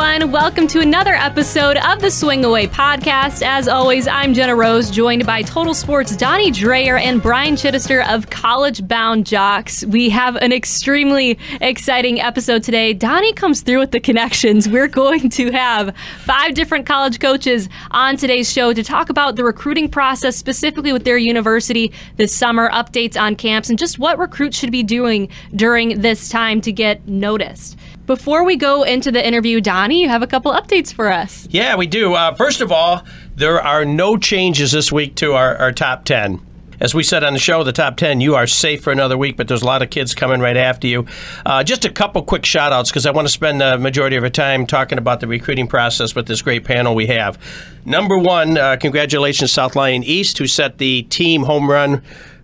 everyone. 0.00 0.32
Welcome 0.32 0.66
to 0.68 0.80
another 0.80 1.12
episode 1.12 1.76
of 1.76 2.00
the 2.00 2.10
Swing 2.10 2.42
Away 2.42 2.66
podcast. 2.68 3.42
As 3.42 3.68
always, 3.68 4.08
I'm 4.08 4.32
Jenna 4.32 4.56
Rose, 4.56 4.90
joined 4.90 5.26
by 5.26 5.42
Total 5.42 5.74
Sports 5.74 6.16
Donnie 6.16 6.50
Dreyer 6.50 6.96
and 6.96 7.20
Brian 7.20 7.54
Chittister 7.54 8.08
of 8.08 8.30
College 8.30 8.86
Bound 8.88 9.26
Jocks. 9.26 9.84
We 9.84 10.08
have 10.08 10.36
an 10.36 10.52
extremely 10.52 11.38
exciting 11.60 12.18
episode 12.18 12.62
today. 12.62 12.94
Donnie 12.94 13.34
comes 13.34 13.60
through 13.60 13.80
with 13.80 13.90
the 13.90 14.00
connections. 14.00 14.70
We're 14.70 14.88
going 14.88 15.28
to 15.30 15.50
have 15.50 15.94
five 16.20 16.54
different 16.54 16.86
college 16.86 17.20
coaches 17.20 17.68
on 17.90 18.16
today's 18.16 18.50
show 18.50 18.72
to 18.72 18.82
talk 18.82 19.10
about 19.10 19.36
the 19.36 19.44
recruiting 19.44 19.90
process, 19.90 20.34
specifically 20.34 20.94
with 20.94 21.04
their 21.04 21.18
university 21.18 21.92
this 22.16 22.34
summer, 22.34 22.70
updates 22.70 23.20
on 23.20 23.36
camps, 23.36 23.68
and 23.68 23.78
just 23.78 23.98
what 23.98 24.18
recruits 24.18 24.56
should 24.56 24.72
be 24.72 24.82
doing 24.82 25.28
during 25.54 26.00
this 26.00 26.30
time 26.30 26.62
to 26.62 26.72
get 26.72 27.06
noticed. 27.06 27.76
Before 28.10 28.42
we 28.42 28.56
go 28.56 28.82
into 28.82 29.12
the 29.12 29.24
interview, 29.24 29.60
Donnie, 29.60 30.02
you 30.02 30.08
have 30.08 30.20
a 30.20 30.26
couple 30.26 30.50
updates 30.50 30.92
for 30.92 31.12
us. 31.12 31.46
Yeah, 31.48 31.76
we 31.76 31.86
do. 31.86 32.14
Uh, 32.14 32.34
first 32.34 32.60
of 32.60 32.72
all, 32.72 33.04
there 33.36 33.62
are 33.62 33.84
no 33.84 34.16
changes 34.16 34.72
this 34.72 34.90
week 34.90 35.14
to 35.14 35.34
our, 35.34 35.54
our 35.58 35.70
top 35.70 36.04
10 36.06 36.44
as 36.80 36.94
we 36.94 37.02
said 37.02 37.22
on 37.22 37.34
the 37.34 37.38
show, 37.38 37.62
the 37.62 37.72
top 37.72 37.98
10, 37.98 38.22
you 38.22 38.34
are 38.34 38.46
safe 38.46 38.82
for 38.82 38.90
another 38.90 39.16
week, 39.18 39.36
but 39.36 39.46
there's 39.48 39.60
a 39.60 39.66
lot 39.66 39.82
of 39.82 39.90
kids 39.90 40.14
coming 40.14 40.40
right 40.40 40.56
after 40.56 40.86
you. 40.86 41.06
Uh, 41.44 41.62
just 41.62 41.84
a 41.84 41.90
couple 41.90 42.22
quick 42.22 42.46
shout 42.46 42.72
outs 42.72 42.90
because 42.90 43.04
I 43.04 43.10
want 43.10 43.28
to 43.28 43.32
spend 43.32 43.60
the 43.60 43.76
majority 43.76 44.16
of 44.16 44.24
our 44.24 44.30
time 44.30 44.66
talking 44.66 44.96
about 44.96 45.20
the 45.20 45.26
recruiting 45.26 45.66
process 45.66 46.14
with 46.14 46.26
this 46.26 46.40
great 46.40 46.64
panel 46.64 46.94
we 46.94 47.06
have. 47.08 47.38
Number 47.84 48.18
one, 48.18 48.56
uh, 48.56 48.78
congratulations, 48.80 49.52
South 49.52 49.76
Lyon 49.76 50.02
East, 50.02 50.38
who 50.38 50.46
set 50.46 50.78
the 50.78 51.02
team 51.02 51.42
home 51.42 51.70
run 51.70 52.02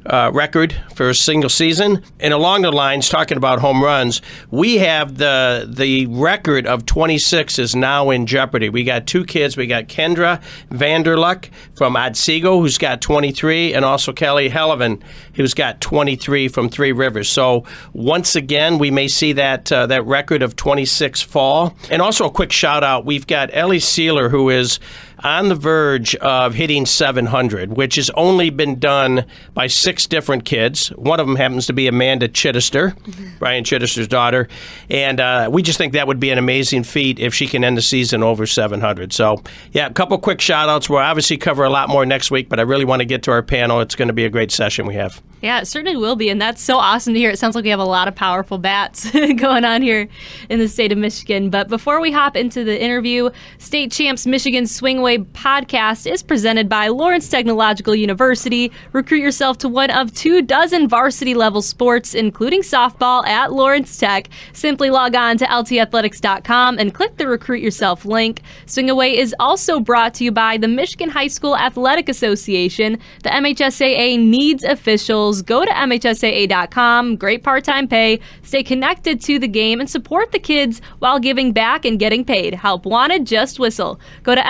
uh, 0.08 0.30
record 0.32 0.74
for 0.94 1.08
a 1.08 1.14
single 1.14 1.50
season. 1.50 2.02
And 2.20 2.32
along 2.32 2.62
the 2.62 2.72
lines, 2.72 3.08
talking 3.08 3.36
about 3.36 3.60
home 3.60 3.82
runs, 3.82 4.22
we 4.50 4.78
have 4.78 5.18
the 5.18 5.66
the 5.68 6.06
record 6.06 6.66
of 6.66 6.86
26 6.86 7.58
is 7.58 7.74
now 7.76 8.10
in 8.10 8.26
jeopardy. 8.26 8.68
We 8.68 8.84
got 8.84 9.06
two 9.06 9.24
kids. 9.24 9.56
We 9.56 9.66
got 9.66 9.88
Kendra 9.88 10.42
Vanderluck 10.70 11.50
from 11.76 11.96
Otsego, 11.96 12.60
who's 12.60 12.78
got 12.78 13.00
23, 13.00 13.74
and 13.74 13.84
also 13.84 14.12
Kelly 14.12 14.48
Hellivan, 14.48 15.02
who's 15.34 15.54
got 15.54 15.80
23 15.80 16.48
from 16.48 16.68
Three 16.68 16.92
Rivers. 16.92 17.28
So 17.28 17.64
once 17.92 18.36
again, 18.36 18.78
we 18.78 18.90
may 18.90 19.08
see 19.08 19.32
that 19.34 19.70
uh, 19.70 19.86
that 19.86 20.04
record 20.04 20.42
of 20.42 20.56
26 20.56 21.22
fall. 21.22 21.76
And 21.90 22.00
also 22.00 22.26
a 22.26 22.30
quick 22.30 22.52
shout 22.52 22.84
out, 22.84 23.04
we've 23.04 23.26
got 23.26 23.50
Ellie 23.52 23.80
Sealer, 23.80 24.28
who 24.28 24.50
is 24.50 24.78
on 25.24 25.48
the 25.48 25.54
verge 25.54 26.14
of 26.16 26.54
hitting 26.54 26.86
700, 26.86 27.76
which 27.76 27.96
has 27.96 28.10
only 28.10 28.50
been 28.50 28.78
done 28.78 29.24
by 29.54 29.66
six 29.66 30.06
different 30.06 30.44
kids. 30.44 30.88
One 30.88 31.20
of 31.20 31.26
them 31.26 31.36
happens 31.36 31.66
to 31.66 31.72
be 31.72 31.86
Amanda 31.86 32.28
Chittister, 32.28 32.96
mm-hmm. 32.96 33.38
Brian 33.38 33.64
Chittister's 33.64 34.08
daughter. 34.08 34.48
And 34.90 35.20
uh, 35.20 35.48
we 35.52 35.62
just 35.62 35.78
think 35.78 35.94
that 35.94 36.06
would 36.06 36.20
be 36.20 36.30
an 36.30 36.38
amazing 36.38 36.84
feat 36.84 37.18
if 37.18 37.34
she 37.34 37.46
can 37.46 37.64
end 37.64 37.76
the 37.76 37.82
season 37.82 38.22
over 38.22 38.46
700. 38.46 39.12
So, 39.12 39.42
yeah, 39.72 39.86
a 39.86 39.92
couple 39.92 40.18
quick 40.18 40.40
shout 40.40 40.68
outs. 40.68 40.90
We'll 40.90 41.00
obviously 41.00 41.36
cover 41.36 41.64
a 41.64 41.70
lot 41.70 41.88
more 41.88 42.04
next 42.04 42.30
week, 42.30 42.48
but 42.48 42.58
I 42.60 42.62
really 42.62 42.84
want 42.84 43.00
to 43.00 43.06
get 43.06 43.22
to 43.24 43.30
our 43.30 43.42
panel. 43.42 43.80
It's 43.80 43.94
going 43.94 44.08
to 44.08 44.14
be 44.14 44.24
a 44.24 44.30
great 44.30 44.52
session 44.52 44.86
we 44.86 44.94
have. 44.94 45.22
Yeah, 45.42 45.60
it 45.60 45.66
certainly 45.66 45.96
will 45.96 46.16
be. 46.16 46.30
And 46.30 46.40
that's 46.40 46.62
so 46.62 46.78
awesome 46.78 47.12
to 47.14 47.20
hear. 47.20 47.30
It 47.30 47.38
sounds 47.38 47.54
like 47.54 47.64
we 47.64 47.70
have 47.70 47.78
a 47.78 47.84
lot 47.84 48.08
of 48.08 48.14
powerful 48.14 48.58
bats 48.58 49.10
going 49.36 49.64
on 49.64 49.82
here 49.82 50.08
in 50.48 50.58
the 50.58 50.68
state 50.68 50.92
of 50.92 50.98
Michigan. 50.98 51.50
But 51.50 51.68
before 51.68 52.00
we 52.00 52.10
hop 52.10 52.36
into 52.36 52.64
the 52.64 52.80
interview, 52.82 53.30
State 53.58 53.92
Champs 53.92 54.26
Michigan 54.26 54.66
Swingaway 55.06 55.24
podcast 55.32 56.10
is 56.10 56.20
presented 56.24 56.68
by 56.68 56.88
Lawrence 56.88 57.28
Technological 57.28 57.94
University. 57.94 58.72
Recruit 58.92 59.20
yourself 59.20 59.56
to 59.58 59.68
one 59.68 59.88
of 59.88 60.12
two 60.12 60.42
dozen 60.42 60.88
varsity 60.88 61.32
level 61.32 61.62
sports, 61.62 62.12
including 62.12 62.62
softball 62.62 63.24
at 63.24 63.52
Lawrence 63.52 63.96
Tech. 63.96 64.28
Simply 64.52 64.90
log 64.90 65.14
on 65.14 65.36
to 65.36 65.44
ltathletics.com 65.44 66.80
and 66.80 66.92
click 66.92 67.18
the 67.18 67.28
Recruit 67.28 67.62
Yourself 67.62 68.04
link. 68.04 68.42
Swingaway 68.66 69.12
is 69.12 69.32
also 69.38 69.78
brought 69.78 70.12
to 70.14 70.24
you 70.24 70.32
by 70.32 70.56
the 70.56 70.66
Michigan 70.66 71.10
High 71.10 71.28
School 71.28 71.56
Athletic 71.56 72.08
Association. 72.08 72.98
The 73.22 73.30
MHSAA 73.30 74.18
needs 74.18 74.64
officials 74.64 75.40
Go 75.42 75.64
to 75.64 75.70
MHSAA.com. 75.70 77.14
Great 77.14 77.44
part 77.44 77.62
time 77.62 77.86
pay. 77.86 78.18
Stay 78.42 78.64
connected 78.64 79.20
to 79.20 79.38
the 79.38 79.46
game 79.46 79.78
and 79.78 79.88
support 79.88 80.32
the 80.32 80.40
kids 80.40 80.80
while 80.98 81.20
giving 81.20 81.52
back 81.52 81.84
and 81.84 81.96
getting 81.96 82.24
paid. 82.24 82.54
Help 82.54 82.84
wanted, 82.86 83.24
just 83.24 83.60
whistle. 83.60 84.00
Go 84.24 84.34
to 84.34 84.40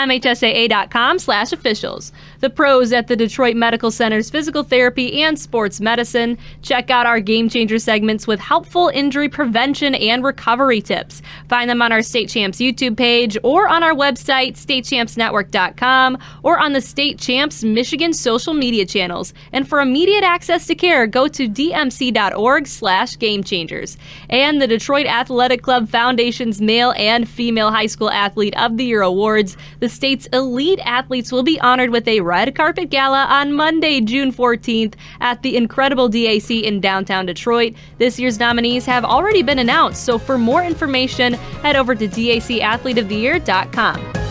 MHSAA.com 0.47 1.19
slash 1.19 1.53
officials. 1.53 2.13
The 2.41 2.51
pros 2.51 2.93
at 2.93 3.09
the 3.09 3.17
Detroit 3.17 3.57
Medical 3.57 3.91
Center's 3.91 4.31
physical 4.31 4.63
therapy 4.63 5.23
and 5.23 5.39
sports 5.39 5.81
medicine. 5.81 6.39
Check 6.63 6.91
out 6.91 7.07
our 7.07 7.21
game 7.21 7.49
changer 7.49 7.79
segments 7.79 8.27
with 8.27 8.41
helpful 8.41 8.91
injury 8.93 9.29
prevention 9.29 9.95
and 9.95 10.25
recovery 10.25 10.81
tips. 10.81 11.23
Find 11.49 11.69
them 11.69 11.83
on 11.83 11.93
our 11.93 12.03
State 12.03 12.29
Champs 12.29 12.59
YouTube 12.59 12.97
page 12.97 13.37
or 13.43 13.69
on 13.69 13.83
our 13.83 13.95
website, 13.95 14.53
statechampsnetwork.com, 14.55 16.19
or 16.43 16.59
on 16.59 16.73
the 16.73 16.81
State 16.81 17.19
Champs 17.19 17.65
Michigan 17.65 18.13
social 18.13 18.55
media 18.55 18.87
channels. 18.87 19.33
And 19.53 19.69
for 19.69 19.81
immediate 19.81 20.25
access 20.25 20.67
to 20.67 20.75
care, 20.75 21.07
go 21.07 21.29
to 21.29 21.49
dmc.org 21.49 22.67
slash 22.67 23.19
game 23.19 23.43
changers. 23.43 23.97
And 24.29 24.61
the 24.61 24.67
Detroit 24.67 25.07
Athletic 25.07 25.63
Club 25.63 25.89
Foundation's 25.89 26.61
Male 26.61 26.93
and 26.97 27.29
Female 27.29 27.71
High 27.71 27.87
School 27.87 28.11
Athlete 28.11 28.57
of 28.57 28.77
the 28.77 28.85
Year 28.85 29.03
Awards. 29.03 29.57
The 29.81 29.89
state's 29.89 30.29
elite 30.37 30.79
athletes 30.85 31.33
will 31.33 31.43
be 31.43 31.59
honored 31.61 31.91
with 31.91 32.07
a 32.07 32.21
red 32.21 32.55
carpet 32.55 32.91
gala 32.91 33.25
on 33.25 33.53
Monday, 33.53 34.01
June 34.01 34.33
14th 34.33 34.95
at 35.21 35.43
the 35.43 35.57
incredible 35.57 36.09
DAC 36.09 36.63
in 36.63 36.81
downtown 36.81 37.27
Detroit. 37.27 37.75
This 37.99 38.19
year's 38.19 38.39
nominees 38.39 38.87
have 38.87 39.05
already 39.05 39.43
been 39.43 39.59
announced, 39.59 40.05
so 40.05 40.19
for 40.19 40.39
more 40.39 40.63
information, 40.63 41.35
head 41.63 41.77
over 41.77 41.95
to 41.95 42.07
dacathleteoftheyear.com. 42.07 44.26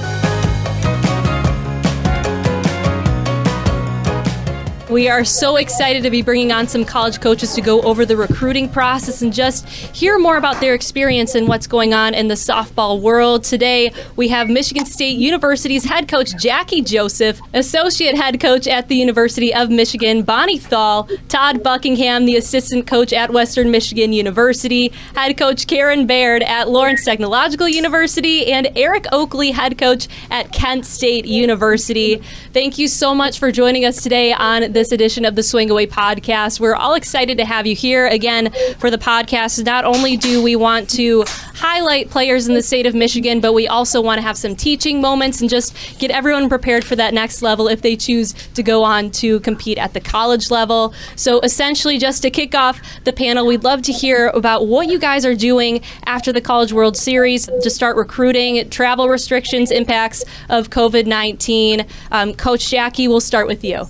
We 4.89 5.09
are 5.09 5.25
so 5.25 5.55
excited 5.55 6.03
to 6.03 6.11
be 6.11 6.21
bringing 6.21 6.51
on 6.51 6.67
some 6.67 6.85
college 6.85 7.19
coaches 7.19 7.55
to 7.55 7.61
go 7.61 7.81
over 7.81 8.05
the 8.05 8.15
recruiting 8.15 8.69
process 8.69 9.23
and 9.23 9.33
just 9.33 9.67
hear 9.67 10.19
more 10.19 10.37
about 10.37 10.61
their 10.61 10.75
experience 10.75 11.33
and 11.33 11.47
what's 11.47 11.65
going 11.65 11.95
on 11.95 12.13
in 12.13 12.27
the 12.27 12.35
softball 12.35 13.01
world. 13.01 13.43
Today, 13.43 13.91
we 14.15 14.27
have 14.27 14.47
Michigan 14.47 14.85
State 14.85 15.17
University's 15.17 15.85
head 15.85 16.07
coach 16.07 16.37
Jackie 16.37 16.83
Joseph, 16.83 17.41
associate 17.55 18.15
head 18.15 18.39
coach 18.39 18.67
at 18.67 18.87
the 18.87 18.95
University 18.95 19.51
of 19.51 19.71
Michigan 19.71 20.21
Bonnie 20.21 20.59
Tholl, 20.59 21.09
Todd 21.29 21.63
Buckingham, 21.63 22.25
the 22.25 22.35
assistant 22.35 22.85
coach 22.85 23.11
at 23.11 23.33
Western 23.33 23.71
Michigan 23.71 24.13
University, 24.13 24.89
head 25.15 25.35
coach 25.35 25.65
Karen 25.65 26.05
Baird 26.05 26.43
at 26.43 26.69
Lawrence 26.69 27.03
Technological 27.03 27.67
University, 27.67 28.51
and 28.51 28.69
Eric 28.75 29.07
Oakley, 29.11 29.49
head 29.49 29.79
coach 29.79 30.07
at 30.29 30.51
Kent 30.51 30.85
State 30.85 31.25
University. 31.25 32.21
Thank 32.53 32.77
you 32.77 32.87
so 32.87 33.15
much 33.15 33.39
for 33.39 33.51
joining 33.51 33.83
us 33.83 34.03
today 34.03 34.31
on 34.31 34.74
this 34.75 34.91
edition 34.91 35.23
of 35.23 35.35
the 35.35 35.41
Swing 35.41 35.71
Away 35.71 35.87
podcast. 35.87 36.59
We're 36.59 36.75
all 36.75 36.95
excited 36.95 37.37
to 37.37 37.45
have 37.45 37.65
you 37.65 37.73
here 37.73 38.07
again 38.07 38.51
for 38.77 38.91
the 38.91 38.97
podcast. 38.97 39.63
Not 39.65 39.85
only 39.85 40.17
do 40.17 40.43
we 40.43 40.57
want 40.57 40.89
to 40.91 41.23
highlight 41.27 42.09
players 42.09 42.47
in 42.49 42.55
the 42.55 42.61
state 42.61 42.85
of 42.85 42.93
Michigan, 42.93 43.39
but 43.39 43.53
we 43.53 43.69
also 43.69 44.01
want 44.01 44.17
to 44.17 44.21
have 44.21 44.37
some 44.37 44.53
teaching 44.53 44.99
moments 44.99 45.39
and 45.39 45.49
just 45.49 45.97
get 45.97 46.11
everyone 46.11 46.49
prepared 46.49 46.83
for 46.83 46.97
that 46.97 47.13
next 47.13 47.41
level 47.41 47.69
if 47.69 47.81
they 47.81 47.95
choose 47.95 48.33
to 48.53 48.61
go 48.61 48.83
on 48.83 49.09
to 49.11 49.39
compete 49.39 49.77
at 49.77 49.93
the 49.93 50.01
college 50.01 50.51
level. 50.51 50.93
So, 51.15 51.39
essentially, 51.39 51.97
just 51.97 52.21
to 52.23 52.29
kick 52.29 52.53
off 52.53 52.81
the 53.05 53.13
panel, 53.13 53.47
we'd 53.47 53.63
love 53.63 53.81
to 53.83 53.93
hear 53.93 54.27
about 54.27 54.67
what 54.67 54.89
you 54.89 54.99
guys 54.99 55.25
are 55.25 55.35
doing 55.35 55.81
after 56.05 56.33
the 56.33 56.41
College 56.41 56.73
World 56.73 56.97
Series 56.97 57.45
to 57.45 57.69
start 57.69 57.95
recruiting, 57.95 58.69
travel 58.69 59.07
restrictions, 59.07 59.71
impacts 59.71 60.25
of 60.49 60.69
COVID 60.69 61.05
19. 61.05 61.85
Um, 62.11 62.33
Coach 62.33 62.69
Jackie, 62.69 63.07
we'll 63.07 63.21
start 63.21 63.47
with 63.47 63.63
you. 63.63 63.87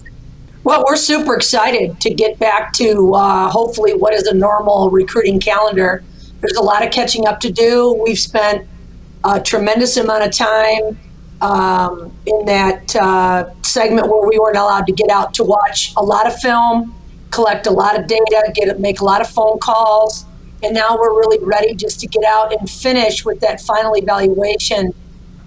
Well, 0.66 0.84
we're 0.88 0.96
super 0.96 1.36
excited 1.36 2.02
to 2.02 2.12
get 2.12 2.40
back 2.40 2.74
to 2.74 3.14
uh, 3.14 3.50
hopefully 3.52 3.94
what 3.94 4.16
is 4.16 4.24
a 4.24 4.34
normal 4.34 4.90
recruiting 4.90 5.40
calendar. 5.40 6.04
There's 6.42 6.58
a 6.58 6.64
lot 6.64 6.84
of 6.84 6.92
catching 6.92 7.28
up 7.28 7.40
to 7.42 7.52
do. 7.52 7.94
We've 8.04 8.18
spent 8.18 8.68
a 9.24 9.40
tremendous 9.40 9.96
amount 9.96 10.24
of 10.24 10.32
time 10.32 10.98
um, 11.40 12.18
in 12.26 12.46
that 12.48 12.96
uh, 12.96 13.54
segment 13.62 14.08
where 14.08 14.28
we 14.28 14.40
weren't 14.40 14.58
allowed 14.58 14.88
to 14.88 14.92
get 14.92 15.12
out 15.12 15.36
to 15.36 15.44
watch 15.44 15.94
a 15.98 16.04
lot 16.04 16.26
of 16.26 16.36
film, 16.40 16.96
collect 17.30 17.68
a 17.68 17.72
lot 17.72 18.00
of 18.00 18.08
data, 18.08 18.52
get 18.56 18.80
make 18.80 19.02
a 19.02 19.06
lot 19.06 19.22
of 19.22 19.30
phone 19.30 19.60
calls, 19.60 20.26
and 20.64 20.74
now 20.74 20.98
we're 21.00 21.16
really 21.16 21.38
ready 21.46 21.76
just 21.76 22.00
to 22.00 22.08
get 22.08 22.24
out 22.24 22.52
and 22.52 22.68
finish 22.68 23.24
with 23.24 23.40
that 23.42 23.62
final 23.62 23.96
evaluation 23.96 24.96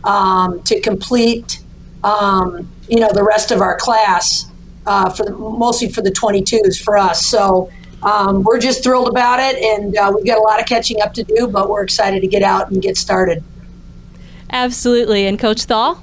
um, 0.04 0.62
to 0.62 0.78
complete, 0.78 1.60
um, 2.04 2.70
you 2.88 3.00
know, 3.00 3.10
the 3.12 3.24
rest 3.24 3.50
of 3.50 3.60
our 3.60 3.76
class 3.76 4.47
uh, 4.88 5.10
for 5.10 5.24
the, 5.24 5.32
mostly 5.32 5.88
for 5.90 6.00
the 6.00 6.10
22s 6.10 6.82
for 6.82 6.96
us. 6.96 7.26
So 7.26 7.70
um, 8.02 8.42
we're 8.42 8.58
just 8.58 8.82
thrilled 8.82 9.08
about 9.08 9.38
it, 9.38 9.62
and 9.62 9.96
uh, 9.96 10.10
we've 10.14 10.26
got 10.26 10.38
a 10.38 10.42
lot 10.42 10.60
of 10.60 10.66
catching 10.66 11.00
up 11.02 11.12
to 11.14 11.22
do, 11.22 11.46
but 11.46 11.68
we're 11.68 11.82
excited 11.82 12.20
to 12.22 12.26
get 12.26 12.42
out 12.42 12.70
and 12.70 12.80
get 12.80 12.96
started. 12.96 13.44
Absolutely. 14.50 15.26
And 15.26 15.38
Coach 15.38 15.64
Tholl? 15.64 16.00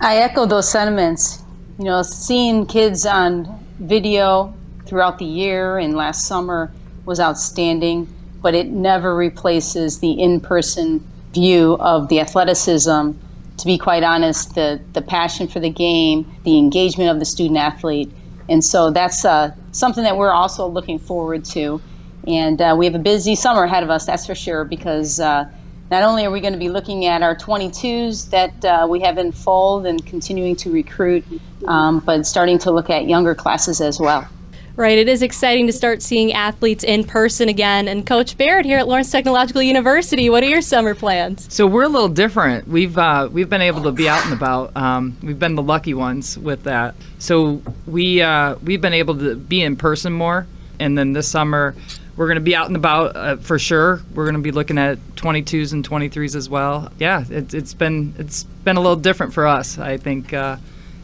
I 0.00 0.16
echo 0.16 0.46
those 0.46 0.70
sentiments. 0.70 1.42
You 1.78 1.84
know, 1.84 2.02
seeing 2.02 2.66
kids 2.66 3.04
on 3.04 3.64
video 3.78 4.54
throughout 4.86 5.18
the 5.18 5.26
year 5.26 5.78
and 5.78 5.94
last 5.94 6.26
summer 6.26 6.72
was 7.04 7.20
outstanding, 7.20 8.08
but 8.40 8.54
it 8.54 8.68
never 8.68 9.14
replaces 9.14 9.98
the 9.98 10.12
in 10.12 10.40
person 10.40 11.06
view 11.34 11.76
of 11.80 12.08
the 12.08 12.20
athleticism. 12.20 13.10
To 13.58 13.66
be 13.66 13.78
quite 13.78 14.02
honest, 14.02 14.54
the 14.54 14.80
the 14.92 15.02
passion 15.02 15.48
for 15.48 15.60
the 15.60 15.70
game, 15.70 16.30
the 16.44 16.58
engagement 16.58 17.10
of 17.10 17.18
the 17.18 17.24
student 17.24 17.58
athlete, 17.58 18.10
and 18.48 18.64
so 18.64 18.90
that's 18.90 19.24
uh, 19.24 19.52
something 19.72 20.04
that 20.04 20.16
we're 20.16 20.32
also 20.32 20.66
looking 20.66 20.98
forward 20.98 21.44
to. 21.46 21.80
And 22.26 22.60
uh, 22.60 22.76
we 22.78 22.86
have 22.86 22.94
a 22.94 23.00
busy 23.00 23.34
summer 23.34 23.64
ahead 23.64 23.82
of 23.82 23.90
us, 23.90 24.06
that's 24.06 24.26
for 24.26 24.34
sure, 24.34 24.64
because 24.64 25.18
uh, 25.18 25.48
not 25.90 26.02
only 26.02 26.24
are 26.24 26.30
we 26.30 26.40
going 26.40 26.52
to 26.52 26.58
be 26.58 26.68
looking 26.68 27.04
at 27.06 27.22
our 27.22 27.36
22s 27.36 28.30
that 28.30 28.64
uh, 28.64 28.86
we 28.88 29.00
have 29.00 29.18
in 29.18 29.32
fold 29.32 29.86
and 29.86 30.04
continuing 30.06 30.56
to 30.56 30.70
recruit, 30.70 31.24
um, 31.66 32.00
but 32.00 32.26
starting 32.26 32.58
to 32.60 32.70
look 32.70 32.90
at 32.90 33.06
younger 33.06 33.34
classes 33.34 33.80
as 33.80 33.98
well. 33.98 34.26
Right, 34.74 34.96
it 34.96 35.06
is 35.06 35.20
exciting 35.20 35.66
to 35.66 35.72
start 35.72 36.00
seeing 36.00 36.32
athletes 36.32 36.82
in 36.82 37.04
person 37.04 37.50
again. 37.50 37.88
And 37.88 38.06
Coach 38.06 38.38
Baird 38.38 38.64
here 38.64 38.78
at 38.78 38.88
Lawrence 38.88 39.10
Technological 39.10 39.60
University, 39.60 40.30
what 40.30 40.42
are 40.42 40.48
your 40.48 40.62
summer 40.62 40.94
plans? 40.94 41.52
So 41.52 41.66
we're 41.66 41.82
a 41.82 41.90
little 41.90 42.08
different. 42.08 42.66
We've 42.66 42.96
uh, 42.96 43.28
we've 43.30 43.50
been 43.50 43.60
able 43.60 43.82
to 43.82 43.92
be 43.92 44.08
out 44.08 44.24
and 44.24 44.32
about. 44.32 44.74
Um, 44.74 45.18
we've 45.22 45.38
been 45.38 45.56
the 45.56 45.62
lucky 45.62 45.92
ones 45.92 46.38
with 46.38 46.62
that. 46.62 46.94
So 47.18 47.60
we 47.86 48.22
uh, 48.22 48.56
we've 48.62 48.80
been 48.80 48.94
able 48.94 49.18
to 49.18 49.36
be 49.36 49.62
in 49.62 49.76
person 49.76 50.14
more. 50.14 50.46
And 50.80 50.96
then 50.96 51.12
this 51.12 51.28
summer, 51.28 51.74
we're 52.16 52.26
going 52.26 52.36
to 52.36 52.40
be 52.40 52.56
out 52.56 52.68
and 52.68 52.76
about 52.76 53.14
uh, 53.14 53.36
for 53.36 53.58
sure. 53.58 54.00
We're 54.14 54.24
going 54.24 54.36
to 54.36 54.40
be 54.40 54.52
looking 54.52 54.78
at 54.78 54.96
22s 55.16 55.74
and 55.74 55.86
23s 55.86 56.34
as 56.34 56.48
well. 56.48 56.90
Yeah, 56.98 57.24
it, 57.28 57.52
has 57.52 57.74
been 57.74 58.14
it's 58.16 58.44
been 58.44 58.78
a 58.78 58.80
little 58.80 58.96
different 58.96 59.34
for 59.34 59.46
us. 59.46 59.78
I 59.78 59.98
think. 59.98 60.32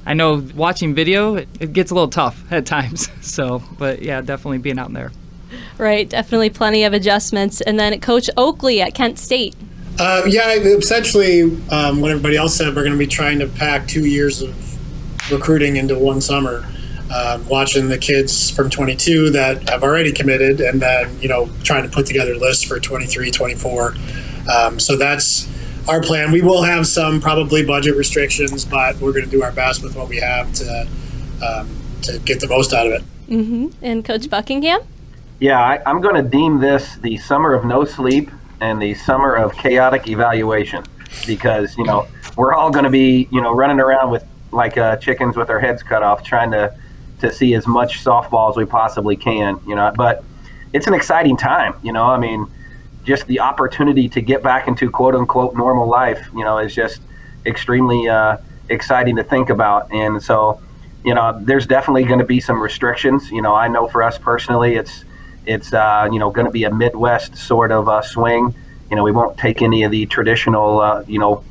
I 0.08 0.14
know 0.14 0.42
watching 0.56 0.94
video 0.94 1.34
it, 1.34 1.48
it, 1.60 1.72
gets 1.74 1.90
a 1.90 1.94
little 1.94 2.08
tough 2.08 2.42
at 2.50 2.64
times. 2.64 3.08
So, 3.20 3.62
but 3.78 4.00
yeah, 4.00 4.22
definitely 4.22 4.56
being 4.56 4.78
out 4.78 4.90
there. 4.94 5.12
Right, 5.76 6.08
definitely 6.08 6.48
plenty 6.48 6.84
of 6.84 6.94
adjustments. 6.94 7.60
And 7.60 7.78
then 7.78 8.00
Coach 8.00 8.30
Oakley 8.38 8.80
at 8.80 8.94
Kent 8.94 9.18
State. 9.18 9.54
Uh, 9.98 10.22
yeah, 10.26 10.54
essentially, 10.54 11.42
um, 11.70 12.00
what 12.00 12.10
everybody 12.10 12.36
else 12.36 12.56
said, 12.56 12.74
we're 12.74 12.84
going 12.84 12.92
to 12.92 12.98
be 12.98 13.06
trying 13.06 13.38
to 13.40 13.46
pack 13.46 13.86
two 13.86 14.06
years 14.06 14.40
of 14.40 15.30
recruiting 15.30 15.76
into 15.76 15.98
one 15.98 16.22
summer. 16.22 16.66
Um, 17.14 17.46
watching 17.48 17.88
the 17.88 17.98
kids 17.98 18.50
from 18.50 18.70
22 18.70 19.30
that 19.30 19.68
have 19.68 19.82
already 19.82 20.12
committed, 20.12 20.60
and 20.60 20.80
then 20.80 21.20
you 21.20 21.28
know 21.28 21.50
trying 21.64 21.82
to 21.82 21.90
put 21.90 22.06
together 22.06 22.34
lists 22.34 22.64
for 22.64 22.80
23, 22.80 23.30
24. 23.30 23.94
Um, 24.50 24.80
so 24.80 24.96
that's 24.96 25.48
our 25.88 26.02
plan. 26.02 26.30
We 26.30 26.42
will 26.42 26.62
have 26.62 26.86
some 26.86 27.20
probably 27.20 27.64
budget 27.64 27.96
restrictions, 27.96 28.64
but 28.64 28.96
we're 29.00 29.12
going 29.12 29.24
to 29.24 29.30
do 29.30 29.42
our 29.42 29.52
best 29.52 29.82
with 29.82 29.96
what 29.96 30.08
we 30.08 30.18
have 30.18 30.52
to 30.54 30.88
um, 31.42 31.76
to 32.02 32.18
get 32.20 32.40
the 32.40 32.48
most 32.48 32.72
out 32.72 32.86
of 32.86 32.92
it. 32.92 33.02
Mm-hmm. 33.28 33.68
And 33.82 34.04
Coach 34.04 34.28
Buckingham. 34.30 34.80
Yeah, 35.40 35.60
I, 35.60 35.80
I'm 35.86 36.00
going 36.00 36.22
to 36.22 36.28
deem 36.28 36.60
this 36.60 36.96
the 36.96 37.16
summer 37.16 37.54
of 37.54 37.64
no 37.64 37.84
sleep 37.84 38.30
and 38.60 38.82
the 38.82 38.94
summer 38.94 39.34
of 39.34 39.54
chaotic 39.54 40.08
evaluation 40.08 40.84
because 41.26 41.76
you 41.78 41.84
know 41.84 42.06
we're 42.36 42.54
all 42.54 42.70
going 42.70 42.84
to 42.84 42.90
be 42.90 43.28
you 43.30 43.40
know 43.40 43.54
running 43.54 43.80
around 43.80 44.10
with 44.10 44.24
like 44.52 44.76
uh, 44.76 44.96
chickens 44.96 45.36
with 45.36 45.50
our 45.50 45.60
heads 45.60 45.82
cut 45.82 46.02
off, 46.02 46.22
trying 46.22 46.50
to 46.50 46.76
to 47.20 47.32
see 47.32 47.54
as 47.54 47.66
much 47.66 48.04
softball 48.04 48.50
as 48.50 48.56
we 48.56 48.64
possibly 48.64 49.16
can. 49.16 49.60
You 49.66 49.74
know, 49.74 49.92
but 49.96 50.24
it's 50.72 50.86
an 50.86 50.94
exciting 50.94 51.36
time. 51.36 51.74
You 51.82 51.92
know, 51.92 52.04
I 52.04 52.18
mean 52.18 52.46
just 53.08 53.26
the 53.26 53.40
opportunity 53.40 54.06
to 54.06 54.20
get 54.20 54.42
back 54.42 54.68
into 54.68 54.90
quote 54.90 55.14
unquote 55.14 55.56
normal 55.56 55.88
life, 55.88 56.28
you 56.36 56.44
know, 56.44 56.58
is 56.58 56.74
just 56.74 57.00
extremely 57.46 58.06
uh, 58.06 58.36
exciting 58.68 59.16
to 59.16 59.24
think 59.24 59.48
about. 59.48 59.90
And 59.90 60.22
so, 60.22 60.60
you 61.06 61.14
know, 61.14 61.40
there's 61.42 61.66
definitely 61.66 62.04
going 62.04 62.18
to 62.18 62.26
be 62.26 62.38
some 62.38 62.60
restrictions. 62.60 63.30
You 63.30 63.40
know, 63.40 63.54
I 63.54 63.66
know 63.66 63.88
for 63.88 64.02
us 64.02 64.18
personally, 64.18 64.76
it's 64.76 65.04
it's 65.46 65.72
uh, 65.72 66.06
you 66.12 66.18
know 66.18 66.30
going 66.30 66.44
to 66.44 66.52
be 66.52 66.64
a 66.64 66.74
Midwest 66.74 67.34
sort 67.34 67.72
of 67.72 67.88
uh, 67.88 68.02
swing. 68.02 68.54
You 68.90 68.96
know, 68.96 69.02
we 69.02 69.12
won't 69.12 69.38
take 69.38 69.62
any 69.62 69.84
of 69.84 69.90
the 69.90 70.04
traditional 70.04 70.80
uh, 70.80 71.02
you 71.08 71.18
know 71.18 71.42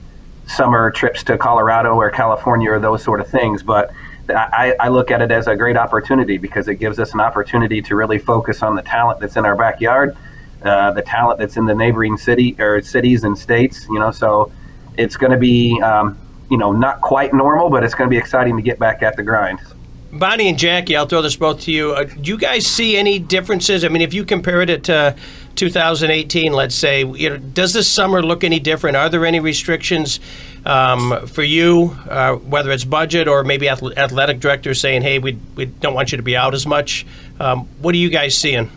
summer 0.45 0.92
trips 0.92 1.24
to 1.24 1.39
Colorado 1.39 1.95
or 1.95 2.12
California 2.12 2.71
or 2.71 2.80
those 2.80 3.03
sort 3.03 3.19
of 3.19 3.27
things, 3.27 3.63
but. 3.63 3.92
I, 4.30 4.75
I, 4.77 4.89
look 4.89 5.10
at 5.10 5.21
it 5.21 5.31
as 5.31 5.48
a 5.48 5.56
great 5.56 5.77
opportunity 5.77 6.38
because 6.38 6.68
it 6.68 6.75
gives 6.75 7.00
us 7.00 7.13
an 7.13 7.21
opportunity 7.21 7.81
to 7.83 7.95
really 7.95 8.18
focus 8.18 8.62
on 8.62 8.75
the 8.75 8.81
talent 8.81 9.21
that's 9.21 9.38
in 9.38 9.45
our 9.45 9.56
backyard 9.56 10.18
uh, 10.63 10.92
the 10.92 11.01
talent 11.01 11.39
that's 11.39 11.57
in 11.57 11.65
the 11.65 11.75
neighboring 11.75 12.18
city 12.18 12.56
or 12.59 12.81
cities 12.81 13.24
and 13.24 13.38
states. 13.38 13.86
You 13.89 14.00
know, 14.00 14.12
so 14.12 14.51
it's 14.98 15.18
going 15.18 15.31
to 15.31 15.38
be 15.38 15.80
um, 15.81 16.18
you 16.50 16.57
know 16.57 16.71
not 16.71 17.01
quite 17.01 17.33
normal, 17.33 17.69
but 17.69 17.83
it's 17.83 17.94
going 17.94 18.09
to 18.09 18.13
be 18.13 18.18
exciting 18.18 18.56
to 18.56 18.62
get 18.62 18.80
back 18.80 19.04
at 19.04 19.15
the 19.15 19.24
grind. 19.24 19.59
Bonnie 20.12 20.48
and 20.48 20.57
Jackie, 20.57 20.95
I'll 20.95 21.06
throw 21.06 21.21
this 21.21 21.36
both 21.36 21.62
to 21.62 21.71
you. 21.71 21.92
Uh, 21.92 22.06
do 22.06 22.31
you 22.31 22.38
guys 22.38 22.65
see 22.65 22.95
any 22.95 23.19
differences? 23.19 23.83
I 23.83 23.89
mean, 23.89 24.01
if 24.01 24.13
you 24.13 24.24
compare 24.24 24.62
it 24.62 24.86
to 24.86 25.15
2018, 25.56 26.54
let's 26.54 26.75
say, 26.75 27.03
you 27.03 27.30
know, 27.30 27.38
does 27.38 27.74
this 27.74 27.89
summer 27.89 28.24
look 28.24 28.44
any 28.44 28.60
different? 28.60 28.95
Are 28.95 29.10
there 29.10 29.25
any 29.25 29.39
restrictions 29.39 30.19
um, 30.65 31.27
for 31.27 31.44
you, 31.44 31.98
uh, 32.10 32.36
whether 32.36 32.71
it's 32.71 32.86
budget 32.86 33.27
or 33.27 33.44
maybe 33.44 33.69
athletic 33.69 34.39
directors 34.39 34.80
saying, 34.80 35.01
"Hey, 35.01 35.19
we 35.19 35.38
we 35.56 35.65
don't 35.65 35.94
want 35.94 36.12
you 36.12 36.18
to 36.18 36.24
be 36.24 36.36
out 36.36 36.53
as 36.53 36.65
much"? 36.65 37.06
Um, 37.39 37.68
what 37.81 37.94
are 37.94 37.98
you 37.98 38.10
guys 38.10 38.36
seeing? 38.36 38.69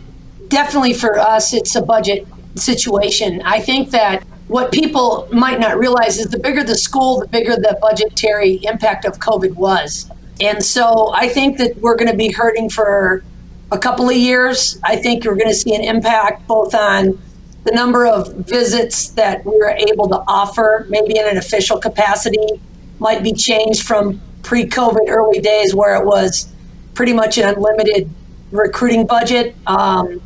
Definitely 0.51 0.93
for 0.93 1.17
us, 1.17 1.53
it's 1.53 1.75
a 1.75 1.81
budget 1.81 2.27
situation. 2.55 3.41
I 3.43 3.59
think 3.59 3.89
that 3.91 4.23
what 4.47 4.71
people 4.71 5.27
might 5.31 5.59
not 5.59 5.77
realize 5.77 6.19
is 6.19 6.27
the 6.27 6.37
bigger 6.37 6.63
the 6.63 6.75
school, 6.75 7.21
the 7.21 7.27
bigger 7.27 7.55
the 7.55 7.77
budgetary 7.81 8.59
impact 8.63 9.05
of 9.05 9.17
COVID 9.19 9.55
was. 9.55 10.11
And 10.41 10.63
so 10.63 11.11
I 11.15 11.29
think 11.29 11.57
that 11.57 11.77
we're 11.77 11.95
going 11.95 12.11
to 12.11 12.17
be 12.17 12.31
hurting 12.31 12.69
for 12.69 13.23
a 13.71 13.77
couple 13.77 14.09
of 14.09 14.15
years. 14.15 14.77
I 14.83 14.97
think 14.97 15.23
you're 15.23 15.35
going 15.35 15.49
to 15.49 15.55
see 15.55 15.73
an 15.73 15.83
impact 15.83 16.47
both 16.47 16.75
on 16.75 17.17
the 17.63 17.71
number 17.71 18.05
of 18.05 18.33
visits 18.35 19.09
that 19.09 19.45
we 19.45 19.61
are 19.61 19.69
able 19.69 20.09
to 20.09 20.21
offer, 20.27 20.85
maybe 20.89 21.17
in 21.17 21.27
an 21.27 21.37
official 21.37 21.79
capacity, 21.79 22.61
might 22.99 23.23
be 23.23 23.33
changed 23.33 23.83
from 23.83 24.19
pre 24.43 24.65
COVID 24.65 25.07
early 25.07 25.39
days 25.39 25.73
where 25.73 25.95
it 25.95 26.05
was 26.05 26.51
pretty 26.93 27.13
much 27.13 27.37
an 27.37 27.47
unlimited 27.47 28.09
recruiting 28.51 29.05
budget. 29.05 29.55
Um, 29.67 30.21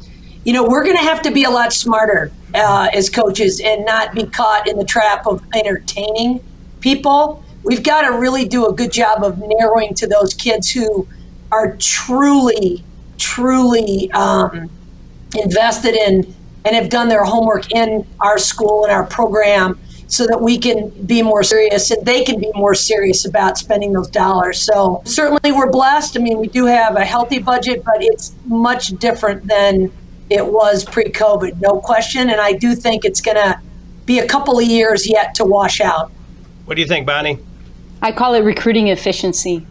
you 0.46 0.54
know, 0.54 0.64
we're 0.64 0.84
going 0.84 0.96
to 0.96 1.04
have 1.04 1.22
to 1.24 1.32
be 1.32 1.44
a 1.44 1.50
lot 1.50 1.74
smarter 1.74 2.32
uh, 2.54 2.88
as 2.94 3.10
coaches 3.10 3.60
and 3.60 3.84
not 3.84 4.14
be 4.14 4.26
caught 4.28 4.68
in 4.68 4.78
the 4.78 4.86
trap 4.86 5.26
of 5.26 5.44
entertaining 5.56 6.40
people. 6.80 7.44
We've 7.64 7.84
got 7.84 8.04
to 8.04 8.18
really 8.18 8.48
do 8.48 8.68
a 8.68 8.74
good 8.74 8.92
job 8.92 9.24
of 9.24 9.40
narrowing 9.40 9.96
to 9.96 10.08
those 10.08 10.36
kids 10.36 10.70
who 10.70 11.08
are 11.52 11.76
truly, 11.78 12.84
truly 13.18 14.12
um, 14.12 14.70
invested 15.36 15.96
in 15.96 16.36
and 16.64 16.76
have 16.76 16.90
done 16.90 17.10
their 17.10 17.24
homework 17.24 17.72
in 17.72 18.06
our 18.20 18.38
school 18.38 18.84
and 18.84 18.94
our 18.94 19.06
program 19.06 19.80
so 20.08 20.28
that 20.28 20.40
we 20.40 20.60
can 20.60 20.90
be 21.08 21.24
more 21.24 21.42
serious 21.42 21.90
and 21.90 22.06
they 22.06 22.24
can 22.24 22.40
be 22.40 22.52
more 22.54 22.75
serious 22.75 23.25
about 23.25 23.58
spending 23.58 23.94
those 23.94 24.10
dollars. 24.10 24.62
So, 24.62 25.02
certainly, 25.06 25.52
we're 25.52 25.72
blessed. 25.72 26.16
I 26.18 26.22
mean, 26.22 26.38
we 26.38 26.48
do 26.48 26.66
have 26.66 26.96
a 26.96 27.04
healthy 27.04 27.40
budget, 27.40 27.84
but 27.84 27.98
it's 28.00 28.36
much 28.46 28.90
different 29.00 29.48
than 29.48 29.92
it 30.29 30.46
was 30.46 30.84
pre 30.84 31.05
COVID, 31.05 31.62
no 31.62 31.79
question. 31.79 32.29
And 32.29 32.41
I 32.41 32.53
do 32.53 32.75
think 32.75 33.05
it's 33.05 33.22
going 33.22 33.38
to 33.38 33.60
be 34.05 34.20
a 34.20 34.27
couple 34.27 34.58
of 34.58 34.65
years 34.65 35.10
yet 35.10 35.36
to 35.36 35.46
wash 35.46 35.82
out. 35.82 36.12
What 36.65 36.75
do 36.75 36.82
you 36.82 36.88
think, 36.88 37.05
Bonnie? 37.05 37.39
I 38.01 38.12
call 38.12 38.34
it 38.34 38.41
recruiting 38.41 38.88
efficiency. 38.88 39.65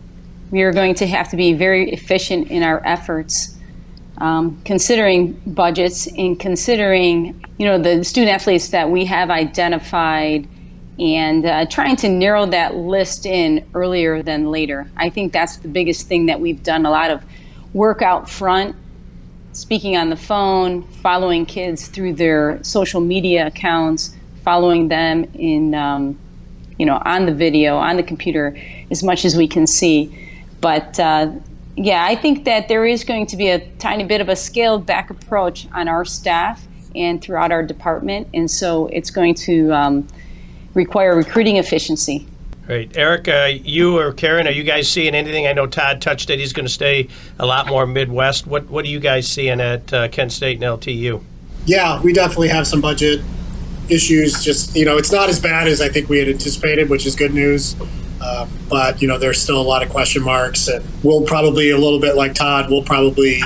We 0.50 0.62
are 0.62 0.73
going 0.73 0.94
to 0.96 1.06
have 1.06 1.28
to 1.30 1.37
be 1.37 1.52
very 1.52 1.92
efficient 1.92 2.50
in 2.50 2.62
our 2.62 2.80
efforts, 2.84 3.56
um, 4.18 4.61
considering 4.64 5.32
budgets 5.46 6.06
and 6.06 6.38
considering, 6.38 7.44
you 7.58 7.66
know, 7.66 7.78
the 7.78 8.04
student 8.04 8.32
athletes 8.32 8.68
that 8.68 8.88
we 8.88 9.04
have 9.06 9.30
identified 9.30 10.49
and 10.99 11.44
uh, 11.44 11.66
trying 11.66 11.96
to 11.96 12.08
narrow 12.08 12.46
that 12.46 12.76
list 12.76 13.26
in 13.26 13.66
earlier 13.75 14.23
than 14.23 14.50
later. 14.50 14.88
I 14.96 15.11
think 15.11 15.32
that's 15.32 15.56
the 15.56 15.68
biggest 15.68 16.06
thing 16.06 16.26
that 16.26 16.40
we've 16.40 16.62
done 16.62 16.87
a 16.87 16.90
lot 16.90 17.11
of 17.11 17.25
work 17.73 18.02
out 18.02 18.30
front 18.30 18.76
speaking 19.54 19.96
on 19.96 20.11
the 20.11 20.16
phone, 20.16 20.82
following 20.82 21.46
kids 21.46 21.87
through 21.88 22.12
their 22.12 22.62
social 22.62 23.00
media 23.00 23.46
accounts, 23.46 24.14
following 24.42 24.88
them 24.88 25.25
in, 25.34 25.75
um, 25.75 26.18
you 26.76 26.84
know, 26.84 27.00
on 27.04 27.25
the 27.25 27.32
video, 27.32 27.76
on 27.76 27.96
the 27.96 28.02
computer, 28.02 28.56
as 28.90 29.02
much 29.02 29.25
as 29.25 29.37
we 29.37 29.49
can 29.49 29.66
see. 29.66 30.28
But 30.61 30.99
uh, 31.00 31.32
yeah, 31.76 32.04
I 32.04 32.16
think 32.16 32.44
that 32.44 32.68
there 32.68 32.84
is 32.84 33.04
going 33.04 33.26
to 33.26 33.37
be 33.37 33.49
a 33.49 33.66
tiny 33.76 34.04
bit 34.04 34.20
of 34.20 34.28
a 34.28 34.37
scaled 34.37 34.87
back 34.87 35.08
approach 35.08 35.68
on 35.73 35.88
our 35.88 36.04
staff 36.04 36.66
and 36.94 37.23
throughout 37.23 37.52
our 37.52 37.62
department. 37.62 38.28
And 38.34 38.50
so 38.50 38.88
it's 38.88 39.11
going 39.11 39.34
to 39.34 39.73
um, 39.73 40.08
require 40.75 41.16
recruiting 41.16 41.56
efficiency. 41.56 42.26
Right, 42.66 42.90
Eric, 42.94 43.28
uh, 43.28 43.50
you 43.52 43.99
or 43.99 44.14
Karen, 44.14 44.47
are 44.47 44.52
you 44.52 44.62
guys 44.62 44.88
seeing 44.88 45.14
anything? 45.14 45.47
I 45.47 45.52
know 45.52 45.66
Todd 45.66 46.00
touched 46.00 46.30
it. 46.30 46.38
He's 46.38 46.54
going 46.54 46.64
to 46.64 46.73
stay 46.73 47.09
a 47.38 47.44
lot 47.44 47.66
more 47.66 47.87
Midwest. 47.87 48.47
What 48.47 48.71
What 48.71 48.87
are 48.87 48.88
you 48.88 49.00
guys 49.00 49.28
seeing 49.28 49.61
at 49.61 49.92
uh, 49.92 50.09
Kent 50.09 50.33
State 50.33 50.62
and 50.62 50.64
LTU? 50.64 51.23
Yeah, 51.66 52.00
we 52.02 52.14
definitely 52.14 52.49
have 52.49 52.66
some 52.66 52.80
budget 52.80 53.21
issues. 53.90 54.42
Just 54.42 54.75
you 54.75 54.87
know, 54.87 54.97
it's 54.97 55.12
not 55.12 55.28
as 55.28 55.38
bad 55.38 55.68
as 55.68 55.83
I 55.83 55.90
think 55.90 56.09
we 56.09 56.18
had 56.18 56.28
anticipated, 56.28 56.88
which 56.88 57.04
is 57.04 57.14
good 57.14 57.35
news. 57.35 57.76
Um, 58.23 58.49
but 58.71 59.02
you 59.02 59.09
know, 59.09 59.18
there's 59.18 59.42
still 59.42 59.61
a 59.61 59.62
lot 59.62 59.83
of 59.83 59.90
question 59.90 60.23
marks, 60.23 60.66
and 60.66 60.83
we'll 61.02 61.26
probably 61.26 61.68
a 61.68 61.76
little 61.76 62.00
bit 62.00 62.16
like 62.16 62.33
Todd. 62.33 62.71
We'll 62.71 62.85
probably 62.85 63.42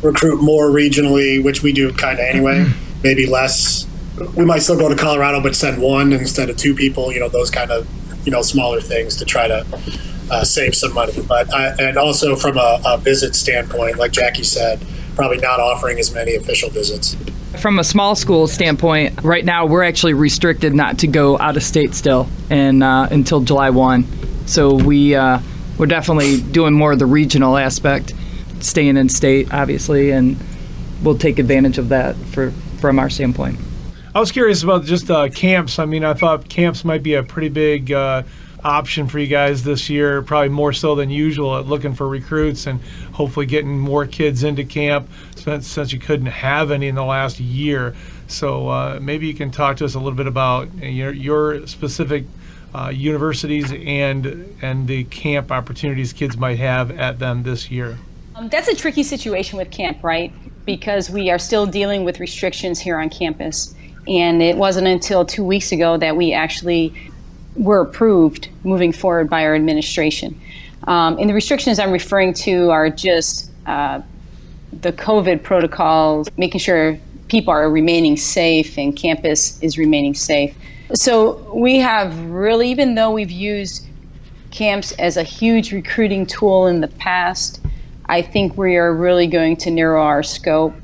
recruit 0.00 0.40
more 0.40 0.68
regionally, 0.68 1.42
which 1.42 1.64
we 1.64 1.72
do 1.72 1.92
kind 1.92 2.20
of 2.20 2.24
anyway. 2.24 2.66
Maybe 3.02 3.26
less 3.26 3.88
we 4.36 4.44
might 4.44 4.60
still 4.60 4.78
go 4.78 4.88
to 4.88 4.94
Colorado, 4.94 5.42
but 5.42 5.56
send 5.56 5.82
one 5.82 6.12
instead 6.12 6.50
of 6.50 6.56
two 6.56 6.74
people. 6.74 7.12
You 7.12 7.20
know, 7.20 7.28
those 7.28 7.50
kind 7.50 7.72
of 7.72 7.88
you 8.24 8.32
know 8.32 8.42
smaller 8.42 8.80
things 8.80 9.16
to 9.16 9.24
try 9.24 9.48
to 9.48 9.66
uh, 10.30 10.44
save 10.44 10.74
some 10.74 10.92
money. 10.94 11.12
But 11.26 11.52
I, 11.52 11.74
and 11.78 11.96
also 11.96 12.36
from 12.36 12.56
a, 12.56 12.80
a 12.84 12.98
visit 12.98 13.34
standpoint, 13.34 13.98
like 13.98 14.12
Jackie 14.12 14.44
said, 14.44 14.80
probably 15.14 15.38
not 15.38 15.60
offering 15.60 15.98
as 15.98 16.12
many 16.12 16.34
official 16.34 16.70
visits. 16.70 17.16
From 17.60 17.78
a 17.78 17.84
small 17.84 18.16
school 18.16 18.46
standpoint, 18.46 19.22
right 19.22 19.44
now 19.44 19.66
we're 19.66 19.84
actually 19.84 20.14
restricted 20.14 20.74
not 20.74 20.98
to 20.98 21.06
go 21.06 21.38
out 21.38 21.56
of 21.56 21.62
state 21.62 21.94
still, 21.94 22.28
and 22.50 22.82
uh, 22.82 23.08
until 23.10 23.40
July 23.40 23.70
one. 23.70 24.06
So 24.46 24.74
we 24.74 25.14
uh, 25.14 25.40
we're 25.78 25.86
definitely 25.86 26.40
doing 26.40 26.74
more 26.74 26.92
of 26.92 26.98
the 26.98 27.06
regional 27.06 27.56
aspect, 27.56 28.12
staying 28.60 28.96
in 28.96 29.08
state, 29.08 29.52
obviously, 29.52 30.10
and 30.10 30.36
we'll 31.02 31.18
take 31.18 31.38
advantage 31.38 31.78
of 31.78 31.90
that 31.90 32.16
for 32.16 32.50
from 32.80 32.98
our 32.98 33.08
standpoint. 33.08 33.58
I 34.14 34.20
was 34.20 34.30
curious 34.30 34.62
about 34.62 34.84
just 34.84 35.10
uh, 35.10 35.28
camps. 35.28 35.80
I 35.80 35.86
mean, 35.86 36.04
I 36.04 36.14
thought 36.14 36.48
camps 36.48 36.84
might 36.84 37.02
be 37.02 37.14
a 37.14 37.24
pretty 37.24 37.48
big 37.48 37.90
uh, 37.90 38.22
option 38.62 39.08
for 39.08 39.18
you 39.18 39.26
guys 39.26 39.64
this 39.64 39.90
year, 39.90 40.22
probably 40.22 40.50
more 40.50 40.72
so 40.72 40.94
than 40.94 41.10
usual 41.10 41.58
at 41.58 41.66
looking 41.66 41.94
for 41.94 42.08
recruits 42.08 42.68
and 42.68 42.80
hopefully 43.14 43.44
getting 43.44 43.76
more 43.76 44.06
kids 44.06 44.44
into 44.44 44.62
camp 44.62 45.08
since, 45.34 45.66
since 45.66 45.92
you 45.92 45.98
couldn't 45.98 46.26
have 46.26 46.70
any 46.70 46.86
in 46.86 46.94
the 46.94 47.04
last 47.04 47.40
year. 47.40 47.96
So 48.28 48.68
uh, 48.68 49.00
maybe 49.02 49.26
you 49.26 49.34
can 49.34 49.50
talk 49.50 49.78
to 49.78 49.84
us 49.84 49.94
a 49.94 49.98
little 49.98 50.16
bit 50.16 50.28
about 50.28 50.72
your, 50.74 51.10
your 51.10 51.66
specific 51.66 52.24
uh, 52.72 52.90
universities 52.90 53.72
and 53.72 54.56
and 54.62 54.88
the 54.88 55.04
camp 55.04 55.52
opportunities 55.52 56.12
kids 56.12 56.36
might 56.36 56.58
have 56.58 56.90
at 56.92 57.20
them 57.20 57.42
this 57.42 57.70
year. 57.70 57.98
Um, 58.34 58.48
that's 58.48 58.66
a 58.68 58.74
tricky 58.74 59.02
situation 59.02 59.58
with 59.58 59.70
camp, 59.70 60.02
right? 60.02 60.32
Because 60.64 61.10
we 61.10 61.30
are 61.30 61.38
still 61.38 61.66
dealing 61.66 62.04
with 62.04 62.18
restrictions 62.18 62.80
here 62.80 62.98
on 62.98 63.10
campus. 63.10 63.74
And 64.06 64.42
it 64.42 64.56
wasn't 64.56 64.86
until 64.86 65.24
two 65.24 65.44
weeks 65.44 65.72
ago 65.72 65.96
that 65.96 66.16
we 66.16 66.32
actually 66.32 66.92
were 67.56 67.80
approved 67.80 68.48
moving 68.64 68.92
forward 68.92 69.30
by 69.30 69.44
our 69.44 69.54
administration. 69.54 70.40
Um, 70.86 71.18
and 71.18 71.30
the 71.30 71.34
restrictions 71.34 71.78
I'm 71.78 71.92
referring 71.92 72.34
to 72.34 72.70
are 72.70 72.90
just 72.90 73.50
uh, 73.66 74.02
the 74.80 74.92
COVID 74.92 75.42
protocols, 75.42 76.28
making 76.36 76.60
sure 76.60 76.98
people 77.28 77.52
are 77.52 77.70
remaining 77.70 78.16
safe 78.16 78.76
and 78.76 78.94
campus 78.94 79.60
is 79.62 79.78
remaining 79.78 80.14
safe. 80.14 80.54
So 80.94 81.52
we 81.54 81.78
have 81.78 82.18
really, 82.26 82.70
even 82.70 82.94
though 82.94 83.10
we've 83.10 83.30
used 83.30 83.86
camps 84.50 84.92
as 84.92 85.16
a 85.16 85.22
huge 85.22 85.72
recruiting 85.72 86.26
tool 86.26 86.66
in 86.66 86.80
the 86.80 86.88
past, 86.88 87.60
I 88.06 88.20
think 88.20 88.56
we 88.58 88.76
are 88.76 88.94
really 88.94 89.26
going 89.26 89.56
to 89.58 89.70
narrow 89.70 90.02
our 90.02 90.22
scope 90.22 90.74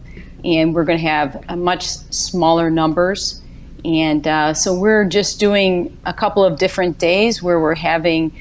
and 0.45 0.75
we're 0.75 0.85
going 0.85 0.99
to 0.99 1.07
have 1.07 1.45
a 1.49 1.57
much 1.57 1.87
smaller 1.87 2.71
numbers. 2.71 3.41
And 3.85 4.27
uh, 4.27 4.55
so 4.55 4.79
we're 4.79 5.05
just 5.05 5.41
doing 5.41 5.97
a 6.05 6.13
couple 6.13 6.45
of 6.45 6.59
different 6.59 6.99
days 6.99 7.43
where 7.43 7.59
we're 7.59 7.75
having 7.75 8.33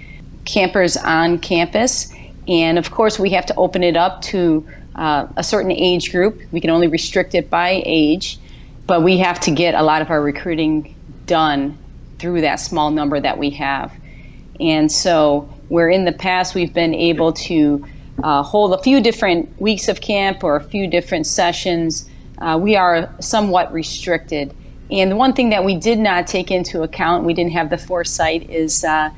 campers 0.46 0.98
on 0.98 1.40
campus. 1.40 2.14
And 2.48 2.78
of 2.78 2.92
course, 2.92 3.20
we 3.20 3.30
have 3.32 3.46
to 3.48 3.56
open 3.56 3.84
it 3.84 3.96
up 3.96 4.22
to 4.24 4.68
uh, 4.96 5.28
a 5.38 5.44
certain 5.44 5.72
age 5.72 6.12
group. 6.12 6.42
We 6.52 6.60
can 6.60 6.70
only 6.70 6.88
restrict 6.88 7.36
it 7.36 7.50
by 7.50 7.82
age, 7.86 8.40
but 8.86 9.04
we 9.04 9.20
have 9.20 9.40
to 9.42 9.52
get 9.52 9.76
a 9.76 9.84
lot 9.84 10.02
of 10.02 10.10
our 10.10 10.22
recruiting 10.22 10.96
done 11.26 11.78
through 12.18 12.42
that 12.42 12.58
small 12.58 12.92
number 12.92 13.20
that 13.20 13.38
we 13.38 13.52
have. 13.52 13.94
And 14.60 14.92
so, 14.92 15.50
where 15.70 15.90
in 15.90 16.04
the 16.04 16.12
past 16.12 16.56
we've 16.56 16.74
been 16.74 16.94
able 16.94 17.32
to 17.34 17.86
uh, 18.24 18.44
hold 18.44 18.74
a 18.74 18.82
few 18.82 19.02
different 19.02 19.60
weeks 19.60 19.88
of 19.88 20.02
camp 20.02 20.44
or 20.44 20.56
a 20.56 20.64
few 20.64 20.88
different 20.88 21.26
sessions, 21.26 22.10
uh, 22.40 22.58
we 22.62 22.76
are 22.76 23.14
somewhat 23.20 23.72
restricted. 23.74 24.54
And 24.92 25.12
the 25.12 25.16
one 25.16 25.34
thing 25.34 25.50
that 25.50 25.64
we 25.64 25.76
did 25.76 26.00
not 26.00 26.28
take 26.28 26.50
into 26.52 26.82
account, 26.82 27.26
we 27.26 27.34
didn't 27.34 27.52
have 27.52 27.70
the 27.70 27.78
foresight, 27.78 28.50
is 28.50 28.84
uh, 28.84 29.10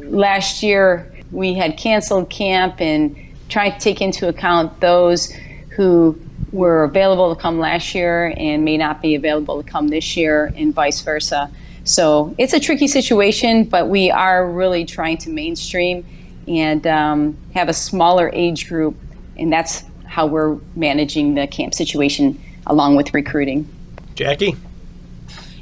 last 0.00 0.62
year 0.62 1.12
we 1.30 1.54
had 1.54 1.76
canceled 1.76 2.30
camp 2.30 2.80
and 2.80 3.16
tried 3.48 3.70
to 3.70 3.80
take 3.80 4.00
into 4.00 4.28
account 4.28 4.80
those 4.80 5.32
who 5.76 6.18
were 6.52 6.84
available 6.84 7.34
to 7.34 7.40
come 7.40 7.58
last 7.58 7.94
year 7.94 8.32
and 8.36 8.64
may 8.64 8.76
not 8.76 9.02
be 9.02 9.14
available 9.14 9.62
to 9.62 9.68
come 9.68 9.88
this 9.88 10.16
year, 10.16 10.52
and 10.56 10.72
vice 10.72 11.00
versa. 11.02 11.50
So 11.84 12.34
it's 12.38 12.52
a 12.52 12.60
tricky 12.60 12.88
situation, 12.88 13.64
but 13.64 13.88
we 13.88 14.10
are 14.10 14.50
really 14.50 14.84
trying 14.84 15.18
to 15.18 15.30
mainstream 15.30 16.06
and 16.48 16.86
um, 16.86 17.36
have 17.54 17.68
a 17.68 17.72
smaller 17.72 18.30
age 18.32 18.68
group, 18.68 18.96
and 19.36 19.52
that's 19.52 19.84
how 20.06 20.26
we're 20.26 20.58
managing 20.76 21.34
the 21.34 21.46
camp 21.46 21.74
situation 21.74 22.40
along 22.66 22.96
with 22.96 23.12
recruiting. 23.12 23.68
Jackie? 24.14 24.56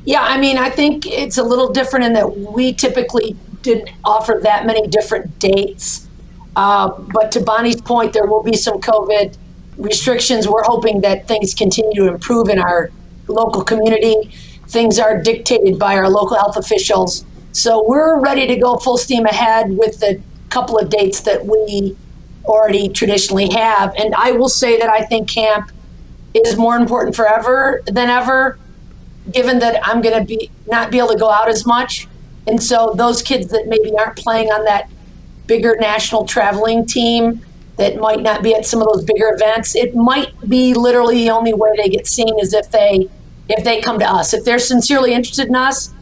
Yeah, 0.05 0.23
I 0.23 0.39
mean, 0.39 0.59
I 0.59 0.69
think 0.69 1.07
it's 1.07 1.39
a 1.39 1.43
little 1.43 1.73
different 1.73 2.05
in 2.05 2.13
that 2.15 2.37
we 2.37 2.73
typically 2.73 3.37
didn't 3.63 3.91
offer 4.05 4.41
that 4.43 4.67
many 4.67 4.87
different 4.89 5.39
dates. 5.39 6.09
Uh, 6.57 6.89
but 6.89 7.33
to 7.33 7.41
Bonnie's 7.41 7.81
point, 7.81 8.13
there 8.13 8.27
will 8.27 8.43
be 8.43 8.57
some 8.57 8.81
COVID 8.81 9.37
restrictions. 9.79 10.49
We're 10.49 10.65
hoping 10.65 11.01
that 11.01 11.29
things 11.29 11.55
continue 11.55 11.95
to 12.03 12.09
improve 12.09 12.49
in 12.49 12.59
our 12.59 12.91
local 13.29 13.63
community. 13.63 14.33
Things 14.69 14.99
are 14.99 15.23
dictated 15.23 15.79
by 15.79 15.97
our 15.97 16.11
local 16.11 16.37
health 16.37 16.57
officials. 16.57 17.25
So 17.53 17.85
we're 17.87 18.19
ready 18.19 18.47
to 18.47 18.57
go 18.57 18.77
full 18.77 18.99
steam 18.99 19.25
ahead 19.27 19.77
with 19.77 20.01
the 20.01 20.21
couple 20.53 20.79
of 20.79 20.91
dates 20.91 21.21
that 21.21 21.47
we 21.47 21.97
already 22.45 22.89
traditionally 22.89 23.49
have. 23.51 23.95
And 23.97 24.15
I 24.15 24.33
will 24.33 24.49
say 24.49 24.79
that 24.79 24.89
I 24.89 25.05
think 25.05 25.29
camp 25.29 25.71
is 26.35 26.57
more 26.57 26.77
important 26.77 27.15
forever 27.15 27.83
than 27.87 28.09
ever, 28.09 28.59
given 29.31 29.59
that 29.61 29.81
I'm 29.87 30.01
going 30.03 30.19
to 30.19 30.25
be 30.25 30.51
not 30.67 30.91
be 30.91 30.99
able 30.99 31.09
to 31.09 31.19
go 31.19 31.31
out 31.31 31.49
as 31.49 31.67
much. 31.67 32.09
And 32.47 32.63
so 32.63 32.95
those 32.97 33.23
kids 33.23 33.49
that 33.49 33.67
maybe 33.69 33.97
aren't 33.97 34.17
playing 34.17 34.49
on 34.49 34.65
that 34.65 34.91
bigger 35.47 35.77
national 35.79 36.27
traveling 36.27 36.87
team 36.87 37.45
that 37.77 37.97
might 37.97 38.21
not 38.21 38.43
be 38.43 38.55
at 38.55 38.67
some 38.67 38.81
of 38.81 38.89
those 38.93 39.05
bigger 39.05 39.33
events, 39.35 39.75
it 39.75 39.95
might 39.95 40.33
be 40.49 40.75
literally 40.75 41.25
the 41.25 41.31
only 41.31 41.55
way 41.55 41.71
they 41.77 41.89
get 41.89 42.07
seen 42.07 42.39
is 42.41 42.53
if 42.53 42.71
they 42.71 43.09
if 43.49 43.65
they 43.65 43.81
come 43.81 43.99
to 43.99 44.09
us. 44.09 44.33
If 44.33 44.45
they're 44.45 44.59
sincerely 44.59 45.13
interested 45.13 45.49
in 45.49 45.57
us, 45.57 45.93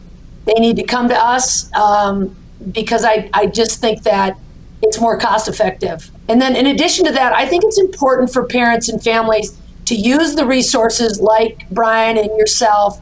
they 0.45 0.53
need 0.53 0.75
to 0.77 0.83
come 0.83 1.09
to 1.09 1.17
us. 1.17 1.71
Um, 1.73 2.35
because 2.71 3.03
I, 3.03 3.29
I 3.33 3.47
just 3.47 3.81
think 3.81 4.03
that 4.03 4.37
it's 4.81 4.99
more 4.99 5.17
cost 5.17 5.47
effective. 5.47 6.11
And 6.27 6.41
then, 6.41 6.55
in 6.55 6.67
addition 6.67 7.05
to 7.05 7.11
that, 7.11 7.33
I 7.33 7.47
think 7.47 7.63
it's 7.63 7.79
important 7.79 8.31
for 8.31 8.45
parents 8.45 8.89
and 8.89 9.01
families 9.03 9.57
to 9.85 9.95
use 9.95 10.35
the 10.35 10.45
resources 10.45 11.19
like 11.19 11.69
Brian 11.69 12.17
and 12.17 12.29
yourself 12.37 12.99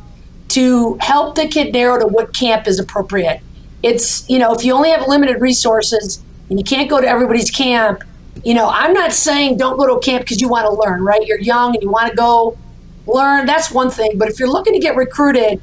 to 0.50 0.98
help 1.00 1.36
the 1.36 1.48
kid 1.48 1.74
narrow 1.74 2.00
to 2.00 2.08
what 2.08 2.34
camp 2.34 2.68
is 2.68 2.80
appropriate. 2.80 3.42
It's, 3.84 4.28
you 4.30 4.40
know, 4.40 4.54
if 4.54 4.66
you 4.66 4.74
only 4.74 4.90
have 4.90 5.08
limited 5.08 5.42
resources 5.42 6.24
and 6.50 6.58
you 6.58 6.66
can't 6.66 6.90
go 6.90 7.00
to 7.00 7.08
everybody's 7.08 7.52
camp, 7.52 8.04
you 8.44 8.54
know, 8.54 8.70
I'm 8.70 8.94
not 8.94 9.14
saying 9.14 9.58
don't 9.58 9.78
go 9.78 9.86
to 9.86 9.94
a 9.94 10.02
camp 10.02 10.24
because 10.24 10.42
you 10.42 10.50
want 10.50 10.66
to 10.66 10.72
learn, 10.72 11.04
right? 11.04 11.26
You're 11.26 11.40
young 11.40 11.76
and 11.76 11.84
you 11.84 11.90
want 11.90 12.10
to 12.10 12.16
go 12.16 12.58
learn. 13.06 13.46
That's 13.46 13.72
one 13.72 13.90
thing. 13.90 14.18
But 14.18 14.30
if 14.30 14.40
you're 14.40 14.50
looking 14.50 14.74
to 14.74 14.80
get 14.80 14.96
recruited, 14.96 15.62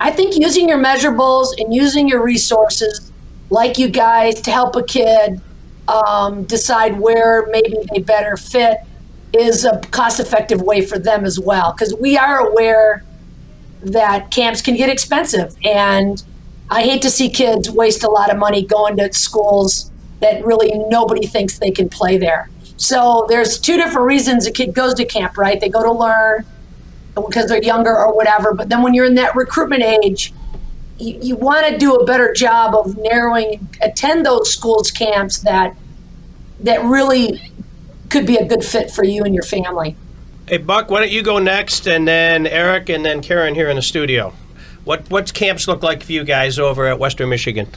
I 0.00 0.10
think 0.10 0.36
using 0.36 0.68
your 0.68 0.78
measurables 0.78 1.48
and 1.58 1.72
using 1.72 2.08
your 2.08 2.22
resources 2.22 3.11
like 3.52 3.76
you 3.76 3.88
guys 3.88 4.40
to 4.40 4.50
help 4.50 4.74
a 4.76 4.82
kid 4.82 5.38
um, 5.86 6.44
decide 6.44 6.98
where 6.98 7.46
maybe 7.50 7.76
they 7.92 8.00
better 8.00 8.36
fit 8.36 8.78
is 9.34 9.66
a 9.66 9.78
cost 9.90 10.20
effective 10.20 10.62
way 10.62 10.80
for 10.84 10.98
them 10.98 11.26
as 11.26 11.38
well. 11.38 11.72
Because 11.72 11.94
we 12.00 12.16
are 12.16 12.48
aware 12.48 13.04
that 13.82 14.30
camps 14.30 14.62
can 14.62 14.74
get 14.74 14.88
expensive. 14.88 15.54
And 15.64 16.22
I 16.70 16.82
hate 16.82 17.02
to 17.02 17.10
see 17.10 17.28
kids 17.28 17.70
waste 17.70 18.02
a 18.04 18.10
lot 18.10 18.30
of 18.30 18.38
money 18.38 18.64
going 18.64 18.96
to 18.96 19.12
schools 19.12 19.90
that 20.20 20.42
really 20.46 20.72
nobody 20.88 21.26
thinks 21.26 21.58
they 21.58 21.70
can 21.70 21.90
play 21.90 22.16
there. 22.16 22.48
So 22.78 23.26
there's 23.28 23.60
two 23.60 23.76
different 23.76 24.06
reasons 24.06 24.46
a 24.46 24.50
kid 24.50 24.72
goes 24.72 24.94
to 24.94 25.04
camp, 25.04 25.36
right? 25.36 25.60
They 25.60 25.68
go 25.68 25.82
to 25.82 25.92
learn 25.92 26.46
because 27.14 27.48
they're 27.48 27.62
younger 27.62 27.94
or 27.94 28.14
whatever. 28.14 28.54
But 28.54 28.70
then 28.70 28.82
when 28.82 28.94
you're 28.94 29.04
in 29.04 29.16
that 29.16 29.36
recruitment 29.36 29.82
age, 29.82 30.32
you, 31.02 31.18
you 31.20 31.36
want 31.36 31.66
to 31.66 31.76
do 31.76 31.94
a 31.94 32.04
better 32.04 32.32
job 32.32 32.74
of 32.74 32.96
narrowing 32.96 33.68
attend 33.80 34.24
those 34.24 34.52
schools 34.52 34.90
camps 34.90 35.40
that 35.40 35.76
that 36.60 36.82
really 36.84 37.52
could 38.08 38.26
be 38.26 38.36
a 38.36 38.46
good 38.46 38.64
fit 38.64 38.90
for 38.90 39.04
you 39.04 39.24
and 39.24 39.34
your 39.34 39.42
family. 39.42 39.96
Hey 40.48 40.58
Buck, 40.58 40.90
why 40.90 41.00
don't 41.00 41.10
you 41.10 41.22
go 41.22 41.38
next, 41.38 41.86
and 41.86 42.06
then 42.06 42.46
Eric, 42.46 42.88
and 42.88 43.04
then 43.04 43.22
Karen 43.22 43.54
here 43.54 43.68
in 43.68 43.76
the 43.76 43.82
studio. 43.82 44.32
What 44.84 45.08
what's 45.10 45.32
camps 45.32 45.66
look 45.68 45.82
like 45.82 46.02
for 46.02 46.12
you 46.12 46.24
guys 46.24 46.58
over 46.58 46.86
at 46.86 46.98
Western 46.98 47.28
Michigan? 47.28 47.68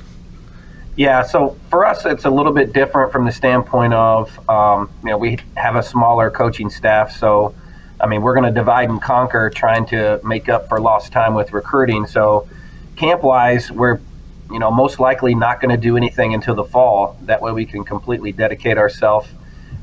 Yeah, 0.96 1.24
so 1.24 1.58
for 1.70 1.86
us, 1.86 2.06
it's 2.06 2.24
a 2.24 2.30
little 2.30 2.54
bit 2.54 2.72
different 2.72 3.12
from 3.12 3.26
the 3.26 3.32
standpoint 3.32 3.94
of, 3.94 4.50
um, 4.50 4.90
you 5.04 5.10
know, 5.10 5.18
we 5.18 5.40
have 5.58 5.76
a 5.76 5.84
smaller 5.84 6.32
coaching 6.32 6.70
staff. 6.70 7.12
So, 7.12 7.54
I 8.00 8.08
mean, 8.08 8.22
we're 8.22 8.34
going 8.34 8.46
to 8.46 8.58
divide 8.58 8.90
and 8.90 9.02
conquer 9.02 9.50
trying 9.50 9.86
to 9.88 10.22
make 10.24 10.48
up 10.48 10.70
for 10.70 10.80
lost 10.80 11.12
time 11.12 11.34
with 11.34 11.52
recruiting. 11.52 12.08
So, 12.08 12.48
camp 12.96 13.24
wise, 13.24 13.72
we're 13.72 14.00
you 14.52 14.60
know 14.60 14.72
most 14.72 15.00
likely 15.00 15.34
not 15.36 15.60
going 15.60 15.72
to 15.72 15.82
do 15.82 15.98
anything 15.98 16.34
until 16.34 16.56
the 16.56 16.64
fall. 16.64 17.18
That 17.24 17.42
way, 17.42 17.52
we 17.52 17.66
can 17.66 17.84
completely 17.84 18.32
dedicate 18.32 18.78
ourselves 18.78 19.28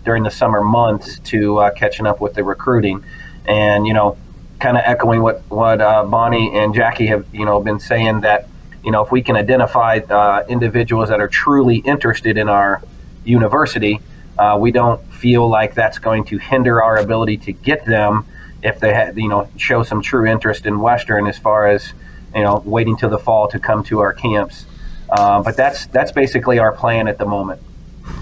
during 0.04 0.22
the 0.22 0.30
summer 0.30 0.62
months 0.62 1.18
to 1.20 1.58
uh, 1.58 1.70
catching 1.72 2.06
up 2.06 2.20
with 2.20 2.34
the 2.34 2.44
recruiting. 2.44 3.04
And 3.46 3.86
you 3.86 3.94
know, 3.94 4.16
kind 4.60 4.76
of 4.76 4.82
echoing 4.86 5.22
what 5.22 5.42
what 5.48 5.80
uh, 5.80 6.04
Bonnie 6.04 6.56
and 6.56 6.74
Jackie 6.74 7.06
have 7.06 7.26
you 7.32 7.44
know 7.44 7.60
been 7.60 7.80
saying 7.80 8.20
that 8.20 8.48
you 8.84 8.90
know 8.92 9.04
if 9.04 9.10
we 9.10 9.22
can 9.22 9.36
identify 9.36 9.98
uh, 9.98 10.44
individuals 10.48 11.08
that 11.08 11.20
are 11.20 11.28
truly 11.28 11.78
interested 11.78 12.38
in 12.38 12.48
our 12.48 12.82
university, 13.24 14.00
uh, 14.38 14.56
we 14.60 14.70
don't 14.70 15.02
feel 15.12 15.48
like 15.48 15.74
that's 15.74 15.98
going 15.98 16.24
to 16.24 16.38
hinder 16.38 16.82
our 16.82 16.98
ability 16.98 17.36
to 17.38 17.52
get 17.52 17.84
them 17.84 18.24
if 18.62 18.78
they 18.78 18.94
had 18.94 19.16
you 19.16 19.28
know 19.28 19.48
show 19.56 19.82
some 19.82 20.00
true 20.00 20.24
interest 20.26 20.66
in 20.66 20.80
Western 20.80 21.26
as 21.26 21.38
far 21.38 21.66
as 21.66 21.92
you 22.34 22.42
know 22.42 22.62
waiting 22.64 22.96
till 22.96 23.10
the 23.10 23.18
fall 23.18 23.48
to 23.48 23.58
come 23.58 23.84
to 23.84 24.00
our 24.00 24.12
camps. 24.12 24.66
Uh, 25.10 25.42
but 25.42 25.56
that's 25.56 25.86
that's 25.86 26.12
basically 26.12 26.58
our 26.58 26.72
plan 26.72 27.06
at 27.06 27.18
the 27.18 27.26
moment. 27.26 27.60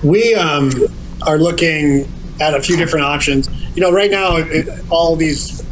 We 0.02 0.34
um, 0.34 0.70
are 1.26 1.38
looking 1.38 2.08
at 2.40 2.54
a 2.54 2.62
few 2.62 2.76
different 2.76 3.04
options. 3.04 3.48
You 3.76 3.82
know, 3.82 3.92
right 3.92 4.10
now, 4.10 4.36
it, 4.36 4.68
all 4.90 5.14
these 5.14 5.64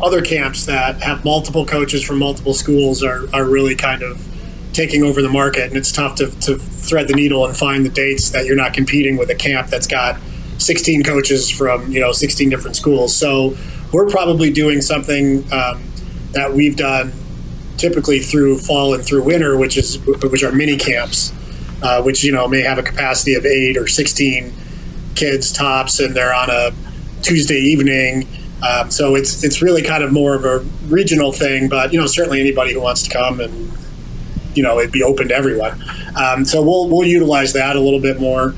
other 0.00 0.22
camps 0.22 0.66
that 0.66 1.02
have 1.02 1.24
multiple 1.24 1.66
coaches 1.66 2.02
from 2.02 2.18
multiple 2.18 2.54
schools 2.54 3.02
are, 3.02 3.24
are 3.34 3.44
really 3.44 3.74
kind 3.74 4.02
of 4.02 4.26
taking 4.72 5.02
over 5.02 5.20
the 5.20 5.28
market, 5.28 5.64
and 5.64 5.76
it's 5.76 5.92
tough 5.92 6.16
to, 6.16 6.30
to 6.40 6.56
thread 6.58 7.08
the 7.08 7.14
needle 7.14 7.44
and 7.44 7.56
find 7.56 7.84
the 7.84 7.90
dates 7.90 8.30
that 8.30 8.46
you're 8.46 8.56
not 8.56 8.72
competing 8.72 9.16
with 9.16 9.28
a 9.30 9.34
camp 9.34 9.68
that's 9.68 9.86
got 9.86 10.20
16 10.58 11.02
coaches 11.02 11.50
from 11.50 11.90
you 11.90 12.00
know 12.00 12.12
16 12.12 12.48
different 12.48 12.76
schools. 12.76 13.16
So 13.16 13.56
we're 13.92 14.08
probably 14.08 14.50
doing 14.52 14.80
something 14.80 15.38
um, 15.52 15.82
that 16.32 16.52
we've 16.54 16.76
done 16.76 17.12
typically 17.80 18.20
through 18.20 18.58
fall 18.58 18.94
and 18.94 19.04
through 19.04 19.22
winter, 19.22 19.56
which 19.56 19.76
is 19.76 19.98
which 20.06 20.42
are 20.42 20.52
mini 20.52 20.76
camps, 20.76 21.32
uh, 21.82 22.02
which 22.02 22.22
you 22.22 22.30
know 22.30 22.46
may 22.46 22.60
have 22.60 22.78
a 22.78 22.82
capacity 22.82 23.34
of 23.34 23.46
eight 23.46 23.76
or 23.76 23.86
16 23.86 24.52
kids 25.14 25.50
tops, 25.50 25.98
and 25.98 26.14
they're 26.14 26.34
on 26.34 26.50
a 26.50 26.70
Tuesday 27.22 27.58
evening. 27.58 28.28
Um, 28.62 28.90
so 28.90 29.14
it's 29.14 29.42
it's 29.42 29.62
really 29.62 29.82
kind 29.82 30.04
of 30.04 30.12
more 30.12 30.34
of 30.34 30.44
a 30.44 30.58
regional 30.86 31.32
thing, 31.32 31.68
but 31.68 31.92
you 31.92 31.98
know 31.98 32.06
certainly 32.06 32.40
anybody 32.40 32.74
who 32.74 32.80
wants 32.80 33.02
to 33.04 33.10
come 33.10 33.40
and 33.40 33.72
you 34.54 34.62
know 34.62 34.78
it'd 34.78 34.92
be 34.92 35.02
open 35.02 35.28
to 35.28 35.34
everyone. 35.34 35.82
Um, 36.16 36.44
so 36.44 36.62
we'll 36.62 36.88
we'll 36.88 37.06
utilize 37.06 37.54
that 37.54 37.76
a 37.76 37.80
little 37.80 38.00
bit 38.00 38.20
more, 38.20 38.54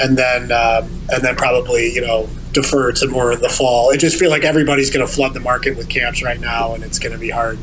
and 0.00 0.18
then 0.18 0.50
um, 0.50 0.90
and 1.10 1.22
then 1.22 1.36
probably 1.36 1.92
you 1.92 2.00
know 2.00 2.28
defer 2.52 2.90
to 2.92 3.06
more 3.08 3.32
in 3.32 3.40
the 3.40 3.48
fall. 3.48 3.90
It 3.90 3.98
just 3.98 4.18
feel 4.18 4.30
like 4.30 4.44
everybody's 4.44 4.90
going 4.90 5.06
to 5.06 5.12
flood 5.12 5.34
the 5.34 5.40
market 5.40 5.76
with 5.76 5.88
camps 5.88 6.22
right 6.24 6.40
now, 6.40 6.74
and 6.74 6.82
it's 6.82 6.98
going 6.98 7.12
to 7.12 7.18
be 7.18 7.30
hard 7.30 7.58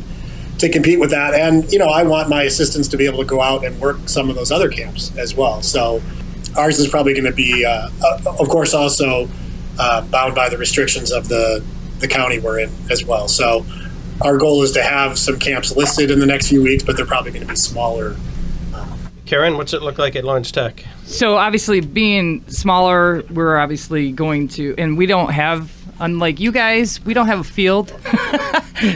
to 0.62 0.70
compete 0.70 1.00
with 1.00 1.12
that. 1.12 1.34
And 1.34 1.72
you 1.72 1.80
know 1.80 1.88
I 1.88 2.03
want 2.03 2.30
my 2.30 2.44
assistants 2.44 2.88
to 2.89 2.98
be 2.98 3.06
able 3.06 3.20
to 3.20 3.25
go 3.25 3.41
out 3.41 3.65
and 3.65 3.80
work 3.80 3.98
some 4.08 4.30
of 4.30 4.36
those 4.36 4.51
other 4.51 4.70
camps 4.70 5.15
as 5.18 5.36
well. 5.36 5.62
So 5.62 6.01
ours 6.58 6.80
is 6.80 6.88
probably 6.88 7.13
going 7.13 7.25
to 7.25 7.32
be, 7.32 7.65
uh, 7.65 7.89
uh, 8.03 8.36
of 8.39 8.50
course, 8.50 8.74
also 8.74 9.30
uh, 9.80 10.01
bound 10.01 10.36
by 10.36 10.50
the 10.50 10.58
restrictions 10.58 11.12
of 11.12 11.27
the 11.27 11.63
the 12.00 12.08
county 12.08 12.39
we're 12.39 12.60
in 12.60 12.72
as 12.89 13.06
well. 13.06 13.27
So 13.27 13.65
our 14.22 14.38
goal 14.38 14.63
is 14.63 14.72
to 14.74 14.84
have 14.84 15.18
some 15.20 15.39
camps 15.39 15.75
listed 15.75 16.12
in 16.12 16.20
the 16.20 16.25
next 16.25 16.50
few 16.50 16.63
weeks, 16.63 16.84
but 16.84 16.98
they're 16.98 17.06
probably 17.06 17.32
going 17.32 17.46
to 17.46 17.48
be 17.48 17.56
smaller. 17.56 18.15
Karen, 19.25 19.56
what's 19.56 19.74
it 19.74 19.82
look 19.82 19.98
like 19.98 20.18
at 20.18 20.25
Lawrence 20.25 20.51
Tech? 20.51 20.84
So 21.06 21.38
obviously, 21.38 21.80
being 21.80 22.46
smaller, 22.50 23.24
we're 23.30 23.58
obviously 23.58 24.12
going 24.12 24.50
to, 24.50 24.75
and 24.77 24.98
we 24.98 25.06
don't 25.06 25.32
have, 25.32 25.72
unlike 26.01 26.39
you 26.39 26.51
guys, 26.51 27.03
we 27.05 27.13
don't 27.13 27.27
have 27.27 27.39
a 27.39 27.43
field. 27.43 27.89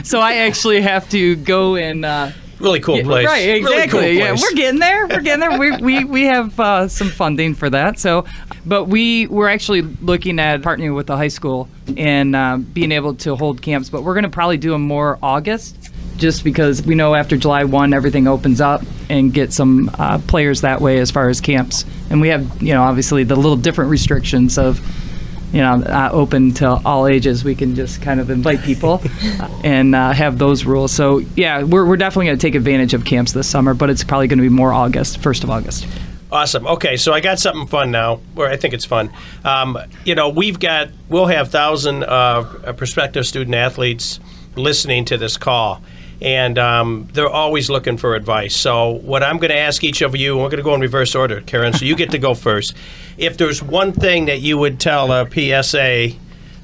so 0.04 0.20
I 0.20 0.34
actually 0.46 0.80
have 0.82 1.08
to 1.10 1.36
go 1.36 1.76
and. 1.76 2.04
Uh, 2.04 2.32
Really 2.58 2.80
cool 2.80 3.02
place. 3.02 3.26
Right, 3.26 3.46
Really 3.46 3.60
exactly. 3.60 4.00
cool 4.00 4.10
yeah, 4.12 4.32
we're 4.32 4.54
getting 4.54 4.80
there. 4.80 5.06
We're 5.06 5.20
getting 5.20 5.40
there. 5.40 5.58
we, 5.58 5.76
we, 5.76 6.04
we 6.04 6.24
have 6.24 6.58
uh, 6.58 6.88
some 6.88 7.10
funding 7.10 7.54
for 7.54 7.68
that. 7.68 7.98
So, 7.98 8.24
but 8.64 8.84
we 8.84 9.26
we're 9.26 9.50
actually 9.50 9.82
looking 9.82 10.38
at 10.38 10.62
partnering 10.62 10.94
with 10.96 11.06
the 11.06 11.18
high 11.18 11.28
school 11.28 11.68
and 11.98 12.34
uh, 12.34 12.56
being 12.56 12.92
able 12.92 13.14
to 13.16 13.36
hold 13.36 13.60
camps. 13.60 13.90
But 13.90 14.04
we're 14.04 14.14
going 14.14 14.24
to 14.24 14.30
probably 14.30 14.56
do 14.56 14.70
them 14.70 14.80
more 14.80 15.18
August, 15.22 15.90
just 16.16 16.44
because 16.44 16.80
we 16.82 16.94
know 16.94 17.14
after 17.14 17.36
July 17.36 17.64
one 17.64 17.92
everything 17.92 18.26
opens 18.26 18.62
up 18.62 18.82
and 19.10 19.34
get 19.34 19.52
some 19.52 19.90
uh, 19.98 20.18
players 20.26 20.62
that 20.62 20.80
way 20.80 20.98
as 20.98 21.10
far 21.10 21.28
as 21.28 21.42
camps. 21.42 21.84
And 22.08 22.22
we 22.22 22.28
have 22.28 22.62
you 22.62 22.72
know 22.72 22.84
obviously 22.84 23.22
the 23.22 23.36
little 23.36 23.56
different 23.56 23.90
restrictions 23.90 24.56
of 24.56 24.80
you 25.52 25.60
know, 25.60 25.82
uh, 25.82 26.10
open 26.12 26.52
to 26.54 26.80
all 26.84 27.06
ages. 27.06 27.44
We 27.44 27.54
can 27.54 27.74
just 27.74 28.02
kind 28.02 28.20
of 28.20 28.30
invite 28.30 28.62
people 28.62 29.02
and 29.64 29.94
uh, 29.94 30.12
have 30.12 30.38
those 30.38 30.64
rules. 30.64 30.92
So 30.92 31.18
yeah, 31.36 31.62
we're, 31.62 31.86
we're 31.86 31.96
definitely 31.96 32.26
going 32.26 32.38
to 32.38 32.42
take 32.42 32.54
advantage 32.54 32.94
of 32.94 33.04
camps 33.04 33.32
this 33.32 33.48
summer, 33.48 33.74
but 33.74 33.90
it's 33.90 34.04
probably 34.04 34.28
going 34.28 34.38
to 34.38 34.42
be 34.42 34.48
more 34.48 34.72
August, 34.72 35.18
first 35.18 35.44
of 35.44 35.50
August. 35.50 35.86
Awesome. 36.30 36.66
Okay, 36.66 36.96
so 36.96 37.12
I 37.12 37.20
got 37.20 37.38
something 37.38 37.68
fun 37.68 37.92
now, 37.92 38.20
or 38.34 38.48
I 38.48 38.56
think 38.56 38.74
it's 38.74 38.84
fun. 38.84 39.10
Um, 39.44 39.78
you 40.04 40.16
know, 40.16 40.28
we've 40.28 40.58
got 40.58 40.90
we'll 41.08 41.26
have 41.26 41.50
thousand 41.50 42.02
uh, 42.02 42.72
prospective 42.76 43.26
student 43.26 43.54
athletes 43.54 44.18
listening 44.56 45.04
to 45.04 45.16
this 45.16 45.36
call, 45.36 45.80
and 46.20 46.58
um, 46.58 47.08
they're 47.12 47.28
always 47.28 47.68
looking 47.68 47.96
for 47.96 48.14
advice. 48.14 48.56
So 48.56 48.92
what 48.92 49.22
I'm 49.22 49.36
going 49.36 49.50
to 49.50 49.58
ask 49.58 49.84
each 49.84 50.02
of 50.02 50.16
you, 50.16 50.34
and 50.34 50.42
we're 50.42 50.48
going 50.50 50.58
to 50.58 50.64
go 50.64 50.74
in 50.74 50.80
reverse 50.80 51.14
order, 51.14 51.40
Karen. 51.42 51.72
So 51.72 51.84
you 51.84 51.94
get 51.96 52.10
to 52.12 52.18
go 52.18 52.34
first. 52.46 52.74
If 53.18 53.36
there's 53.36 53.62
one 53.62 53.92
thing 53.92 54.26
that 54.26 54.40
you 54.40 54.58
would 54.58 54.80
tell 54.80 55.12
a 55.12 55.28
PSA 55.30 56.16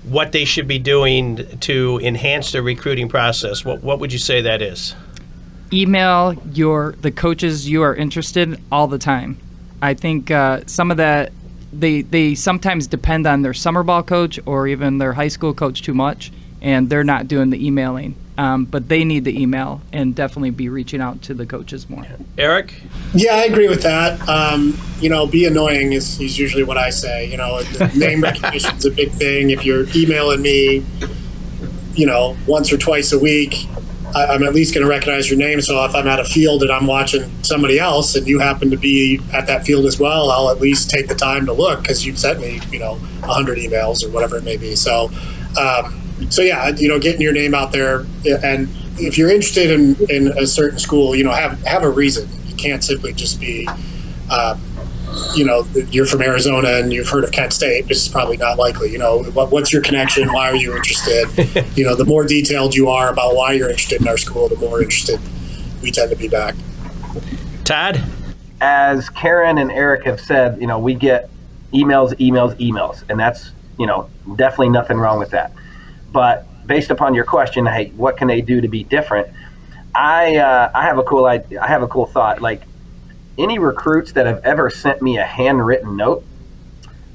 what 0.05 0.33
they 0.33 0.45
should 0.45 0.67
be 0.67 0.79
doing 0.79 1.59
to 1.61 2.01
enhance 2.03 2.53
their 2.53 2.63
recruiting 2.63 3.09
process, 3.09 3.65
what 3.65 3.83
what 3.83 4.01
would 4.01 4.13
you 4.13 4.19
say 4.19 4.41
that 4.43 4.63
is? 4.63 4.95
Email 5.73 6.35
your 6.53 6.93
the 7.01 7.11
coaches 7.11 7.69
you 7.69 7.83
are 7.83 7.95
interested 7.95 8.49
in 8.49 8.63
all 8.71 8.87
the 8.89 8.99
time. 8.99 9.39
I 9.81 9.95
think 9.95 10.31
uh, 10.31 10.63
some 10.67 10.91
of 10.91 10.97
that 10.97 11.33
they 11.73 12.03
they 12.03 12.35
sometimes 12.35 12.87
depend 12.87 13.27
on 13.27 13.43
their 13.43 13.55
summer 13.55 13.83
ball 13.83 14.03
coach 14.03 14.39
or 14.45 14.67
even 14.67 14.99
their 14.99 15.15
high 15.15 15.29
school 15.29 15.55
coach 15.55 15.83
too 15.83 15.95
much, 15.95 16.33
and 16.61 16.91
they're 16.91 17.05
not 17.05 17.29
doing 17.29 17.51
the 17.51 17.65
emailing. 17.65 18.15
Um, 18.43 18.65
but 18.65 18.89
they 18.89 19.05
need 19.05 19.25
the 19.25 19.41
email 19.41 19.81
and 19.93 20.17
definitely 20.17 20.51
be 20.51 20.69
reaching 20.69 21.01
out 21.01 21.23
to 21.23 21.35
the 21.35 21.47
coaches 21.47 21.89
more. 21.89 22.05
Eric? 22.37 22.75
Yeah, 23.15 23.37
I 23.37 23.45
agree 23.45 23.69
with 23.69 23.83
that. 23.83 24.29
Um, 24.29 24.77
you 25.01 25.09
know, 25.09 25.29
be 25.29 25.47
annoying 25.47 25.93
is, 25.93 26.21
is 26.21 26.41
usually 26.41 26.65
what 26.65 26.77
I 26.77 26.91
say. 26.91 27.31
You 27.31 27.37
know, 27.37 27.63
name 27.95 28.21
recognition 28.21 28.75
is 28.77 28.85
a 28.85 28.91
big 28.91 29.13
thing. 29.13 29.51
If 29.51 29.65
you're 29.65 29.85
emailing 29.95 30.43
me, 30.43 30.85
you 31.95 32.05
know, 32.05 32.37
once 32.49 32.73
or 32.73 32.79
twice 32.79 33.13
a 33.13 33.19
week, 33.19 33.69
I, 34.13 34.27
I'm 34.27 34.43
at 34.43 34.55
least 34.55 34.75
going 34.75 34.85
to 34.85 34.91
recognize 34.91 35.31
your 35.31 35.39
name. 35.39 35.61
So 35.61 35.85
if 35.85 35.95
I'm 35.95 36.09
at 36.09 36.19
a 36.19 36.25
field 36.25 36.63
and 36.63 36.73
I'm 36.73 36.89
watching 36.89 37.31
somebody 37.45 37.79
else 37.79 38.17
and 38.17 38.27
you 38.27 38.41
happen 38.41 38.73
to 38.73 38.77
be 38.77 39.21
at 39.33 39.47
that 39.47 39.65
field 39.65 39.87
as 39.87 40.01
well, 40.01 40.33
I'll 40.33 40.51
at 40.51 40.61
least 40.61 40.91
take 40.91 41.07
the 41.07 41.15
time 41.15 41.47
to 41.47 41.53
look 41.53 41.83
because 41.83 42.05
you've 42.05 42.19
sent 42.19 42.41
me, 42.41 42.61
you 42.73 42.81
know, 42.81 42.95
100 42.95 43.59
emails 43.59 44.05
or 44.05 44.11
whatever 44.11 44.37
it 44.37 44.43
may 44.43 44.57
be. 44.57 44.75
So, 44.75 45.13
um, 45.57 46.02
so 46.31 46.43
yeah, 46.43 46.69
you 46.69 46.89
know, 46.89 46.99
getting 46.99 47.21
your 47.21 47.33
name 47.33 47.55
out 47.55 47.73
there, 47.73 48.07
and 48.43 48.69
if 48.99 49.17
you're 49.17 49.31
interested 49.31 49.71
in, 49.71 49.97
in 50.11 50.29
a 50.39 50.47
certain 50.47 50.79
school, 50.79 51.15
you 51.15 51.25
know, 51.25 51.33
have 51.33 51.61
have 51.63 51.83
a 51.83 51.91
reason. 51.91 52.29
You 52.47 52.55
can't 52.57 52.85
simply 52.85 53.13
just 53.13 53.41
be, 53.41 53.69
uh, 54.31 54.59
you 55.35 55.45
know, 55.45 55.67
you're 55.91 56.07
from 56.07 56.23
Arizona 56.23 56.69
and 56.79 56.93
you've 56.93 57.09
heard 57.09 57.25
of 57.25 57.33
Kent 57.33 57.53
State. 57.53 57.89
This 57.89 58.05
is 58.05 58.09
probably 58.09 58.37
not 58.37 58.59
likely. 58.59 58.91
You 58.91 58.99
know, 58.99 59.23
what, 59.25 59.51
what's 59.51 59.73
your 59.73 59.83
connection? 59.83 60.33
Why 60.33 60.51
are 60.51 60.57
you 60.57 60.77
interested? 60.77 61.27
you 61.77 61.85
know, 61.85 61.95
the 61.95 62.05
more 62.05 62.25
detailed 62.25 62.75
you 62.75 62.89
are 62.89 63.11
about 63.11 63.35
why 63.35 63.53
you're 63.53 63.71
interested 63.71 64.01
in 64.01 64.09
our 64.09 64.19
school, 64.19 64.49
the 64.49 64.57
more 64.57 64.83
interested 64.83 65.19
we 65.83 65.91
tend 65.91 66.11
to 66.11 66.17
be 66.17 66.29
back. 66.29 66.55
Todd? 67.65 68.03
As 68.61 69.09
Karen 69.11 69.59
and 69.59 69.73
Eric 69.73 70.05
have 70.05 70.21
said, 70.21 70.61
you 70.61 70.67
know, 70.67 70.79
we 70.79 70.95
get 70.95 71.29
emails, 71.73 72.15
emails, 72.19 72.55
emails, 72.59 73.03
and 73.09 73.19
that's 73.19 73.51
you 73.79 73.87
know 73.87 74.09
definitely 74.37 74.69
nothing 74.69 74.99
wrong 74.99 75.19
with 75.19 75.31
that. 75.31 75.53
But 76.13 76.47
based 76.67 76.91
upon 76.91 77.15
your 77.15 77.25
question, 77.25 77.67
hey, 77.67 77.91
what 77.97 78.17
can 78.17 78.29
they 78.29 78.41
do 78.41 78.61
to 78.61 78.69
be 78.69 78.85
different? 78.85 79.29
I 79.95 80.37
uh, 80.37 80.71
I 80.75 80.83
have 80.83 80.99
a 80.99 81.03
cool 81.03 81.27
idea. 81.27 81.61
I 81.61 81.67
have 81.67 81.83
a 81.83 81.89
cool 81.89 82.07
thought. 82.07 82.41
Like 82.41 82.63
any 83.39 83.59
recruits 83.59 84.13
that 84.13 84.27
have 84.27 84.45
ever 84.45 84.71
sent 84.71 85.03
me 85.03 85.19
a 85.19 85.25
handwritten 85.25 85.97
note, 85.97 86.25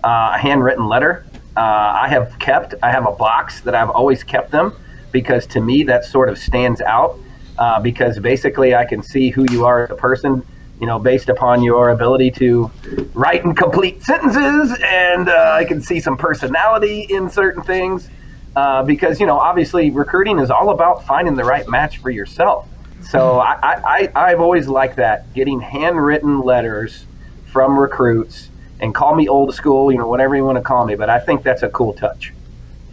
uh, 0.03 0.33
a 0.35 0.37
handwritten 0.37 0.87
letter, 0.87 1.25
uh, 1.55 1.59
I 1.59 2.07
have 2.09 2.37
kept. 2.39 2.75
I 2.83 2.91
have 2.91 3.07
a 3.07 3.11
box 3.11 3.61
that 3.61 3.73
I've 3.75 3.89
always 3.89 4.23
kept 4.23 4.51
them 4.51 4.73
because 5.11 5.47
to 5.47 5.61
me 5.61 5.83
that 5.83 6.05
sort 6.05 6.29
of 6.29 6.37
stands 6.37 6.81
out. 6.81 7.17
Uh, 7.57 7.79
because 7.79 8.19
basically, 8.19 8.75
I 8.75 8.85
can 8.85 9.01
see 9.01 9.31
who 9.31 9.43
you 9.49 9.65
are 9.65 9.83
as 9.83 9.89
a 9.89 9.95
person. 9.95 10.45
You 10.79 10.85
know, 10.85 10.99
based 10.99 11.27
upon 11.27 11.63
your 11.63 11.89
ability 11.89 12.29
to 12.31 12.69
write 13.15 13.43
and 13.43 13.57
complete 13.57 14.03
sentences, 14.03 14.77
and 14.83 15.27
uh, 15.27 15.55
I 15.55 15.65
can 15.65 15.81
see 15.81 15.99
some 15.99 16.17
personality 16.17 17.07
in 17.09 17.31
certain 17.31 17.63
things. 17.63 18.09
Uh, 18.57 18.81
because 18.83 19.19
you 19.19 19.27
know 19.27 19.37
obviously 19.37 19.91
recruiting 19.91 20.39
is 20.39 20.49
all 20.49 20.69
about 20.71 21.05
finding 21.05 21.35
the 21.35 21.43
right 21.43 21.67
match 21.67 21.99
for 21.99 22.09
yourself 22.09 22.67
so 23.11 23.37
I, 23.39 23.53
I, 23.61 23.73
I, 23.85 24.11
i've 24.31 24.41
always 24.41 24.67
liked 24.67 24.95
that 24.95 25.31
getting 25.35 25.59
handwritten 25.59 26.41
letters 26.41 27.05
from 27.53 27.77
recruits 27.77 28.49
and 28.79 28.95
call 28.95 29.13
me 29.13 29.27
old 29.27 29.53
school 29.53 29.91
you 29.91 29.99
know 29.99 30.07
whatever 30.07 30.35
you 30.35 30.43
want 30.43 30.57
to 30.57 30.63
call 30.63 30.85
me 30.85 30.95
but 30.95 31.07
i 31.07 31.19
think 31.19 31.43
that's 31.43 31.61
a 31.61 31.69
cool 31.69 31.93
touch 31.93 32.33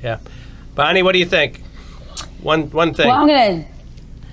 Yeah. 0.02 0.18
Bonnie, 0.74 1.02
what 1.02 1.12
do 1.12 1.18
you 1.18 1.26
think? 1.26 1.62
One 2.42 2.70
one 2.70 2.94
thing. 2.94 3.08
Well, 3.08 3.16
I'm 3.16 3.28
gonna 3.28 3.64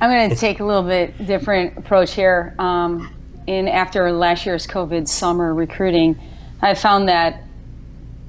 I'm 0.01 0.09
gonna 0.09 0.35
take 0.35 0.59
a 0.59 0.65
little 0.65 0.83
bit 0.83 1.25
different 1.25 1.77
approach 1.77 2.13
here. 2.13 2.55
Um, 2.59 3.13
in 3.47 3.67
after 3.67 4.11
last 4.11 4.45
year's 4.45 4.67
COVID 4.67 5.07
summer 5.07 5.53
recruiting, 5.53 6.19
I 6.61 6.73
found 6.73 7.07
that 7.09 7.43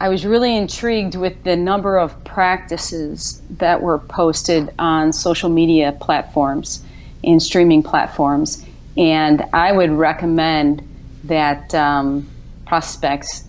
I 0.02 0.08
was 0.08 0.26
really 0.26 0.56
intrigued 0.56 1.14
with 1.14 1.44
the 1.44 1.54
number 1.54 1.96
of 1.96 2.24
practices 2.24 3.40
that 3.50 3.80
were 3.80 4.00
posted 4.00 4.74
on 4.76 5.12
social 5.12 5.48
media 5.48 5.92
platforms 5.92 6.82
and 7.22 7.40
streaming 7.40 7.84
platforms. 7.84 8.66
And 8.96 9.44
I 9.52 9.70
would 9.70 9.92
recommend 9.92 10.82
that 11.22 11.72
um, 11.76 12.28
prospects 12.66 13.44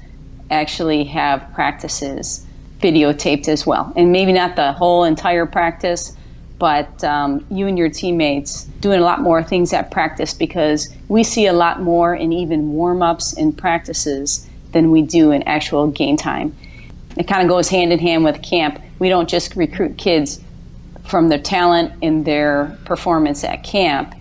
actually 0.51 1.05
have 1.05 1.43
practices 1.55 2.45
videotaped 2.79 3.47
as 3.47 3.65
well. 3.65 3.91
And 3.95 4.11
maybe 4.11 4.31
not 4.31 4.55
the 4.55 4.73
whole 4.73 5.05
entire 5.05 5.47
practice, 5.47 6.15
but 6.59 7.03
um, 7.03 7.43
you 7.49 7.65
and 7.65 7.79
your 7.79 7.89
teammates 7.89 8.65
doing 8.79 8.99
a 8.99 9.03
lot 9.03 9.21
more 9.21 9.41
things 9.41 9.73
at 9.73 9.89
practice 9.89 10.35
because 10.35 10.93
we 11.07 11.23
see 11.23 11.47
a 11.47 11.53
lot 11.53 11.81
more 11.81 12.13
in 12.13 12.31
even 12.31 12.73
warm 12.73 13.01
ups 13.01 13.35
and 13.35 13.57
practices 13.57 14.47
than 14.73 14.91
we 14.91 15.01
do 15.01 15.31
in 15.31 15.43
actual 15.43 15.87
game 15.87 16.17
time. 16.17 16.55
It 17.15 17.27
kind 17.27 17.43
of 17.43 17.47
goes 17.47 17.69
hand 17.69 17.93
in 17.93 17.99
hand 17.99 18.23
with 18.23 18.41
camp. 18.41 18.81
We 18.99 19.09
don't 19.09 19.29
just 19.29 19.55
recruit 19.55 19.97
kids 19.97 20.41
from 21.05 21.29
their 21.29 21.39
talent 21.39 21.93
and 22.01 22.25
their 22.25 22.77
performance 22.85 23.43
at 23.43 23.63
camp. 23.63 24.15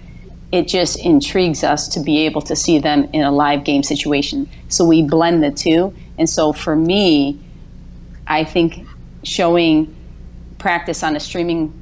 It 0.51 0.69
just 0.69 0.99
intrigues 0.99 1.65
us 1.65 1.88
to 1.88 2.01
be 2.01 2.27
able 2.27 2.43
to 2.43 2.55
see 2.55 2.79
them 2.79 3.09
in 3.12 3.23
a 3.23 3.31
live 3.31 3.65
game 3.65 3.83
situation. 3.83 4.49
So 4.69 4.85
we 4.85 5.03
blend 5.03 5.43
the 5.43 5.51
two. 5.51 5.95
And 6.19 6.29
so 6.29 6.53
for 6.53 6.77
me, 6.77 7.41
I 8.27 8.45
think 8.45 8.87
showing 9.23 9.95
practice 10.59 11.03
on 11.03 11.17
a 11.17 11.21
streaming 11.21 11.73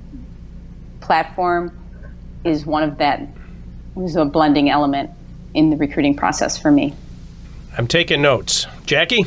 platform 1.00 1.76
is 2.44 2.64
one 2.64 2.82
of 2.82 2.98
that 2.98 3.26
is 3.96 4.16
a 4.16 4.24
blending 4.24 4.70
element 4.70 5.10
in 5.54 5.70
the 5.70 5.76
recruiting 5.76 6.14
process 6.14 6.56
for 6.56 6.70
me. 6.70 6.94
I'm 7.76 7.86
taking 7.86 8.22
notes. 8.22 8.66
Jackie? 8.86 9.24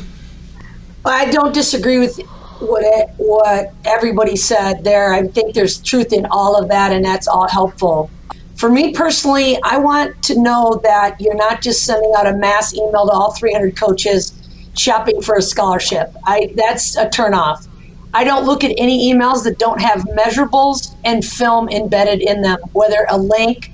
I 1.04 1.30
don't 1.30 1.52
disagree 1.52 1.98
with 1.98 2.20
what 2.60 2.82
it, 2.84 3.10
what 3.16 3.72
everybody 3.84 4.36
said 4.36 4.84
there. 4.84 5.12
I 5.12 5.26
think 5.26 5.54
there's 5.54 5.80
truth 5.80 6.12
in 6.12 6.26
all 6.26 6.56
of 6.56 6.68
that, 6.68 6.92
and 6.92 7.04
that's 7.04 7.28
all 7.28 7.48
helpful. 7.48 8.10
For 8.56 8.70
me 8.70 8.92
personally, 8.92 9.58
I 9.62 9.78
want 9.78 10.22
to 10.24 10.40
know 10.40 10.80
that 10.84 11.20
you're 11.20 11.34
not 11.34 11.60
just 11.60 11.84
sending 11.84 12.12
out 12.16 12.26
a 12.26 12.34
mass 12.34 12.74
email 12.74 13.06
to 13.06 13.12
all 13.12 13.32
300 13.32 13.76
coaches 13.76 14.32
shopping 14.76 15.20
for 15.20 15.36
a 15.36 15.42
scholarship. 15.42 16.14
I 16.24 16.52
that's 16.54 16.96
a 16.96 17.06
turnoff. 17.06 17.66
I 18.12 18.22
don't 18.22 18.46
look 18.46 18.62
at 18.62 18.72
any 18.78 19.12
emails 19.12 19.42
that 19.44 19.58
don't 19.58 19.80
have 19.80 20.02
measurables 20.16 20.94
and 21.04 21.24
film 21.24 21.68
embedded 21.68 22.22
in 22.22 22.42
them, 22.42 22.60
whether 22.72 23.06
a 23.10 23.18
link 23.18 23.72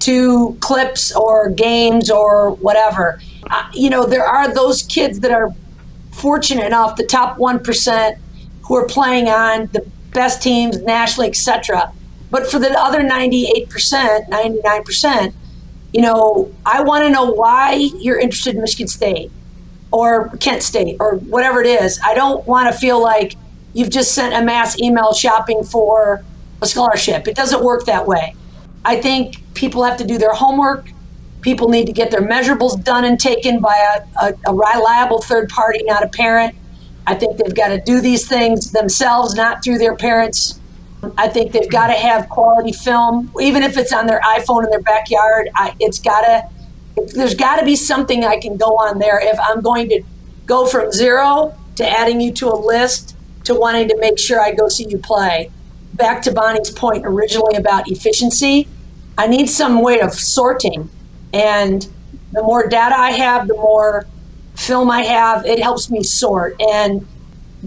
to 0.00 0.56
clips 0.60 1.14
or 1.14 1.50
games 1.50 2.10
or 2.10 2.52
whatever. 2.52 3.20
You 3.72 3.90
know, 3.90 4.06
there 4.06 4.24
are 4.24 4.52
those 4.52 4.82
kids 4.82 5.20
that 5.20 5.30
are 5.30 5.50
fortunate 6.12 6.66
enough, 6.66 6.96
the 6.96 7.06
top 7.06 7.38
1% 7.38 8.18
who 8.62 8.76
are 8.76 8.86
playing 8.86 9.28
on 9.28 9.68
the 9.72 9.86
best 10.12 10.42
teams 10.42 10.80
nationally, 10.82 11.28
etc. 11.28 11.92
But 12.30 12.50
for 12.50 12.58
the 12.58 12.70
other 12.78 13.00
98%, 13.00 14.28
99%, 14.28 15.34
you 15.92 16.02
know, 16.02 16.52
I 16.64 16.82
want 16.82 17.04
to 17.04 17.10
know 17.10 17.30
why 17.30 17.74
you're 17.74 18.18
interested 18.18 18.54
in 18.54 18.60
Michigan 18.60 18.86
State 18.86 19.30
or 19.90 20.28
Kent 20.38 20.62
State 20.62 20.96
or 21.00 21.16
whatever 21.16 21.60
it 21.60 21.66
is. 21.66 21.98
I 22.04 22.14
don't 22.14 22.46
want 22.46 22.72
to 22.72 22.78
feel 22.78 23.02
like 23.02 23.34
you've 23.72 23.90
just 23.90 24.14
sent 24.14 24.34
a 24.34 24.44
mass 24.44 24.78
email 24.80 25.12
shopping 25.12 25.64
for 25.64 26.24
a 26.62 26.66
scholarship. 26.66 27.26
It 27.26 27.34
doesn't 27.34 27.64
work 27.64 27.86
that 27.86 28.06
way. 28.06 28.36
I 28.84 29.00
think 29.00 29.42
people 29.54 29.82
have 29.84 29.96
to 29.98 30.04
do 30.04 30.18
their 30.18 30.32
homework. 30.32 30.90
People 31.42 31.68
need 31.68 31.86
to 31.86 31.92
get 31.92 32.10
their 32.10 32.20
measurables 32.20 32.82
done 32.82 33.04
and 33.04 33.18
taken 33.18 33.60
by 33.60 33.76
a, 33.76 34.26
a, 34.26 34.34
a 34.46 34.54
reliable 34.54 35.20
third 35.20 35.48
party, 35.48 35.82
not 35.84 36.02
a 36.02 36.08
parent. 36.08 36.54
I 37.06 37.14
think 37.14 37.38
they've 37.38 37.54
got 37.54 37.68
to 37.68 37.80
do 37.80 38.00
these 38.00 38.28
things 38.28 38.72
themselves, 38.72 39.34
not 39.34 39.64
through 39.64 39.78
their 39.78 39.96
parents. 39.96 40.60
I 41.16 41.28
think 41.28 41.52
they've 41.52 41.70
got 41.70 41.86
to 41.86 41.94
have 41.94 42.28
quality 42.28 42.72
film, 42.72 43.32
even 43.40 43.62
if 43.62 43.78
it's 43.78 43.92
on 43.92 44.06
their 44.06 44.20
iPhone 44.20 44.64
in 44.64 44.70
their 44.70 44.82
backyard. 44.82 45.48
I, 45.56 45.74
it's 45.80 45.98
got 45.98 46.20
to, 46.22 46.48
there's 47.14 47.34
got 47.34 47.56
to 47.56 47.64
be 47.64 47.74
something 47.74 48.24
I 48.24 48.38
can 48.38 48.58
go 48.58 48.76
on 48.76 48.98
there 48.98 49.18
if 49.22 49.38
I'm 49.40 49.62
going 49.62 49.88
to 49.88 50.02
go 50.44 50.66
from 50.66 50.92
zero 50.92 51.56
to 51.76 51.88
adding 51.88 52.20
you 52.20 52.32
to 52.34 52.48
a 52.48 52.54
list 52.54 53.16
to 53.44 53.54
wanting 53.54 53.88
to 53.88 53.96
make 53.98 54.18
sure 54.18 54.40
I 54.40 54.52
go 54.52 54.68
see 54.68 54.86
you 54.88 54.98
play. 54.98 55.50
Back 55.94 56.22
to 56.22 56.32
Bonnie's 56.32 56.70
point 56.70 57.06
originally 57.06 57.56
about 57.56 57.90
efficiency, 57.90 58.68
I 59.16 59.26
need 59.26 59.48
some 59.48 59.80
way 59.80 60.00
of 60.00 60.12
sorting. 60.12 60.90
And 61.32 61.86
the 62.32 62.42
more 62.42 62.68
data 62.68 62.96
I 62.96 63.12
have, 63.12 63.48
the 63.48 63.54
more 63.54 64.06
film 64.56 64.90
I 64.90 65.02
have, 65.02 65.46
it 65.46 65.58
helps 65.58 65.90
me 65.90 66.02
sort. 66.02 66.60
And 66.60 67.06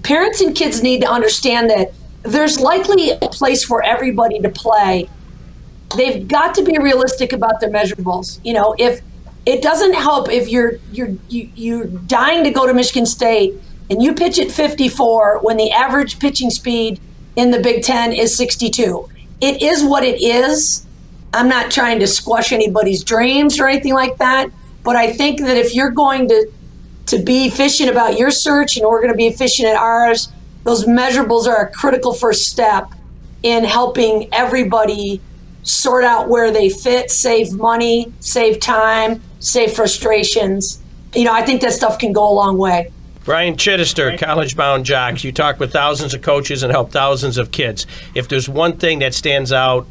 parents 0.03 0.41
and 0.41 0.55
kids 0.55 0.81
need 0.81 1.01
to 1.01 1.07
understand 1.09 1.69
that 1.69 1.93
there's 2.23 2.59
likely 2.59 3.11
a 3.11 3.17
place 3.17 3.63
for 3.63 3.83
everybody 3.83 4.39
to 4.39 4.49
play. 4.49 5.09
They've 5.95 6.27
got 6.27 6.55
to 6.55 6.63
be 6.63 6.77
realistic 6.79 7.33
about 7.33 7.59
their 7.59 7.69
measurables. 7.69 8.39
You 8.43 8.53
know, 8.53 8.75
if 8.79 9.01
it 9.45 9.61
doesn't 9.61 9.93
help 9.93 10.29
if 10.29 10.47
you're 10.47 10.73
you're 10.91 11.09
you, 11.29 11.49
you're 11.55 11.85
dying 11.85 12.43
to 12.45 12.49
go 12.49 12.65
to 12.65 12.73
Michigan 12.73 13.05
State 13.05 13.53
and 13.89 14.01
you 14.01 14.13
pitch 14.13 14.39
at 14.39 14.49
54 14.51 15.39
when 15.41 15.57
the 15.57 15.71
average 15.71 16.19
pitching 16.19 16.49
speed 16.49 16.99
in 17.35 17.51
the 17.51 17.59
Big 17.59 17.83
Ten 17.83 18.13
is 18.13 18.35
62. 18.37 19.09
It 19.41 19.61
is 19.61 19.83
what 19.83 20.03
it 20.03 20.21
is. 20.21 20.85
I'm 21.33 21.49
not 21.49 21.71
trying 21.71 21.99
to 21.99 22.07
squash 22.07 22.51
anybody's 22.51 23.03
dreams 23.03 23.59
or 23.59 23.67
anything 23.67 23.93
like 23.93 24.17
that, 24.17 24.49
but 24.83 24.95
I 24.95 25.11
think 25.11 25.39
that 25.41 25.57
if 25.57 25.73
you're 25.75 25.91
going 25.91 26.29
to 26.29 26.51
to 27.05 27.19
be 27.19 27.45
efficient 27.45 27.89
about 27.89 28.17
your 28.17 28.31
search 28.31 28.77
and 28.77 28.87
we're 28.87 29.01
going 29.01 29.11
to 29.11 29.17
be 29.17 29.27
efficient 29.27 29.67
at 29.67 29.75
ours, 29.75 30.29
those 30.63 30.85
measurables 30.85 31.47
are 31.47 31.65
a 31.65 31.69
critical 31.69 32.13
first 32.13 32.43
step 32.43 32.91
in 33.43 33.65
helping 33.65 34.33
everybody 34.33 35.19
sort 35.63 36.05
out 36.05 36.29
where 36.29 36.51
they 36.51 36.69
fit, 36.69 37.11
save 37.11 37.51
money, 37.51 38.11
save 38.19 38.59
time, 38.59 39.21
save 39.39 39.73
frustrations. 39.73 40.81
You 41.13 41.25
know, 41.25 41.33
I 41.33 41.41
think 41.41 41.61
that 41.61 41.73
stuff 41.73 41.99
can 41.99 42.13
go 42.13 42.27
a 42.27 42.33
long 42.33 42.57
way. 42.57 42.91
Brian 43.25 43.55
Chittister, 43.55 44.17
College 44.17 44.55
Bound 44.55 44.85
Jocks. 44.85 45.23
You 45.23 45.31
talk 45.31 45.59
with 45.59 45.71
thousands 45.71 46.13
of 46.13 46.21
coaches 46.21 46.63
and 46.63 46.71
help 46.71 46.91
thousands 46.91 47.37
of 47.37 47.51
kids. 47.51 47.85
If 48.15 48.27
there's 48.27 48.49
one 48.49 48.77
thing 48.77 48.99
that 48.99 49.13
stands 49.13 49.53
out 49.53 49.87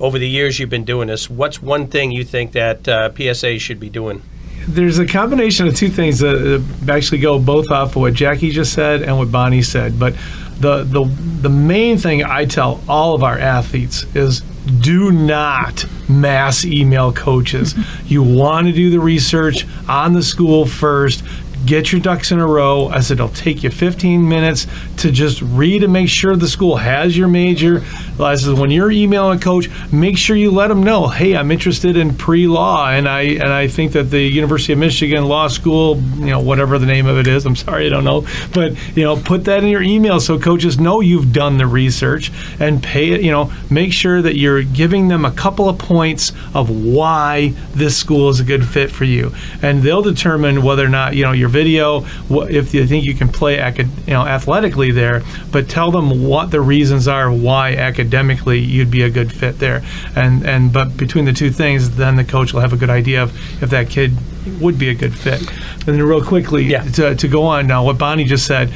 over 0.00 0.18
the 0.18 0.28
years 0.28 0.58
you've 0.58 0.70
been 0.70 0.84
doing 0.84 1.08
this, 1.08 1.30
what's 1.30 1.62
one 1.62 1.86
thing 1.86 2.10
you 2.10 2.24
think 2.24 2.52
that 2.52 2.88
uh, 2.88 3.12
PSA 3.14 3.58
should 3.58 3.80
be 3.80 3.88
doing? 3.88 4.22
There's 4.66 4.98
a 4.98 5.06
combination 5.06 5.66
of 5.66 5.76
two 5.76 5.88
things 5.88 6.20
that 6.20 6.64
actually 6.88 7.18
go 7.18 7.38
both 7.38 7.70
off 7.70 7.90
of 7.90 7.96
what 7.96 8.14
Jackie 8.14 8.50
just 8.50 8.72
said 8.72 9.02
and 9.02 9.18
what 9.18 9.30
Bonnie 9.30 9.62
said. 9.62 9.98
But 9.98 10.14
the 10.58 10.84
the 10.84 11.04
the 11.04 11.50
main 11.50 11.98
thing 11.98 12.24
I 12.24 12.46
tell 12.46 12.80
all 12.88 13.14
of 13.14 13.22
our 13.22 13.38
athletes 13.38 14.04
is 14.14 14.40
do 14.80 15.12
not 15.12 15.84
mass 16.08 16.64
email 16.64 17.12
coaches. 17.12 17.74
you 18.06 18.22
want 18.22 18.66
to 18.68 18.72
do 18.72 18.88
the 18.88 19.00
research 19.00 19.66
on 19.86 20.14
the 20.14 20.22
school 20.22 20.64
first 20.64 21.22
get 21.66 21.92
your 21.92 22.00
ducks 22.00 22.30
in 22.30 22.38
a 22.38 22.46
row. 22.46 22.88
I 22.88 23.00
said 23.00 23.14
it'll 23.14 23.28
take 23.30 23.62
you 23.62 23.70
15 23.70 24.28
minutes 24.28 24.66
to 24.98 25.10
just 25.10 25.40
read 25.42 25.82
and 25.82 25.92
make 25.92 26.08
sure 26.08 26.36
the 26.36 26.48
school 26.48 26.76
has 26.76 27.16
your 27.16 27.28
major. 27.28 27.82
I 28.20 28.36
said 28.36 28.58
when 28.58 28.70
you're 28.70 28.90
emailing 28.90 29.38
a 29.38 29.40
coach, 29.40 29.68
make 29.92 30.16
sure 30.16 30.36
you 30.36 30.50
let 30.50 30.68
them 30.68 30.82
know, 30.82 31.08
hey, 31.08 31.36
I'm 31.36 31.50
interested 31.50 31.96
in 31.96 32.14
pre-law, 32.16 32.88
and 32.88 33.08
I 33.08 33.22
and 33.22 33.48
I 33.52 33.66
think 33.66 33.92
that 33.92 34.04
the 34.04 34.20
University 34.20 34.72
of 34.72 34.78
Michigan 34.78 35.24
Law 35.24 35.48
School, 35.48 35.96
you 36.16 36.26
know, 36.26 36.40
whatever 36.40 36.78
the 36.78 36.86
name 36.86 37.06
of 37.06 37.18
it 37.18 37.26
is, 37.26 37.44
I'm 37.44 37.56
sorry, 37.64 37.86
I 37.86 37.90
don't 37.90 38.04
know, 38.04 38.26
but 38.52 38.74
you 38.96 39.02
know, 39.02 39.16
put 39.16 39.44
that 39.44 39.64
in 39.64 39.68
your 39.68 39.82
email 39.82 40.20
so 40.20 40.38
coaches 40.38 40.78
know 40.78 41.00
you've 41.00 41.32
done 41.32 41.58
the 41.58 41.66
research 41.66 42.30
and 42.60 42.82
pay 42.82 43.10
it. 43.12 43.22
You 43.22 43.30
know, 43.30 43.52
make 43.70 43.92
sure 43.92 44.22
that 44.22 44.36
you're 44.36 44.62
giving 44.62 45.08
them 45.08 45.24
a 45.24 45.32
couple 45.32 45.68
of 45.68 45.78
points 45.78 46.32
of 46.54 46.70
why 46.70 47.54
this 47.72 47.96
school 47.96 48.28
is 48.28 48.40
a 48.40 48.44
good 48.44 48.66
fit 48.66 48.90
for 48.90 49.04
you, 49.04 49.32
and 49.62 49.82
they'll 49.82 50.02
determine 50.02 50.62
whether 50.62 50.84
or 50.84 50.88
not 50.88 51.16
you 51.16 51.24
know 51.24 51.32
your 51.32 51.48
video 51.48 52.04
if 52.30 52.74
you 52.74 52.86
think 52.86 53.04
you 53.04 53.14
can 53.14 53.28
play 53.28 53.54
you 53.76 54.12
know 54.12 54.26
athletically 54.26 54.92
there, 54.92 55.22
but 55.50 55.68
tell 55.68 55.90
them 55.90 56.28
what 56.28 56.50
the 56.50 56.60
reasons 56.60 57.08
are 57.08 57.32
why 57.32 57.72
academically 58.04 58.58
you'd 58.58 58.90
be 58.90 59.02
a 59.02 59.10
good 59.10 59.32
fit 59.32 59.58
there. 59.58 59.82
And 60.14 60.44
and 60.46 60.72
but 60.72 60.96
between 60.96 61.24
the 61.24 61.32
two 61.32 61.50
things, 61.50 61.96
then 61.96 62.16
the 62.16 62.24
coach 62.24 62.52
will 62.52 62.60
have 62.60 62.72
a 62.72 62.76
good 62.76 62.90
idea 62.90 63.22
of 63.22 63.62
if 63.62 63.70
that 63.70 63.88
kid 63.88 64.12
would 64.60 64.78
be 64.78 64.90
a 64.90 64.94
good 64.94 65.14
fit. 65.14 65.40
And 65.40 65.94
then 65.94 66.02
real 66.02 66.22
quickly 66.22 66.64
yeah. 66.64 66.82
to, 66.82 67.14
to 67.14 67.28
go 67.28 67.44
on 67.44 67.66
now, 67.66 67.84
what 67.84 67.96
Bonnie 67.96 68.24
just 68.24 68.46
said, 68.46 68.70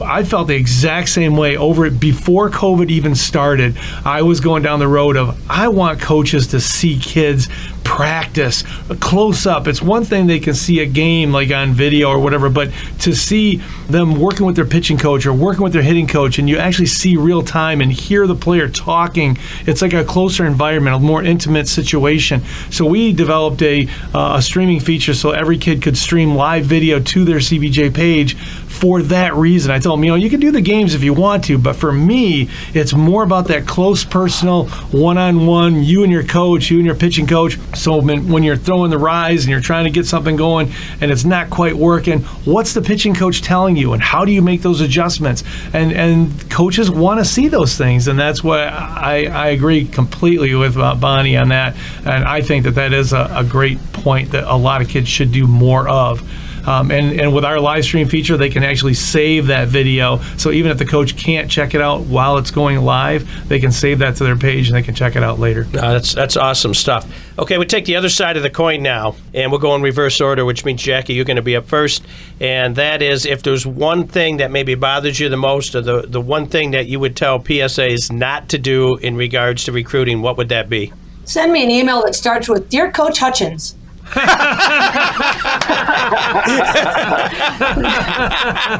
I 0.00 0.24
felt 0.24 0.48
the 0.48 0.56
exact 0.56 1.10
same 1.10 1.36
way 1.36 1.58
over 1.58 1.84
it 1.84 2.00
before 2.00 2.48
COVID 2.48 2.90
even 2.90 3.14
started. 3.14 3.76
I 4.04 4.22
was 4.22 4.40
going 4.40 4.62
down 4.62 4.78
the 4.78 4.88
road 4.88 5.16
of 5.16 5.38
I 5.50 5.68
want 5.68 6.00
coaches 6.00 6.46
to 6.48 6.60
see 6.60 6.98
kids 6.98 7.48
practice 7.84 8.64
a 8.88 8.96
close 8.96 9.46
up. 9.46 9.66
It's 9.66 9.82
one 9.82 10.04
thing 10.04 10.26
they 10.26 10.40
can 10.40 10.54
see 10.54 10.80
a 10.80 10.86
game 10.86 11.32
like 11.32 11.50
on 11.50 11.72
video 11.72 12.08
or 12.08 12.18
whatever, 12.18 12.48
but 12.48 12.70
to 13.00 13.14
see 13.14 13.56
them 13.88 14.18
working 14.18 14.46
with 14.46 14.56
their 14.56 14.64
pitching 14.64 14.98
coach 14.98 15.26
or 15.26 15.32
working 15.32 15.62
with 15.62 15.72
their 15.72 15.82
hitting 15.82 16.06
coach 16.06 16.38
and 16.38 16.48
you 16.48 16.58
actually 16.58 16.86
see 16.86 17.16
real 17.16 17.42
time 17.42 17.80
and 17.80 17.92
hear 17.92 18.26
the 18.26 18.34
player 18.34 18.68
talking, 18.68 19.38
it's 19.66 19.82
like 19.82 19.92
a 19.92 20.04
closer 20.04 20.46
environment, 20.46 20.96
a 20.96 20.98
more 20.98 21.22
intimate 21.22 21.68
situation. 21.68 22.42
So 22.70 22.86
we 22.86 23.12
developed 23.12 23.62
a, 23.62 23.88
uh, 24.14 24.36
a 24.38 24.42
streaming 24.42 24.80
feature 24.80 25.14
so 25.14 25.30
every 25.30 25.58
kid 25.58 25.82
could 25.82 25.96
stream 25.96 26.34
live 26.34 26.64
video 26.64 27.00
to 27.00 27.24
their 27.24 27.38
CBJ 27.38 27.94
page 27.94 28.36
for 28.80 29.02
that 29.02 29.34
reason. 29.34 29.70
I 29.70 29.78
tell 29.78 29.94
them, 29.94 30.04
you 30.04 30.10
know, 30.10 30.16
you 30.16 30.30
can 30.30 30.40
do 30.40 30.50
the 30.50 30.60
games 30.62 30.94
if 30.94 31.02
you 31.02 31.12
want 31.12 31.44
to, 31.44 31.58
but 31.58 31.76
for 31.76 31.92
me, 31.92 32.48
it's 32.72 32.94
more 32.94 33.22
about 33.22 33.48
that 33.48 33.66
close, 33.66 34.04
personal, 34.04 34.68
one-on-one. 34.90 35.82
You 35.82 36.02
and 36.02 36.10
your 36.10 36.24
coach, 36.24 36.70
you 36.70 36.78
and 36.78 36.86
your 36.86 36.94
pitching 36.94 37.26
coach. 37.26 37.58
So 37.74 38.00
when 38.00 38.42
you're 38.42 38.56
throwing 38.56 38.90
the 38.90 38.98
rise 38.98 39.44
and 39.44 39.50
you're 39.50 39.60
trying 39.60 39.84
to 39.84 39.90
get 39.90 40.06
something 40.06 40.36
going 40.36 40.72
and 41.00 41.10
it's 41.10 41.24
not 41.24 41.50
quite 41.50 41.76
working, 41.76 42.20
what's 42.44 42.72
the 42.72 42.82
pitching 42.82 43.14
coach 43.14 43.42
telling 43.42 43.76
you, 43.76 43.92
and 43.92 44.02
how 44.02 44.24
do 44.24 44.32
you 44.32 44.42
make 44.42 44.62
those 44.62 44.80
adjustments? 44.80 45.44
And 45.72 45.92
and 45.92 46.50
coaches 46.50 46.90
want 46.90 47.20
to 47.20 47.24
see 47.24 47.48
those 47.48 47.76
things, 47.76 48.08
and 48.08 48.18
that's 48.18 48.42
what 48.42 48.60
I 48.60 49.26
I 49.26 49.48
agree 49.48 49.84
completely 49.84 50.54
with 50.54 50.76
uh, 50.76 50.94
Bonnie 50.94 51.36
on 51.36 51.48
that, 51.50 51.76
and 52.06 52.24
I 52.24 52.40
think 52.40 52.64
that 52.64 52.76
that 52.76 52.92
is 52.92 53.12
a, 53.12 53.30
a 53.34 53.44
great 53.44 53.78
point 53.92 54.30
that 54.30 54.44
a 54.44 54.56
lot 54.56 54.80
of 54.80 54.88
kids 54.88 55.08
should 55.08 55.32
do 55.32 55.46
more 55.46 55.88
of. 55.88 56.22
Um, 56.66 56.90
and, 56.90 57.20
and 57.20 57.34
with 57.34 57.44
our 57.44 57.60
live 57.60 57.84
stream 57.84 58.08
feature, 58.08 58.36
they 58.36 58.50
can 58.50 58.62
actually 58.62 58.94
save 58.94 59.46
that 59.48 59.68
video. 59.68 60.18
So 60.36 60.50
even 60.50 60.70
if 60.70 60.78
the 60.78 60.86
coach 60.86 61.16
can't 61.16 61.50
check 61.50 61.74
it 61.74 61.80
out 61.80 62.02
while 62.02 62.38
it's 62.38 62.50
going 62.50 62.78
live, 62.78 63.48
they 63.48 63.58
can 63.58 63.72
save 63.72 63.98
that 64.00 64.16
to 64.16 64.24
their 64.24 64.36
page 64.36 64.68
and 64.68 64.76
they 64.76 64.82
can 64.82 64.94
check 64.94 65.16
it 65.16 65.22
out 65.22 65.38
later. 65.38 65.66
Uh, 65.74 65.92
that's 65.92 66.14
that's 66.14 66.36
awesome 66.36 66.74
stuff. 66.74 67.10
Okay, 67.38 67.58
we 67.58 67.66
take 67.66 67.84
the 67.86 67.96
other 67.96 68.08
side 68.08 68.36
of 68.36 68.42
the 68.42 68.50
coin 68.50 68.82
now, 68.82 69.16
and 69.32 69.50
we'll 69.50 69.60
go 69.60 69.74
in 69.74 69.82
reverse 69.82 70.20
order, 70.20 70.44
which 70.44 70.64
means 70.64 70.82
Jackie, 70.82 71.14
you're 71.14 71.24
going 71.24 71.36
to 71.36 71.42
be 71.42 71.56
up 71.56 71.66
first, 71.66 72.02
and 72.40 72.76
that 72.76 73.02
is 73.02 73.24
if 73.24 73.42
there's 73.42 73.66
one 73.66 74.06
thing 74.06 74.38
that 74.38 74.50
maybe 74.50 74.74
bothers 74.74 75.18
you 75.18 75.28
the 75.28 75.36
most, 75.36 75.74
or 75.74 75.80
the 75.80 76.02
the 76.02 76.20
one 76.20 76.46
thing 76.46 76.72
that 76.72 76.86
you 76.86 77.00
would 77.00 77.16
tell 77.16 77.38
PSAs 77.38 78.12
not 78.12 78.48
to 78.50 78.58
do 78.58 78.96
in 78.96 79.16
regards 79.16 79.64
to 79.64 79.72
recruiting, 79.72 80.22
what 80.22 80.36
would 80.36 80.50
that 80.50 80.68
be? 80.68 80.92
Send 81.24 81.52
me 81.52 81.62
an 81.62 81.70
email 81.70 82.02
that 82.02 82.14
starts 82.14 82.48
with 82.48 82.68
Dear 82.68 82.90
Coach 82.90 83.18
Hutchins. 83.18 83.76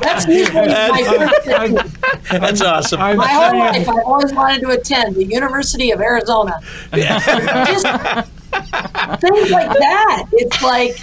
That's 0.01 0.27
usually 0.27 0.67
my 0.67 1.05
first 1.07 1.43
thing. 1.45 1.79
That's 2.31 2.61
awesome. 2.63 3.01
My 3.01 3.29
whole 3.29 3.59
life, 3.59 3.89
I've 3.89 4.05
always 4.05 4.33
wanted 4.33 4.61
to 4.63 4.71
attend 4.71 5.15
the 5.17 5.25
University 5.25 5.91
of 5.93 6.01
Arizona. 6.01 6.61
Just 6.93 7.87
things 9.21 9.51
like 9.51 9.71
that. 9.71 10.27
It's 10.33 10.63
like, 10.63 11.01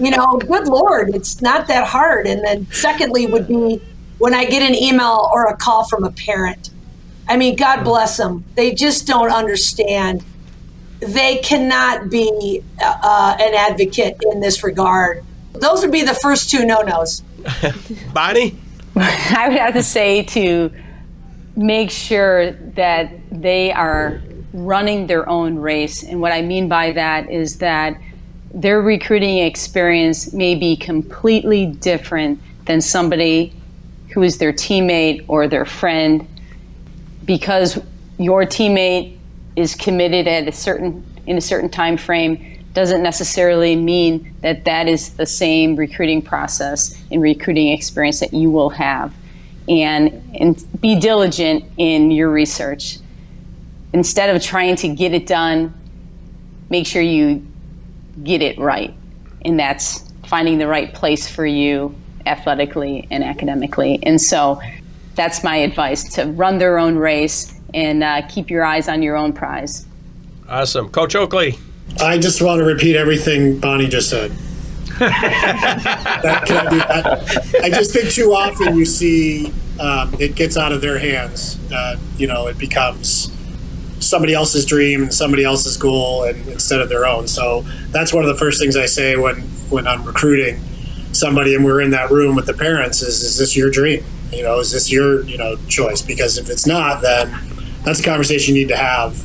you 0.00 0.10
know, 0.10 0.38
good 0.38 0.68
Lord, 0.68 1.14
it's 1.14 1.40
not 1.40 1.66
that 1.68 1.86
hard. 1.88 2.26
And 2.26 2.44
then, 2.44 2.66
secondly, 2.72 3.26
would 3.26 3.48
be 3.48 3.80
when 4.18 4.34
I 4.34 4.44
get 4.44 4.62
an 4.62 4.74
email 4.74 5.30
or 5.32 5.46
a 5.46 5.56
call 5.56 5.84
from 5.84 6.04
a 6.04 6.10
parent. 6.12 6.70
I 7.28 7.36
mean, 7.36 7.56
God 7.56 7.84
bless 7.84 8.16
them. 8.18 8.44
They 8.56 8.74
just 8.74 9.06
don't 9.06 9.30
understand 9.30 10.24
they 11.02 11.38
cannot 11.38 12.10
be 12.10 12.62
uh, 12.80 13.36
an 13.40 13.54
advocate 13.54 14.16
in 14.32 14.40
this 14.40 14.62
regard. 14.62 15.24
Those 15.52 15.82
would 15.82 15.92
be 15.92 16.02
the 16.02 16.14
first 16.14 16.50
two 16.50 16.64
no 16.64 16.80
nos. 16.80 17.22
Bonnie? 18.14 18.56
I 18.96 19.48
would 19.48 19.58
have 19.58 19.74
to 19.74 19.82
say 19.82 20.22
to 20.24 20.72
make 21.56 21.90
sure 21.90 22.52
that 22.52 23.10
they 23.30 23.72
are 23.72 24.22
running 24.52 25.06
their 25.06 25.28
own 25.28 25.56
race. 25.56 26.02
And 26.02 26.20
what 26.20 26.32
I 26.32 26.42
mean 26.42 26.68
by 26.68 26.92
that 26.92 27.30
is 27.30 27.58
that 27.58 27.98
their 28.54 28.80
recruiting 28.80 29.38
experience 29.38 30.32
may 30.32 30.54
be 30.54 30.76
completely 30.76 31.66
different 31.66 32.40
than 32.66 32.80
somebody 32.80 33.52
who 34.12 34.22
is 34.22 34.38
their 34.38 34.52
teammate 34.52 35.24
or 35.26 35.48
their 35.48 35.64
friend 35.64 36.28
because 37.24 37.80
your 38.18 38.44
teammate 38.44 39.16
is 39.56 39.74
committed 39.74 40.26
at 40.26 40.48
a 40.48 40.52
certain 40.52 41.04
in 41.26 41.36
a 41.36 41.40
certain 41.40 41.70
time 41.70 41.96
frame 41.96 42.64
doesn't 42.72 43.02
necessarily 43.02 43.76
mean 43.76 44.34
that 44.40 44.64
that 44.64 44.88
is 44.88 45.10
the 45.10 45.26
same 45.26 45.76
recruiting 45.76 46.22
process 46.22 47.00
and 47.10 47.20
recruiting 47.20 47.68
experience 47.68 48.20
that 48.20 48.32
you 48.32 48.50
will 48.50 48.70
have. 48.70 49.14
And 49.68 50.22
and 50.38 50.80
be 50.80 50.98
diligent 50.98 51.64
in 51.76 52.10
your 52.10 52.30
research. 52.30 52.98
Instead 53.92 54.34
of 54.34 54.42
trying 54.42 54.76
to 54.76 54.88
get 54.88 55.12
it 55.12 55.26
done 55.26 55.74
make 56.72 56.86
sure 56.86 57.02
you 57.02 57.46
get 58.24 58.40
it 58.40 58.58
right. 58.58 58.94
And 59.44 59.60
that's 59.60 60.10
finding 60.26 60.56
the 60.56 60.66
right 60.66 60.92
place 60.92 61.30
for 61.30 61.44
you 61.44 61.94
athletically 62.24 63.06
and 63.10 63.22
academically. 63.22 64.00
And 64.02 64.18
so 64.20 64.60
that's 65.14 65.44
my 65.44 65.56
advice 65.56 66.14
to 66.14 66.24
run 66.24 66.56
their 66.56 66.78
own 66.78 66.96
race 66.96 67.52
and 67.74 68.02
uh, 68.02 68.22
keep 68.28 68.50
your 68.50 68.64
eyes 68.64 68.88
on 68.88 69.02
your 69.02 69.16
own 69.16 69.32
prize. 69.32 69.86
Awesome. 70.48 70.88
Coach 70.90 71.14
Oakley. 71.14 71.58
I 72.00 72.18
just 72.18 72.42
want 72.42 72.58
to 72.58 72.64
repeat 72.64 72.96
everything 72.96 73.58
Bonnie 73.58 73.88
just 73.88 74.10
said. 74.10 74.30
that, 74.98 76.42
can 76.46 76.66
I, 76.66 76.70
do 76.70 76.78
that? 76.78 77.64
I 77.64 77.70
just 77.70 77.92
think 77.92 78.10
too 78.10 78.34
often 78.34 78.76
you 78.76 78.84
see 78.84 79.52
um, 79.80 80.14
it 80.18 80.34
gets 80.34 80.56
out 80.56 80.72
of 80.72 80.80
their 80.80 80.98
hands. 80.98 81.58
Uh, 81.72 81.96
you 82.16 82.26
know, 82.26 82.46
it 82.46 82.58
becomes 82.58 83.32
somebody 84.00 84.34
else's 84.34 84.66
dream 84.66 85.02
and 85.02 85.14
somebody 85.14 85.44
else's 85.44 85.76
goal 85.76 86.24
and 86.24 86.46
instead 86.48 86.80
of 86.80 86.88
their 86.88 87.06
own. 87.06 87.26
So 87.28 87.62
that's 87.90 88.12
one 88.12 88.24
of 88.24 88.28
the 88.28 88.36
first 88.36 88.60
things 88.60 88.76
I 88.76 88.86
say 88.86 89.16
when 89.16 89.40
when 89.70 89.86
I'm 89.86 90.04
recruiting 90.04 90.60
somebody 91.12 91.54
and 91.54 91.64
we're 91.64 91.80
in 91.80 91.90
that 91.90 92.10
room 92.10 92.34
with 92.34 92.46
the 92.46 92.54
parents 92.54 93.02
is 93.02 93.22
is 93.22 93.38
this 93.38 93.56
your 93.56 93.70
dream? 93.70 94.04
You 94.32 94.42
know, 94.42 94.60
is 94.60 94.72
this 94.72 94.90
your, 94.90 95.22
you 95.24 95.36
know, 95.36 95.56
choice? 95.68 96.00
Because 96.00 96.38
if 96.38 96.48
it's 96.48 96.66
not, 96.66 97.02
then 97.02 97.28
that's 97.84 98.00
a 98.00 98.02
conversation 98.02 98.54
you 98.54 98.62
need 98.62 98.68
to 98.68 98.76
have 98.76 99.18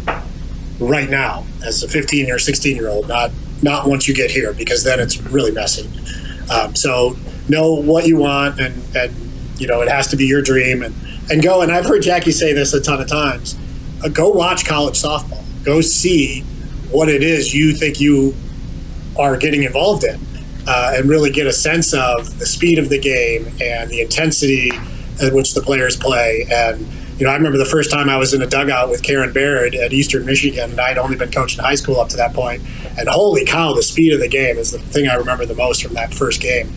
right 0.80 1.10
now 1.10 1.46
as 1.66 1.84
a 1.84 1.88
15 1.88 2.32
or 2.32 2.40
16 2.40 2.76
year 2.76 2.90
old, 2.90 3.08
not 3.08 3.32
not 3.62 3.88
once 3.88 4.08
you 4.08 4.14
get 4.14 4.30
here, 4.30 4.54
because 4.54 4.84
then 4.84 5.00
it's 5.00 5.20
really 5.22 5.52
messy. 5.52 5.90
Um, 6.52 6.76
so 6.76 7.16
know 7.50 7.74
what 7.74 8.08
you 8.08 8.18
want, 8.18 8.60
and 8.60 8.84
and 8.96 9.14
you 9.58 9.68
know 9.68 9.82
it 9.82 9.90
has 9.90 10.08
to 10.08 10.16
be 10.16 10.26
your 10.26 10.42
dream, 10.42 10.84
and 10.84 10.96
and 11.32 11.42
go. 11.42 11.62
And 11.62 11.72
I've 11.72 11.86
heard 11.86 12.02
Jackie 12.02 12.32
say 12.32 12.54
this 12.54 12.74
a 12.74 12.82
ton 12.82 13.02
of 13.02 13.08
times. 13.08 13.58
Uh, 14.04 14.10
go 14.10 14.30
watch 14.30 14.66
college 14.66 15.02
softball. 15.02 15.44
Go 15.64 15.82
see 15.82 16.42
what 16.92 17.10
it 17.10 17.24
is 17.24 17.54
you 17.54 17.74
think 17.74 18.00
you 18.00 18.34
are 19.18 19.36
getting 19.36 19.64
involved 19.64 20.04
in, 20.04 20.20
uh, 20.68 20.94
and 20.96 21.10
really 21.10 21.32
get 21.32 21.48
a 21.48 21.54
sense 21.54 21.94
of 21.94 22.40
the 22.40 22.46
speed 22.46 22.80
of 22.80 22.90
the 22.90 23.00
game 23.00 23.48
and 23.60 23.90
the 23.90 24.02
intensity 24.02 24.72
at 25.22 25.34
which 25.34 25.54
the 25.56 25.62
players 25.62 25.98
play 25.98 26.46
and 26.52 26.86
you 27.18 27.26
know, 27.26 27.32
I 27.32 27.36
remember 27.36 27.58
the 27.58 27.66
first 27.66 27.90
time 27.90 28.10
I 28.10 28.18
was 28.18 28.34
in 28.36 28.44
a 28.44 28.48
dugout 28.48 28.90
with 28.90 29.02
Karen 29.02 29.34
Baird 29.34 29.74
at 29.74 29.92
Eastern 29.92 30.26
Michigan, 30.26 30.72
and 30.72 30.80
I'd 30.80 31.00
only 31.00 31.18
been 31.18 31.32
coaching 31.32 31.64
high 31.64 31.76
school 31.76 32.00
up 32.00 32.10
to 32.10 32.18
that 32.18 32.34
point. 32.34 32.62
And 32.98 33.10
holy 33.10 33.44
cow, 33.44 33.74
the 33.74 33.82
speed 33.82 34.14
of 34.14 34.20
the 34.20 34.28
game 34.28 34.58
is 34.58 34.72
the 34.72 34.78
thing 34.78 35.08
I 35.08 35.16
remember 35.16 35.46
the 35.46 35.56
most 35.56 35.84
from 35.84 35.96
that 35.96 36.14
first 36.14 36.42
game 36.42 36.72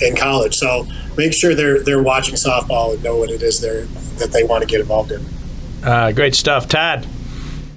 in 0.00 0.16
college. 0.16 0.56
So 0.56 0.88
make 1.16 1.32
sure 1.32 1.54
they're 1.54 1.80
they're 1.80 2.02
watching 2.02 2.34
softball 2.34 2.94
and 2.94 3.04
know 3.04 3.16
what 3.16 3.30
it 3.30 3.42
is 3.42 3.60
they're 3.60 3.84
that 4.18 4.32
they 4.32 4.42
want 4.42 4.62
to 4.62 4.66
get 4.66 4.80
involved 4.80 5.12
in. 5.12 5.24
Uh, 5.84 6.10
great 6.10 6.34
stuff, 6.34 6.66
Todd. 6.66 7.06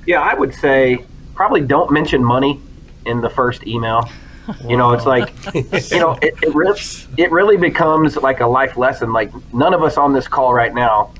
Yeah, 0.08 0.22
I 0.22 0.34
would 0.34 0.56
say 0.56 1.06
probably 1.36 1.62
don't 1.62 1.92
mention 1.92 2.24
money 2.24 2.60
in 3.06 3.22
the 3.22 3.30
first 3.30 3.68
email. 3.68 4.10
You 4.66 4.78
know, 4.78 4.94
it's 4.94 5.06
like, 5.06 5.34
you 5.54 6.00
know, 6.00 6.18
it, 6.22 6.34
it, 6.42 6.56
really, 6.56 6.80
it 7.18 7.32
really 7.32 7.58
becomes 7.58 8.16
like 8.16 8.40
a 8.40 8.48
life 8.48 8.78
lesson. 8.78 9.12
Like 9.12 9.30
none 9.54 9.74
of 9.74 9.84
us 9.84 9.98
on 9.98 10.14
this 10.14 10.28
call 10.28 10.54
right 10.54 10.74
now 10.74 11.12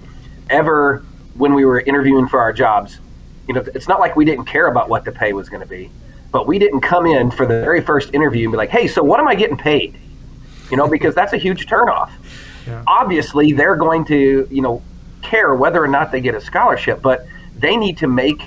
ever 0.50 1.06
when 1.36 1.54
we 1.54 1.66
were 1.66 1.80
interviewing 1.82 2.28
for 2.28 2.40
our 2.40 2.54
jobs. 2.54 3.00
You 3.48 3.54
know, 3.54 3.64
it's 3.74 3.88
not 3.88 4.00
like 4.00 4.16
we 4.16 4.26
didn't 4.26 4.46
care 4.46 4.68
about 4.68 4.90
what 4.90 5.06
the 5.06 5.12
pay 5.12 5.34
was 5.34 5.50
going 5.50 5.62
to 5.62 5.68
be, 5.68 5.90
but 6.32 6.48
we 6.48 6.60
didn't 6.60 6.82
come 6.82 7.06
in 7.06 7.32
for 7.32 7.46
the 7.46 7.62
very 7.62 7.82
first 7.82 8.14
interview 8.14 8.46
and 8.46 8.52
be 8.52 8.58
like, 8.58 8.70
"Hey, 8.70 8.88
so 8.88 9.04
what 9.04 9.20
am 9.20 9.28
I 9.28 9.36
getting 9.36 9.58
paid?" 9.58 9.96
You 10.70 10.78
know, 10.78 10.88
because 10.88 11.16
that's 11.16 11.34
a 11.34 11.38
huge 11.38 11.68
turnoff. 11.68 12.12
Yeah. 12.66 12.84
Obviously, 12.88 13.54
they're 13.54 13.78
going 13.78 14.04
to, 14.06 14.48
you 14.52 14.62
know, 14.62 14.82
care 15.22 15.56
whether 15.56 15.82
or 15.82 15.88
not 15.88 16.12
they 16.12 16.20
get 16.20 16.36
a 16.36 16.42
scholarship, 16.42 17.02
but 17.02 17.26
they 17.58 17.78
need 17.78 17.98
to 18.00 18.08
make, 18.08 18.42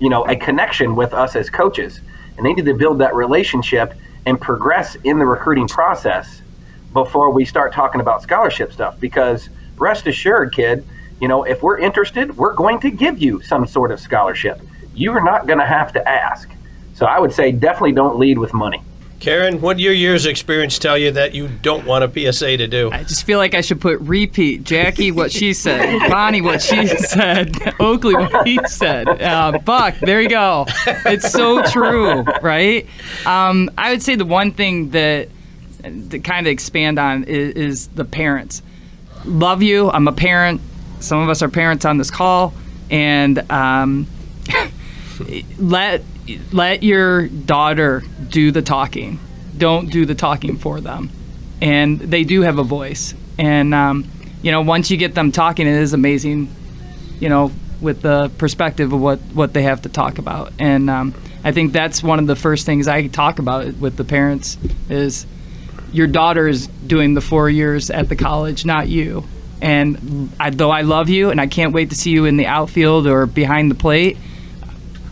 you 0.00 0.08
know, 0.10 0.26
a 0.26 0.34
connection 0.36 0.96
with 0.96 1.14
us 1.14 1.36
as 1.36 1.48
coaches, 1.48 2.00
and 2.36 2.44
they 2.44 2.52
need 2.52 2.64
to 2.64 2.74
build 2.74 2.98
that 2.98 3.14
relationship 3.14 3.94
and 4.26 4.40
progress 4.40 4.96
in 5.04 5.18
the 5.18 5.26
recruiting 5.26 5.68
process 5.68 6.42
before 6.92 7.30
we 7.30 7.44
start 7.44 7.72
talking 7.72 8.00
about 8.00 8.22
scholarship 8.22 8.72
stuff 8.72 8.98
because 9.00 9.48
rest 9.76 10.06
assured, 10.06 10.54
kid, 10.54 10.84
you 11.20 11.28
know, 11.28 11.44
if 11.44 11.62
we're 11.62 11.78
interested, 11.78 12.36
we're 12.36 12.54
going 12.54 12.80
to 12.80 12.90
give 12.90 13.22
you 13.22 13.40
some 13.42 13.66
sort 13.66 13.90
of 13.90 14.00
scholarship. 14.00 14.60
You 14.94 15.12
are 15.12 15.22
not 15.22 15.46
going 15.46 15.58
to 15.58 15.66
have 15.66 15.92
to 15.94 16.08
ask. 16.08 16.50
So 16.94 17.06
I 17.06 17.18
would 17.18 17.32
say 17.32 17.52
definitely 17.52 17.92
don't 17.92 18.18
lead 18.18 18.38
with 18.38 18.52
money. 18.52 18.82
Karen, 19.20 19.62
what 19.62 19.78
your 19.78 19.94
years' 19.94 20.26
of 20.26 20.30
experience 20.30 20.78
tell 20.78 20.98
you 20.98 21.10
that 21.12 21.34
you 21.34 21.48
don't 21.48 21.86
want 21.86 22.04
a 22.04 22.32
PSA 22.32 22.58
to 22.58 22.66
do? 22.66 22.90
I 22.92 23.04
just 23.04 23.24
feel 23.24 23.38
like 23.38 23.54
I 23.54 23.62
should 23.62 23.80
put 23.80 23.98
repeat 24.00 24.64
Jackie 24.64 25.12
what 25.12 25.32
she 25.32 25.54
said, 25.54 25.98
Bonnie 26.10 26.42
what 26.42 26.60
she 26.60 26.86
said, 26.86 27.56
Oakley 27.80 28.14
what 28.14 28.46
he 28.46 28.58
said. 28.66 29.08
Uh, 29.08 29.58
Buck, 29.64 29.94
there 30.00 30.20
you 30.20 30.28
go. 30.28 30.66
It's 31.06 31.32
so 31.32 31.62
true, 31.62 32.20
right? 32.42 32.86
Um, 33.24 33.70
I 33.78 33.92
would 33.92 34.02
say 34.02 34.14
the 34.14 34.26
one 34.26 34.52
thing 34.52 34.90
that 34.90 35.30
to 35.82 36.18
kind 36.18 36.46
of 36.46 36.50
expand 36.50 36.98
on 36.98 37.24
is, 37.24 37.54
is 37.54 37.88
the 37.88 38.04
parents 38.04 38.62
love 39.24 39.62
you. 39.62 39.90
I'm 39.90 40.08
a 40.08 40.12
parent. 40.12 40.60
Some 41.00 41.20
of 41.20 41.28
us 41.28 41.42
are 41.42 41.48
parents 41.48 41.84
on 41.84 41.98
this 41.98 42.10
call, 42.10 42.54
and 42.90 43.50
um, 43.50 44.06
let 45.58 46.02
let 46.52 46.82
your 46.82 47.28
daughter 47.28 48.02
do 48.28 48.50
the 48.50 48.62
talking. 48.62 49.20
Don't 49.56 49.90
do 49.90 50.06
the 50.06 50.14
talking 50.14 50.56
for 50.56 50.80
them. 50.80 51.10
And 51.60 52.00
they 52.00 52.24
do 52.24 52.42
have 52.42 52.58
a 52.58 52.64
voice, 52.64 53.14
And 53.38 53.74
um, 53.74 54.10
you 54.42 54.50
know, 54.50 54.60
once 54.60 54.90
you 54.90 54.96
get 54.96 55.14
them 55.14 55.32
talking, 55.32 55.66
it 55.66 55.74
is 55.74 55.92
amazing. 55.92 56.54
You 57.20 57.28
know, 57.28 57.52
with 57.80 58.02
the 58.02 58.30
perspective 58.38 58.92
of 58.92 59.00
what 59.00 59.20
what 59.32 59.52
they 59.52 59.62
have 59.62 59.82
to 59.82 59.88
talk 59.88 60.18
about, 60.18 60.52
and 60.58 60.90
um, 60.90 61.14
I 61.44 61.52
think 61.52 61.72
that's 61.72 62.02
one 62.02 62.18
of 62.18 62.26
the 62.26 62.36
first 62.36 62.66
things 62.66 62.88
I 62.88 63.06
talk 63.06 63.38
about 63.38 63.74
with 63.74 63.96
the 63.96 64.04
parents 64.04 64.58
is 64.88 65.26
your 65.94 66.06
daughter 66.06 66.46
is 66.48 66.66
doing 66.66 67.14
the 67.14 67.20
four 67.20 67.48
years 67.48 67.88
at 67.90 68.08
the 68.08 68.16
college, 68.16 68.64
not 68.66 68.88
you. 68.88 69.24
And 69.62 70.30
I, 70.38 70.50
though 70.50 70.70
I 70.70 70.82
love 70.82 71.08
you 71.08 71.30
and 71.30 71.40
I 71.40 71.46
can't 71.46 71.72
wait 71.72 71.90
to 71.90 71.96
see 71.96 72.10
you 72.10 72.24
in 72.26 72.36
the 72.36 72.46
outfield 72.46 73.06
or 73.06 73.26
behind 73.26 73.70
the 73.70 73.74
plate, 73.74 74.18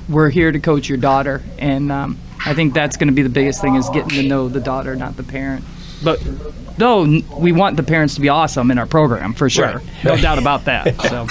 we're 0.09 0.29
here 0.29 0.51
to 0.53 0.59
coach 0.59 0.89
your 0.89 0.99
daughter. 0.99 1.43
And 1.59 1.91
um, 1.91 2.19
I 2.45 2.53
think 2.53 2.75
that's 2.75 2.97
going 2.97 3.09
to 3.09 3.15
be 3.15 3.23
the 3.23 3.29
biggest 3.31 3.61
thing 3.61 3.77
is 3.77 3.89
getting 3.91 4.11
to 4.11 4.23
know 4.25 4.49
the 4.49 4.61
daughter, 4.61 4.95
not 4.97 5.17
the 5.17 5.23
parent. 5.23 5.65
But 6.03 6.21
though 6.77 7.05
we 7.39 7.53
want 7.53 7.77
the 7.77 7.83
parents 7.85 8.17
to 8.17 8.21
be 8.21 8.29
awesome 8.29 8.71
in 8.71 8.79
our 8.79 8.87
program 8.87 9.33
for 9.35 9.49
sure, 9.49 9.77
Right. 9.77 10.05
no 10.05 10.17
doubt 10.17 10.39
about 10.39 10.65
that. 10.67 11.01
So. 11.03 11.27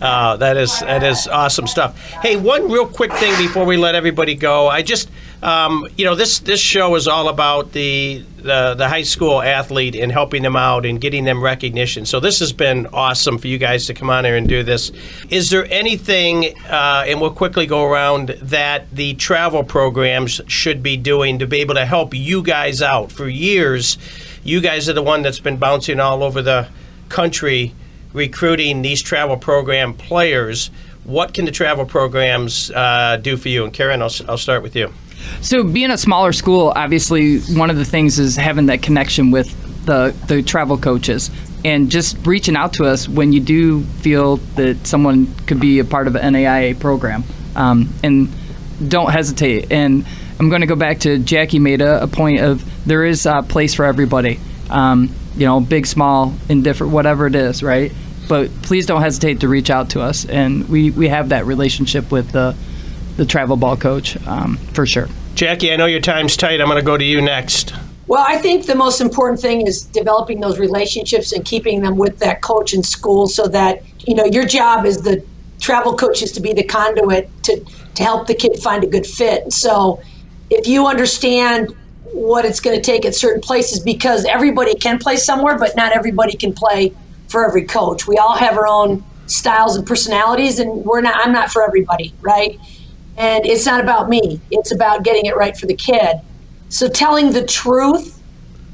Uh, 0.00 0.36
that 0.36 0.56
is 0.56 0.78
that 0.80 1.02
is 1.02 1.26
awesome 1.26 1.66
stuff. 1.66 1.98
Hey, 2.22 2.36
one 2.36 2.70
real 2.70 2.86
quick 2.86 3.12
thing 3.14 3.36
before 3.36 3.64
we 3.64 3.76
let 3.76 3.96
everybody 3.96 4.36
go. 4.36 4.68
I 4.68 4.82
just, 4.82 5.10
um, 5.42 5.88
you 5.96 6.04
know, 6.04 6.14
this 6.14 6.38
this 6.38 6.60
show 6.60 6.94
is 6.94 7.08
all 7.08 7.28
about 7.28 7.72
the, 7.72 8.24
the 8.36 8.74
the 8.74 8.88
high 8.88 9.02
school 9.02 9.42
athlete 9.42 9.96
and 9.96 10.12
helping 10.12 10.44
them 10.44 10.54
out 10.54 10.86
and 10.86 11.00
getting 11.00 11.24
them 11.24 11.42
recognition. 11.42 12.06
So 12.06 12.20
this 12.20 12.38
has 12.38 12.52
been 12.52 12.86
awesome 12.92 13.38
for 13.38 13.48
you 13.48 13.58
guys 13.58 13.86
to 13.86 13.94
come 13.94 14.08
on 14.08 14.24
here 14.24 14.36
and 14.36 14.48
do 14.48 14.62
this. 14.62 14.92
Is 15.30 15.50
there 15.50 15.66
anything, 15.68 16.56
uh, 16.68 17.04
and 17.08 17.20
we'll 17.20 17.32
quickly 17.32 17.66
go 17.66 17.84
around 17.84 18.28
that 18.40 18.88
the 18.92 19.14
travel 19.14 19.64
programs 19.64 20.40
should 20.46 20.80
be 20.80 20.96
doing 20.96 21.40
to 21.40 21.46
be 21.46 21.60
able 21.60 21.74
to 21.74 21.86
help 21.86 22.14
you 22.14 22.40
guys 22.40 22.80
out? 22.80 23.10
For 23.10 23.28
years, 23.28 23.98
you 24.44 24.60
guys 24.60 24.88
are 24.88 24.92
the 24.92 25.02
one 25.02 25.22
that's 25.22 25.40
been 25.40 25.56
bouncing 25.56 25.98
all 25.98 26.22
over 26.22 26.40
the 26.40 26.68
country 27.08 27.74
recruiting 28.12 28.82
these 28.82 29.02
travel 29.02 29.36
program 29.36 29.94
players. 29.94 30.70
What 31.04 31.34
can 31.34 31.44
the 31.44 31.50
travel 31.50 31.86
programs 31.86 32.70
uh, 32.70 33.18
do 33.20 33.36
for 33.36 33.48
you? 33.48 33.64
And 33.64 33.72
Karen, 33.72 34.02
I'll, 34.02 34.12
I'll 34.28 34.38
start 34.38 34.62
with 34.62 34.76
you. 34.76 34.92
So, 35.40 35.64
being 35.64 35.90
a 35.90 35.98
smaller 35.98 36.32
school, 36.32 36.72
obviously, 36.76 37.40
one 37.40 37.70
of 37.70 37.76
the 37.76 37.84
things 37.84 38.18
is 38.18 38.36
having 38.36 38.66
that 38.66 38.82
connection 38.82 39.30
with 39.30 39.54
the 39.84 40.14
the 40.26 40.42
travel 40.42 40.78
coaches 40.78 41.30
and 41.64 41.90
just 41.90 42.26
reaching 42.26 42.56
out 42.56 42.74
to 42.74 42.84
us 42.84 43.08
when 43.08 43.32
you 43.32 43.40
do 43.40 43.82
feel 43.82 44.36
that 44.56 44.86
someone 44.86 45.32
could 45.46 45.58
be 45.58 45.80
a 45.80 45.84
part 45.84 46.06
of 46.06 46.14
an 46.14 46.34
NAIA 46.34 46.78
program. 46.78 47.24
Um, 47.56 47.92
and 48.02 48.28
don't 48.86 49.10
hesitate. 49.10 49.72
And 49.72 50.06
I'm 50.38 50.48
going 50.48 50.60
to 50.60 50.66
go 50.66 50.76
back 50.76 51.00
to 51.00 51.18
Jackie 51.18 51.58
made 51.58 51.80
a, 51.80 52.04
a 52.04 52.06
point 52.06 52.40
of 52.40 52.64
there 52.86 53.04
is 53.04 53.26
a 53.26 53.42
place 53.42 53.74
for 53.74 53.84
everybody. 53.84 54.38
Um, 54.70 55.12
you 55.38 55.46
know, 55.46 55.60
big, 55.60 55.86
small, 55.86 56.34
indifferent, 56.48 56.92
whatever 56.92 57.26
it 57.26 57.34
is, 57.34 57.62
right? 57.62 57.92
But 58.28 58.50
please 58.62 58.84
don't 58.84 59.00
hesitate 59.00 59.40
to 59.40 59.48
reach 59.48 59.70
out 59.70 59.90
to 59.90 60.02
us, 60.02 60.26
and 60.26 60.68
we, 60.68 60.90
we 60.90 61.08
have 61.08 61.30
that 61.30 61.46
relationship 61.46 62.10
with 62.10 62.32
the 62.32 62.54
the 63.16 63.26
travel 63.26 63.56
ball 63.56 63.76
coach 63.76 64.16
um, 64.28 64.56
for 64.72 64.86
sure. 64.86 65.08
Jackie, 65.34 65.72
I 65.72 65.76
know 65.76 65.86
your 65.86 66.00
time's 66.00 66.36
tight. 66.36 66.60
I'm 66.60 66.68
going 66.68 66.78
to 66.78 66.84
go 66.84 66.96
to 66.96 67.04
you 67.04 67.20
next. 67.20 67.74
Well, 68.06 68.24
I 68.26 68.38
think 68.38 68.66
the 68.66 68.76
most 68.76 69.00
important 69.00 69.40
thing 69.40 69.66
is 69.66 69.82
developing 69.82 70.40
those 70.40 70.58
relationships 70.58 71.32
and 71.32 71.44
keeping 71.44 71.82
them 71.82 71.96
with 71.96 72.20
that 72.20 72.42
coach 72.42 72.72
in 72.72 72.82
school 72.82 73.26
so 73.26 73.48
that, 73.48 73.82
you 74.06 74.14
know, 74.14 74.24
your 74.24 74.46
job 74.46 74.86
as 74.86 75.02
the 75.02 75.22
travel 75.60 75.96
coach 75.96 76.22
is 76.22 76.30
to 76.32 76.40
be 76.40 76.52
the 76.52 76.62
conduit 76.62 77.28
to, 77.42 77.60
to 77.96 78.02
help 78.02 78.28
the 78.28 78.34
kid 78.34 78.56
find 78.62 78.84
a 78.84 78.86
good 78.86 79.06
fit. 79.06 79.52
So 79.52 80.00
if 80.48 80.66
you 80.68 80.86
understand 80.86 81.76
what 82.12 82.44
it's 82.44 82.60
going 82.60 82.76
to 82.76 82.82
take 82.82 83.04
at 83.04 83.14
certain 83.14 83.40
places, 83.40 83.80
because 83.80 84.24
everybody 84.24 84.74
can 84.74 84.98
play 84.98 85.16
somewhere, 85.16 85.58
but 85.58 85.76
not 85.76 85.92
everybody 85.92 86.36
can 86.36 86.52
play 86.52 86.94
for 87.28 87.46
every 87.46 87.64
coach. 87.64 88.06
We 88.06 88.16
all 88.16 88.36
have 88.36 88.56
our 88.56 88.66
own 88.66 89.04
styles 89.26 89.76
and 89.76 89.86
personalities, 89.86 90.58
and 90.58 90.84
we're 90.84 91.00
not, 91.00 91.14
I'm 91.24 91.32
not 91.32 91.50
for 91.50 91.62
everybody, 91.62 92.14
right? 92.20 92.58
And 93.16 93.44
it's 93.44 93.66
not 93.66 93.80
about 93.80 94.08
me, 94.08 94.40
it's 94.50 94.72
about 94.72 95.02
getting 95.02 95.26
it 95.26 95.36
right 95.36 95.56
for 95.56 95.66
the 95.66 95.74
kid. 95.74 96.16
So 96.68 96.88
telling 96.88 97.32
the 97.32 97.44
truth 97.44 98.22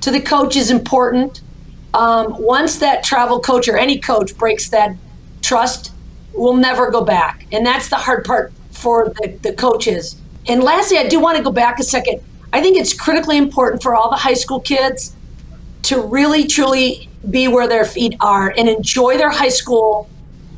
to 0.03 0.11
the 0.11 0.21
coach 0.21 0.57
is 0.57 0.71
important. 0.71 1.41
Um, 1.95 2.37
once 2.43 2.79
that 2.79 3.05
travel 3.05 3.41
coach 3.41 3.69
or 3.69 3.77
any 3.77 3.99
coach 3.99 4.37
breaks 4.37 4.69
that 4.71 4.97
trust, 5.43 5.93
we'll 6.33 6.57
never 6.57 6.91
go 6.91 7.05
back. 7.05 7.47
And 7.53 7.65
that's 7.65 7.89
the 7.89 7.97
hard 7.97 8.25
part 8.25 8.53
for 8.73 9.09
the, 9.09 9.39
the 9.43 9.53
coaches. 9.53 10.21
And 10.47 10.63
lastly, 10.63 10.99
I 10.99 11.09
do 11.09 11.21
want 11.21 11.39
to 11.39 11.43
go 11.43 11.53
back 11.53 11.79
a 11.79 11.85
second. 11.85 12.21
I 12.55 12.61
think 12.61 12.77
it's 12.77 12.93
critically 12.95 13.37
important 13.37 13.83
for 13.83 13.97
all 13.97 14.11
the 14.11 14.17
high 14.17 14.35
school 14.35 14.61
kids 14.61 15.13
to 15.83 16.01
really, 16.01 16.47
truly 16.47 17.09
be 17.29 17.49
where 17.49 17.67
their 17.67 17.85
feet 17.85 18.15
are 18.21 18.55
and 18.57 18.69
enjoy 18.69 19.19
their 19.19 19.31
high 19.31 19.49
school 19.49 20.09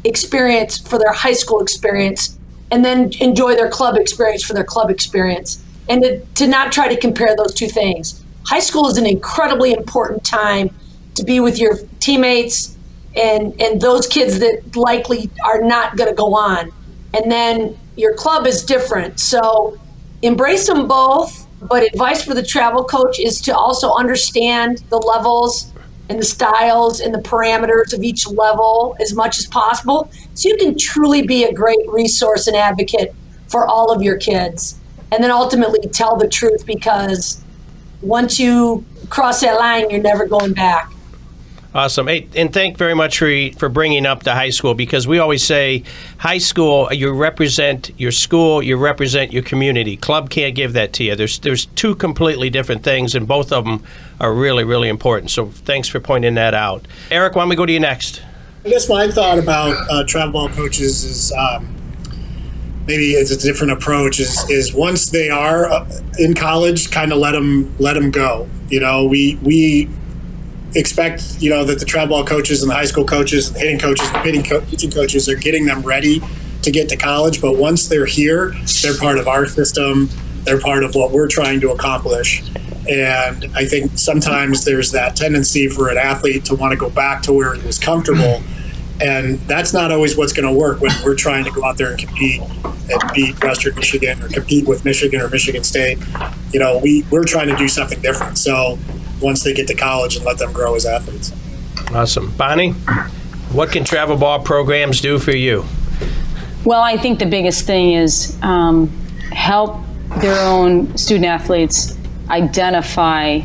experience 0.04 0.76
for 0.76 0.98
their 0.98 1.14
high 1.14 1.32
school 1.32 1.60
experience 1.60 2.38
and 2.70 2.84
then 2.84 3.12
enjoy 3.20 3.54
their 3.54 3.70
club 3.70 3.96
experience 3.96 4.44
for 4.44 4.52
their 4.52 4.62
club 4.62 4.90
experience 4.90 5.64
and 5.88 6.02
to, 6.02 6.20
to 6.34 6.46
not 6.46 6.70
try 6.70 6.86
to 6.86 7.00
compare 7.00 7.34
those 7.34 7.54
two 7.54 7.66
things. 7.66 8.22
High 8.44 8.60
school 8.60 8.88
is 8.88 8.98
an 8.98 9.06
incredibly 9.06 9.72
important 9.72 10.22
time 10.22 10.68
to 11.14 11.24
be 11.24 11.40
with 11.40 11.58
your 11.58 11.78
teammates 11.98 12.76
and, 13.16 13.58
and 13.58 13.80
those 13.80 14.06
kids 14.06 14.38
that 14.40 14.76
likely 14.76 15.30
are 15.42 15.62
not 15.62 15.96
going 15.96 16.10
to 16.10 16.14
go 16.14 16.36
on. 16.36 16.72
And 17.14 17.32
then 17.32 17.78
your 17.96 18.12
club 18.12 18.46
is 18.46 18.62
different. 18.66 19.18
So 19.18 19.78
embrace 20.20 20.66
them 20.66 20.86
both. 20.86 21.45
But 21.60 21.82
advice 21.82 22.22
for 22.22 22.34
the 22.34 22.42
travel 22.42 22.84
coach 22.84 23.18
is 23.18 23.40
to 23.42 23.56
also 23.56 23.92
understand 23.92 24.78
the 24.90 24.98
levels 24.98 25.72
and 26.08 26.18
the 26.18 26.24
styles 26.24 27.00
and 27.00 27.12
the 27.12 27.18
parameters 27.18 27.92
of 27.92 28.02
each 28.02 28.26
level 28.28 28.96
as 29.00 29.14
much 29.14 29.38
as 29.38 29.46
possible. 29.46 30.10
So 30.34 30.48
you 30.48 30.56
can 30.56 30.78
truly 30.78 31.26
be 31.26 31.44
a 31.44 31.52
great 31.52 31.80
resource 31.88 32.46
and 32.46 32.56
advocate 32.56 33.14
for 33.48 33.66
all 33.66 33.90
of 33.90 34.02
your 34.02 34.16
kids. 34.16 34.78
And 35.10 35.22
then 35.22 35.30
ultimately 35.30 35.80
tell 35.88 36.16
the 36.16 36.28
truth 36.28 36.66
because 36.66 37.42
once 38.02 38.38
you 38.38 38.84
cross 39.08 39.40
that 39.40 39.58
line 39.58 39.88
you're 39.88 40.02
never 40.02 40.26
going 40.26 40.52
back 40.52 40.92
Awesome. 41.76 42.06
Hey, 42.06 42.26
and 42.34 42.54
thank 42.54 42.78
very 42.78 42.94
much 42.94 43.18
for 43.18 43.30
for 43.58 43.68
bringing 43.68 44.06
up 44.06 44.22
the 44.22 44.32
high 44.32 44.48
school 44.48 44.72
because 44.72 45.06
we 45.06 45.18
always 45.18 45.44
say 45.44 45.82
high 46.16 46.38
school 46.38 46.90
you 46.90 47.12
represent 47.12 47.90
your 47.98 48.12
school, 48.12 48.62
you 48.62 48.78
represent 48.78 49.30
your 49.30 49.42
community. 49.42 49.94
Club 49.94 50.30
can't 50.30 50.54
give 50.54 50.72
that 50.72 50.94
to 50.94 51.04
you. 51.04 51.14
There's 51.14 51.38
there's 51.40 51.66
two 51.66 51.94
completely 51.94 52.48
different 52.48 52.82
things 52.82 53.14
and 53.14 53.28
both 53.28 53.52
of 53.52 53.66
them 53.66 53.84
are 54.18 54.32
really 54.32 54.64
really 54.64 54.88
important. 54.88 55.30
So 55.30 55.48
thanks 55.48 55.86
for 55.86 56.00
pointing 56.00 56.34
that 56.36 56.54
out. 56.54 56.88
Eric, 57.10 57.36
why 57.36 57.42
don't 57.42 57.50
we 57.50 57.56
go 57.56 57.66
to 57.66 57.72
you 57.72 57.80
next? 57.80 58.22
I 58.64 58.70
guess 58.70 58.88
my 58.88 59.10
thought 59.10 59.38
about 59.38 59.76
uh, 59.90 60.02
travel 60.04 60.32
ball 60.32 60.48
coaches 60.48 61.04
is 61.04 61.30
um, 61.32 61.68
maybe 62.86 63.10
it's 63.10 63.30
a 63.32 63.36
different 63.36 63.74
approach. 63.74 64.18
Is 64.18 64.48
is 64.48 64.72
once 64.72 65.10
they 65.10 65.28
are 65.28 65.70
uh, 65.70 65.86
in 66.18 66.32
college, 66.32 66.90
kind 66.90 67.12
of 67.12 67.18
let 67.18 67.32
them 67.32 67.76
let 67.78 67.92
them 67.92 68.10
go. 68.10 68.48
You 68.70 68.80
know, 68.80 69.04
we 69.04 69.38
we 69.42 69.90
expect 70.76 71.40
you 71.40 71.50
know 71.50 71.64
that 71.64 71.78
the 71.78 71.84
travel 71.84 72.16
ball 72.16 72.24
coaches 72.24 72.62
and 72.62 72.70
the 72.70 72.74
high 72.74 72.84
school 72.84 73.04
coaches 73.04 73.48
and 73.48 73.56
the 73.56 73.60
hitting 73.60 73.78
coaches, 73.78 74.10
the 74.12 74.18
pitching, 74.18 74.42
co- 74.42 74.60
pitching 74.60 74.90
coaches 74.90 75.28
are 75.28 75.36
getting 75.36 75.66
them 75.66 75.82
ready 75.82 76.20
to 76.62 76.70
get 76.70 76.88
to 76.90 76.96
college. 76.96 77.40
But 77.40 77.56
once 77.56 77.88
they're 77.88 78.06
here, 78.06 78.54
they're 78.82 78.98
part 78.98 79.18
of 79.18 79.28
our 79.28 79.46
system. 79.46 80.08
They're 80.42 80.60
part 80.60 80.84
of 80.84 80.94
what 80.94 81.12
we're 81.12 81.28
trying 81.28 81.60
to 81.60 81.70
accomplish. 81.70 82.42
And 82.88 83.46
I 83.56 83.64
think 83.64 83.98
sometimes 83.98 84.64
there's 84.64 84.92
that 84.92 85.16
tendency 85.16 85.68
for 85.68 85.88
an 85.88 85.98
athlete 85.98 86.44
to 86.46 86.54
want 86.54 86.72
to 86.72 86.76
go 86.76 86.88
back 86.88 87.22
to 87.22 87.32
where 87.32 87.54
he 87.54 87.66
was 87.66 87.78
comfortable. 87.78 88.42
And 89.00 89.38
that's 89.40 89.72
not 89.72 89.90
always 89.90 90.16
what's 90.16 90.32
going 90.32 90.48
to 90.48 90.58
work 90.58 90.80
when 90.80 90.92
we're 91.04 91.16
trying 91.16 91.44
to 91.44 91.50
go 91.50 91.64
out 91.64 91.76
there 91.78 91.90
and 91.90 91.98
compete 91.98 92.40
and 92.40 93.12
beat 93.12 93.42
Western 93.42 93.74
Michigan 93.74 94.22
or 94.22 94.28
compete 94.28 94.66
with 94.66 94.84
Michigan 94.84 95.20
or 95.20 95.28
Michigan 95.28 95.64
State. 95.64 95.98
You 96.52 96.60
know, 96.60 96.78
we, 96.78 97.04
we're 97.10 97.24
trying 97.24 97.48
to 97.48 97.56
do 97.56 97.68
something 97.68 98.00
different. 98.00 98.38
So 98.38 98.78
once 99.20 99.42
they 99.42 99.54
get 99.54 99.66
to 99.68 99.74
college 99.74 100.16
and 100.16 100.24
let 100.24 100.38
them 100.38 100.52
grow 100.52 100.74
as 100.74 100.86
athletes. 100.86 101.32
Awesome. 101.92 102.30
Bonnie, 102.32 102.72
what 103.52 103.70
can 103.70 103.84
travel 103.84 104.16
ball 104.16 104.40
programs 104.40 105.00
do 105.00 105.18
for 105.18 105.32
you? 105.32 105.64
Well, 106.64 106.82
I 106.82 106.96
think 106.96 107.18
the 107.18 107.26
biggest 107.26 107.64
thing 107.64 107.92
is 107.92 108.36
um, 108.42 108.88
help 109.32 109.80
their 110.18 110.40
own 110.46 110.96
student 110.96 111.26
athletes 111.26 111.96
identify 112.28 113.40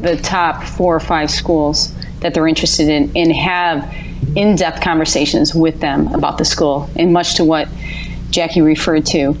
the 0.00 0.16
top 0.16 0.64
four 0.64 0.96
or 0.96 1.00
five 1.00 1.30
schools 1.30 1.94
that 2.20 2.34
they're 2.34 2.48
interested 2.48 2.88
in 2.88 3.12
and 3.16 3.32
have 3.32 3.92
in 4.36 4.56
depth 4.56 4.80
conversations 4.80 5.54
with 5.54 5.80
them 5.80 6.12
about 6.14 6.38
the 6.38 6.44
school, 6.44 6.90
and 6.96 7.12
much 7.12 7.34
to 7.36 7.44
what 7.44 7.68
Jackie 8.30 8.62
referred 8.62 9.06
to, 9.06 9.36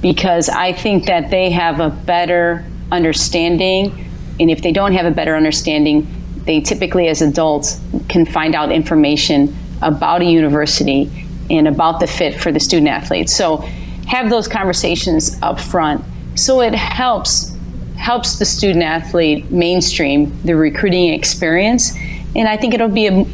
because 0.00 0.48
I 0.48 0.72
think 0.72 1.06
that 1.06 1.30
they 1.30 1.50
have 1.50 1.80
a 1.80 1.90
better 1.90 2.64
understanding. 2.92 4.05
And 4.38 4.50
if 4.50 4.62
they 4.62 4.72
don't 4.72 4.92
have 4.92 5.06
a 5.06 5.10
better 5.10 5.36
understanding, 5.36 6.06
they 6.44 6.60
typically, 6.60 7.08
as 7.08 7.22
adults, 7.22 7.80
can 8.08 8.26
find 8.26 8.54
out 8.54 8.70
information 8.70 9.54
about 9.82 10.22
a 10.22 10.24
university 10.24 11.10
and 11.50 11.68
about 11.68 12.00
the 12.00 12.06
fit 12.06 12.40
for 12.40 12.52
the 12.52 12.60
student 12.60 12.88
athlete. 12.88 13.28
So 13.28 13.64
have 14.06 14.30
those 14.30 14.48
conversations 14.48 15.40
up 15.42 15.60
front 15.60 16.04
so 16.36 16.60
it 16.60 16.74
helps 16.74 17.52
helps 17.96 18.38
the 18.38 18.44
student 18.44 18.84
athlete 18.84 19.50
mainstream 19.50 20.32
the 20.44 20.54
recruiting 20.54 21.12
experience 21.12 21.96
and 22.34 22.46
I 22.48 22.56
think 22.56 22.74
it'll 22.74 22.88
be 22.88 23.06
a 23.06 23.26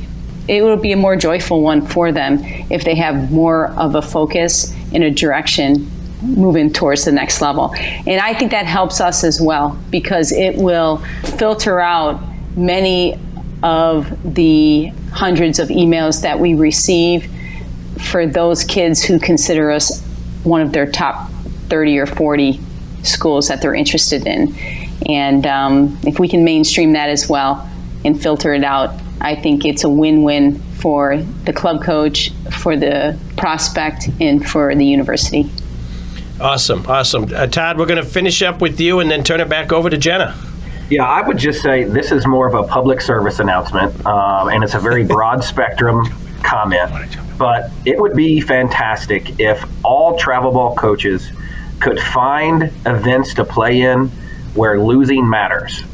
it 0.48 0.62
will 0.62 0.76
be 0.76 0.92
a 0.92 0.96
more 0.96 1.14
joyful 1.14 1.62
one 1.62 1.86
for 1.86 2.10
them 2.10 2.38
if 2.70 2.84
they 2.84 2.94
have 2.94 3.30
more 3.30 3.68
of 3.72 3.94
a 3.94 4.02
focus 4.02 4.74
in 4.92 5.02
a 5.02 5.10
direction 5.10 5.90
moving 6.22 6.72
towards 6.72 7.04
the 7.04 7.12
next 7.12 7.40
level. 7.40 7.74
And 7.74 8.20
I 8.20 8.34
think 8.34 8.50
that 8.52 8.66
helps 8.66 9.00
us 9.00 9.24
as 9.24 9.40
well 9.40 9.78
because 9.90 10.32
it 10.32 10.56
will 10.56 10.98
filter 11.36 11.80
out 11.80 12.20
many 12.56 13.18
of 13.62 14.34
the 14.34 14.86
hundreds 15.12 15.58
of 15.58 15.68
emails 15.68 16.22
that 16.22 16.38
we 16.38 16.54
receive 16.54 17.30
for 17.98 18.26
those 18.26 18.64
kids 18.64 19.02
who 19.02 19.18
consider 19.18 19.70
us 19.70 20.02
one 20.44 20.60
of 20.60 20.72
their 20.72 20.90
top 20.90 21.30
30 21.68 21.98
or 21.98 22.06
40 22.06 22.60
schools 23.02 23.48
that 23.48 23.62
they're 23.62 23.74
interested 23.74 24.26
in. 24.26 24.54
And 25.06 25.46
um, 25.46 25.98
if 26.04 26.18
we 26.18 26.28
can 26.28 26.44
mainstream 26.44 26.92
that 26.92 27.08
as 27.08 27.28
well 27.28 27.68
and 28.04 28.20
filter 28.20 28.52
it 28.54 28.64
out, 28.64 28.98
I 29.20 29.36
think 29.36 29.64
it's 29.64 29.84
a 29.84 29.88
win 29.88 30.22
win 30.22 30.60
for 30.80 31.18
the 31.44 31.52
club 31.52 31.82
coach, 31.82 32.30
for 32.50 32.76
the 32.76 33.16
prospect, 33.36 34.08
and 34.20 34.48
for 34.48 34.74
the 34.74 34.84
university. 34.84 35.48
Awesome, 36.42 36.84
awesome. 36.88 37.32
Uh, 37.32 37.46
Todd, 37.46 37.78
we're 37.78 37.86
going 37.86 38.02
to 38.02 38.08
finish 38.08 38.42
up 38.42 38.60
with 38.60 38.80
you 38.80 38.98
and 38.98 39.08
then 39.08 39.22
turn 39.22 39.40
it 39.40 39.48
back 39.48 39.72
over 39.72 39.88
to 39.88 39.96
Jenna. 39.96 40.36
Yeah, 40.90 41.04
I 41.04 41.26
would 41.26 41.38
just 41.38 41.62
say 41.62 41.84
this 41.84 42.10
is 42.10 42.26
more 42.26 42.48
of 42.48 42.54
a 42.54 42.64
public 42.64 43.00
service 43.00 43.38
announcement, 43.38 44.04
um, 44.04 44.48
and 44.48 44.64
it's 44.64 44.74
a 44.74 44.80
very 44.80 45.04
broad 45.06 45.44
spectrum 45.44 46.04
comment. 46.42 46.90
But 47.38 47.70
it 47.84 47.96
would 47.96 48.16
be 48.16 48.40
fantastic 48.40 49.38
if 49.38 49.64
all 49.84 50.18
travel 50.18 50.50
ball 50.50 50.74
coaches 50.74 51.30
could 51.78 52.00
find 52.00 52.64
events 52.86 53.34
to 53.34 53.44
play 53.44 53.82
in 53.82 54.08
where 54.54 54.80
losing 54.80 55.28
matters 55.30 55.84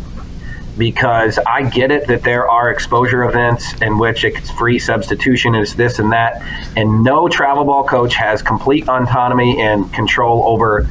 because 0.79 1.39
I 1.39 1.69
get 1.69 1.91
it 1.91 2.07
that 2.07 2.23
there 2.23 2.49
are 2.49 2.71
exposure 2.71 3.25
events 3.25 3.75
in 3.83 3.99
which 3.99 4.25
it's 4.25 4.51
free 4.51 4.79
substitution 4.79 5.55
is 5.55 5.75
this 5.75 5.99
and 5.99 6.13
that, 6.13 6.41
and 6.77 7.03
no 7.03 7.29
travel 7.29 7.65
ball 7.65 7.85
coach 7.85 8.15
has 8.15 8.41
complete 8.41 8.89
autonomy 8.89 9.61
and 9.61 9.93
control 9.93 10.45
over 10.47 10.85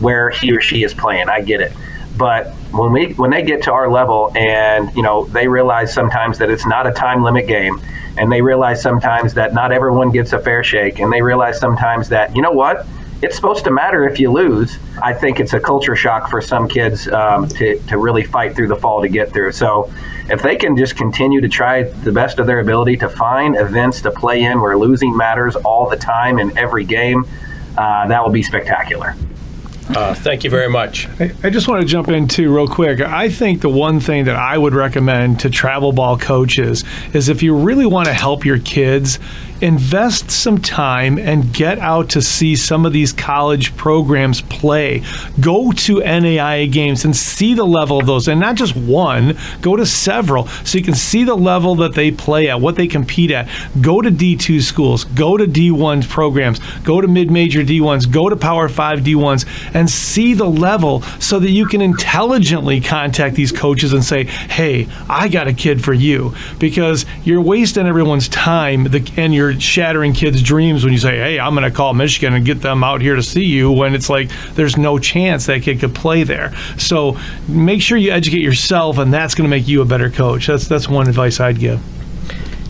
where 0.00 0.30
he 0.30 0.52
or 0.52 0.60
she 0.60 0.82
is 0.82 0.92
playing. 0.92 1.28
I 1.28 1.40
get 1.40 1.60
it, 1.60 1.72
but 2.16 2.48
when 2.72 2.92
we 2.92 3.12
when 3.14 3.30
they 3.30 3.42
get 3.42 3.62
to 3.62 3.72
our 3.72 3.90
level 3.90 4.32
and 4.36 4.94
you 4.94 5.02
know 5.02 5.24
they 5.26 5.46
realize 5.46 5.94
sometimes 5.94 6.38
that 6.38 6.50
it's 6.50 6.66
not 6.66 6.86
a 6.86 6.92
time 6.92 7.22
limit 7.22 7.46
game, 7.46 7.80
and 8.16 8.30
they 8.30 8.42
realize 8.42 8.82
sometimes 8.82 9.34
that 9.34 9.54
not 9.54 9.70
everyone 9.72 10.10
gets 10.10 10.32
a 10.32 10.38
fair 10.40 10.64
shake, 10.64 10.98
and 10.98 11.12
they 11.12 11.22
realize 11.22 11.58
sometimes 11.58 12.08
that 12.08 12.34
you 12.34 12.42
know 12.42 12.52
what 12.52 12.86
it's 13.20 13.34
supposed 13.34 13.64
to 13.64 13.70
matter 13.70 14.06
if 14.08 14.20
you 14.20 14.30
lose. 14.30 14.78
I 15.02 15.12
think 15.12 15.40
it's 15.40 15.52
a 15.52 15.60
culture 15.60 15.96
shock 15.96 16.30
for 16.30 16.40
some 16.40 16.68
kids 16.68 17.08
um, 17.08 17.48
to, 17.48 17.78
to 17.88 17.98
really 17.98 18.22
fight 18.22 18.54
through 18.54 18.68
the 18.68 18.76
fall 18.76 19.02
to 19.02 19.08
get 19.08 19.32
through. 19.32 19.52
So 19.52 19.92
if 20.30 20.42
they 20.42 20.56
can 20.56 20.76
just 20.76 20.96
continue 20.96 21.40
to 21.40 21.48
try 21.48 21.82
the 21.84 22.12
best 22.12 22.38
of 22.38 22.46
their 22.46 22.60
ability 22.60 22.96
to 22.98 23.08
find 23.08 23.56
events 23.56 24.02
to 24.02 24.10
play 24.10 24.42
in 24.44 24.60
where 24.60 24.78
losing 24.78 25.16
matters 25.16 25.56
all 25.56 25.88
the 25.88 25.96
time 25.96 26.38
in 26.38 26.56
every 26.56 26.84
game, 26.84 27.26
uh, 27.76 28.06
that 28.06 28.22
will 28.22 28.32
be 28.32 28.42
spectacular. 28.42 29.16
Uh, 29.90 30.14
thank 30.14 30.44
you 30.44 30.50
very 30.50 30.68
much. 30.68 31.08
I, 31.18 31.32
I 31.42 31.50
just 31.50 31.66
want 31.66 31.80
to 31.80 31.88
jump 31.88 32.08
in 32.08 32.28
too, 32.28 32.54
real 32.54 32.68
quick. 32.68 33.00
I 33.00 33.30
think 33.30 33.62
the 33.62 33.70
one 33.70 34.00
thing 34.00 34.26
that 34.26 34.36
I 34.36 34.58
would 34.58 34.74
recommend 34.74 35.40
to 35.40 35.50
travel 35.50 35.92
ball 35.92 36.18
coaches 36.18 36.84
is 37.14 37.30
if 37.30 37.42
you 37.42 37.56
really 37.56 37.86
want 37.86 38.06
to 38.06 38.12
help 38.12 38.44
your 38.44 38.58
kids, 38.58 39.18
invest 39.60 40.30
some 40.30 40.58
time 40.58 41.18
and 41.18 41.52
get 41.52 41.78
out 41.78 42.08
to 42.10 42.22
see 42.22 42.56
some 42.56 42.86
of 42.86 42.92
these 42.92 43.12
college 43.12 43.76
programs 43.76 44.40
play. 44.42 45.02
Go 45.40 45.72
to 45.72 45.96
NAIA 45.96 46.70
games 46.70 47.04
and 47.04 47.16
see 47.16 47.54
the 47.54 47.64
level 47.64 47.98
of 47.98 48.06
those, 48.06 48.28
and 48.28 48.40
not 48.40 48.56
just 48.56 48.76
one, 48.76 49.36
go 49.60 49.76
to 49.76 49.86
several 49.86 50.46
so 50.64 50.78
you 50.78 50.84
can 50.84 50.94
see 50.94 51.24
the 51.24 51.34
level 51.34 51.74
that 51.76 51.94
they 51.94 52.10
play 52.10 52.48
at, 52.48 52.60
what 52.60 52.76
they 52.76 52.86
compete 52.86 53.30
at. 53.30 53.48
Go 53.80 54.00
to 54.00 54.10
D2 54.10 54.62
schools, 54.62 55.04
go 55.04 55.36
to 55.36 55.46
D1 55.46 56.08
programs, 56.08 56.60
go 56.80 57.00
to 57.00 57.08
mid 57.08 57.30
major 57.30 57.62
D1s, 57.62 58.10
go 58.10 58.28
to 58.28 58.36
Power 58.36 58.68
5 58.68 59.00
D1s, 59.00 59.46
and 59.74 59.90
see 59.90 60.34
the 60.34 60.48
level 60.48 61.02
so 61.18 61.38
that 61.38 61.50
you 61.50 61.66
can 61.66 61.80
intelligently 61.80 62.80
contact 62.80 63.34
these 63.34 63.52
coaches 63.52 63.92
and 63.92 64.04
say, 64.04 64.24
hey, 64.24 64.88
I 65.08 65.28
got 65.28 65.48
a 65.48 65.52
kid 65.52 65.84
for 65.84 65.92
you. 65.92 66.34
Because 66.58 67.04
you're 67.24 67.40
wasting 67.40 67.86
everyone's 67.86 68.28
time 68.28 68.86
and 69.16 69.34
you're 69.34 69.47
shattering 69.54 70.12
kids' 70.12 70.42
dreams 70.42 70.84
when 70.84 70.92
you 70.92 70.98
say, 70.98 71.16
"Hey, 71.16 71.38
I'm 71.40 71.54
going 71.54 71.68
to 71.68 71.76
call 71.76 71.94
Michigan 71.94 72.34
and 72.34 72.44
get 72.44 72.62
them 72.62 72.84
out 72.84 73.00
here 73.00 73.16
to 73.16 73.22
see 73.22 73.44
you," 73.44 73.70
when 73.70 73.94
it's 73.94 74.10
like 74.10 74.30
there's 74.54 74.76
no 74.76 74.98
chance 74.98 75.46
that 75.46 75.62
kid 75.62 75.80
could 75.80 75.94
play 75.94 76.22
there. 76.22 76.52
So 76.76 77.18
make 77.46 77.82
sure 77.82 77.98
you 77.98 78.10
educate 78.12 78.42
yourself, 78.42 78.98
and 78.98 79.12
that's 79.12 79.34
going 79.34 79.44
to 79.44 79.50
make 79.50 79.68
you 79.68 79.82
a 79.82 79.84
better 79.84 80.10
coach. 80.10 80.46
That's 80.46 80.68
that's 80.68 80.88
one 80.88 81.08
advice 81.08 81.40
I'd 81.40 81.58
give. 81.58 81.80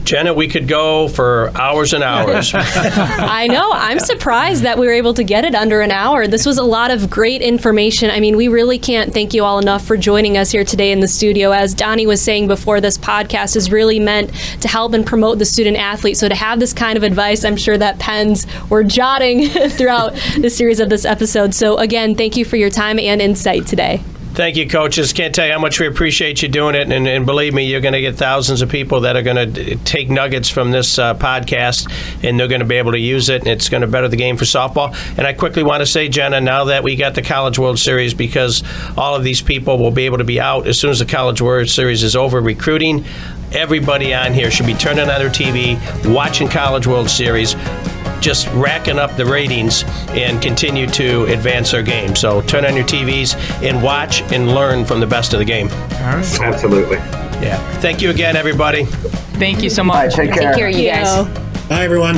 Jenna, 0.09 0.33
we 0.33 0.49
could 0.49 0.67
go 0.67 1.07
for 1.09 1.53
hours 1.55 1.93
and 1.93 2.03
hours. 2.03 2.53
I 2.55 3.47
know. 3.47 3.71
I'm 3.75 3.99
surprised 3.99 4.63
that 4.63 4.79
we 4.79 4.87
were 4.87 4.95
able 4.95 5.13
to 5.13 5.23
get 5.23 5.45
it 5.45 5.55
under 5.55 5.83
an 5.83 5.91
hour. 5.91 6.27
This 6.27 6.47
was 6.47 6.57
a 6.57 6.63
lot 6.63 6.91
of 6.91 7.11
great 7.11 7.43
information. 7.43 8.11
I 8.11 8.19
mean, 8.19 8.35
we 8.35 8.49
really 8.49 8.79
can't 8.79 9.13
thank 9.13 9.35
you 9.35 9.45
all 9.45 9.59
enough 9.59 9.85
for 9.85 9.99
joining 9.99 10.39
us 10.39 10.51
here 10.51 10.65
today 10.65 10.93
in 10.93 11.01
the 11.01 11.09
studio. 11.09 11.51
As 11.51 11.75
Donnie 11.75 12.07
was 12.07 12.23
saying 12.23 12.49
before, 12.49 12.81
this 12.81 12.97
podcast 12.97 13.55
is 13.55 13.71
really 13.71 14.01
meant 14.01 14.33
to 14.63 14.69
help 14.69 14.95
and 14.95 15.05
promote 15.05 15.41
the 15.41 15.45
student 15.45 15.77
athlete. 15.77 16.17
So 16.17 16.27
to 16.27 16.35
have 16.35 16.59
this 16.59 16.73
kind 16.73 16.97
of 16.97 17.03
advice, 17.03 17.45
I'm 17.45 17.59
sure 17.59 17.77
that 17.77 17.99
pens 17.99 18.47
were 18.71 18.85
jotting 18.85 19.49
throughout 19.69 20.15
the 20.41 20.49
series 20.49 20.81
of 20.81 20.89
this 20.89 21.05
episode. 21.05 21.53
So 21.53 21.77
again, 21.77 22.15
thank 22.15 22.35
you 22.35 22.47
for 22.47 22.57
your 22.57 22.71
time 22.71 22.99
and 22.99 23.21
insight 23.21 23.67
today. 23.67 24.03
Thank 24.35 24.57
you, 24.57 24.69
coaches. 24.69 25.13
Can't 25.13 25.35
tell 25.35 25.47
you 25.47 25.53
how 25.53 25.59
much 25.59 25.81
we 25.81 25.87
appreciate 25.89 26.43
you 26.43 26.49
doing 26.49 26.77
it. 26.77 26.93
And, 26.93 27.09
and 27.09 27.27
believe 27.27 27.53
me, 27.55 27.65
you're 27.67 27.81
going 27.81 27.95
to 27.95 28.01
get 28.01 28.15
thousands 28.15 28.63
of 28.63 28.69
people 28.69 29.01
that 29.01 29.17
are 29.17 29.23
going 29.23 29.53
to 29.53 29.77
take 29.79 30.11
nuggets 30.11 30.49
from 30.49 30.71
this 30.71 30.97
uh, 30.97 31.15
podcast 31.15 31.93
and 32.23 32.39
they're 32.39 32.47
going 32.47 32.61
to 32.61 32.67
be 32.67 32.77
able 32.77 32.93
to 32.93 32.99
use 32.99 33.31
it. 33.31 33.43
And 33.43 33.49
it's 33.49 33.69
going 33.69 33.81
to 33.81 33.89
better 33.89 34.07
the 34.07 34.17
game 34.17 34.37
for 34.37 34.45
softball. 34.45 34.95
And 35.19 35.27
I 35.27 35.33
quickly 35.33 35.65
want 35.65 35.81
to 35.81 35.87
say, 35.87 36.09
Jenna, 36.09 36.41
now 36.41 36.65
that 36.65 36.85
we 36.85 36.95
got 36.95 37.17
the 37.17 37.23
College 37.23 37.59
World 37.59 37.81
Series, 37.81 38.15
because 38.15 38.63
all 38.97 39.17
of 39.17 39.25
these 39.25 39.43
people 39.43 39.77
will 39.79 39.91
be 39.91 40.07
able 40.07 40.19
to 40.19 40.25
be 40.25 40.41
out 40.41 40.69
as 40.69 40.79
soon 40.79 40.91
as 40.91 41.01
the 41.01 41.07
College 41.07 41.43
World 41.43 41.69
Series 41.69 42.05
is 42.05 42.15
over 42.15 42.41
recruiting, 42.41 43.05
everybody 43.51 44.15
on 44.15 44.35
here 44.35 44.53
should 44.53 44.67
be 44.67 44.75
turning 44.75 45.09
on 45.11 45.19
their 45.19 45.31
TV, 45.31 45.79
watching 46.15 46.49
College 46.49 46.87
World 46.87 47.11
Series 47.11 47.57
just 48.21 48.49
racking 48.53 48.99
up 48.99 49.17
the 49.17 49.25
ratings 49.25 49.85
and 50.11 50.41
continue 50.43 50.87
to 50.89 51.25
advance 51.27 51.75
our 51.75 51.83
game. 51.83 52.15
So 52.17 52.43
turn 52.43 52.65
on 52.65 52.75
your 52.77 52.85
TVs 52.85 53.37
and 53.63 53.83
watch 53.83 54.23
and 54.33 54.49
learn 54.55 54.85
from 54.85 55.01
the 55.01 55.07
best 55.07 55.33
of 55.33 55.39
the 55.39 55.45
game. 55.45 55.69
Absolutely. 55.69 56.97
Yeah. 57.41 57.59
Thank 57.81 58.03
you 58.03 58.11
again, 58.11 58.37
everybody. 58.37 58.85
Thank 58.85 59.63
you 59.63 59.71
so 59.71 59.85
much. 59.85 60.15
Take 60.15 60.33
care. 60.33 60.53
Take 60.53 60.59
care, 60.59 60.69
you 60.69 60.91
guys. 60.91 61.29
Bye, 61.69 61.85
everyone. 61.85 62.17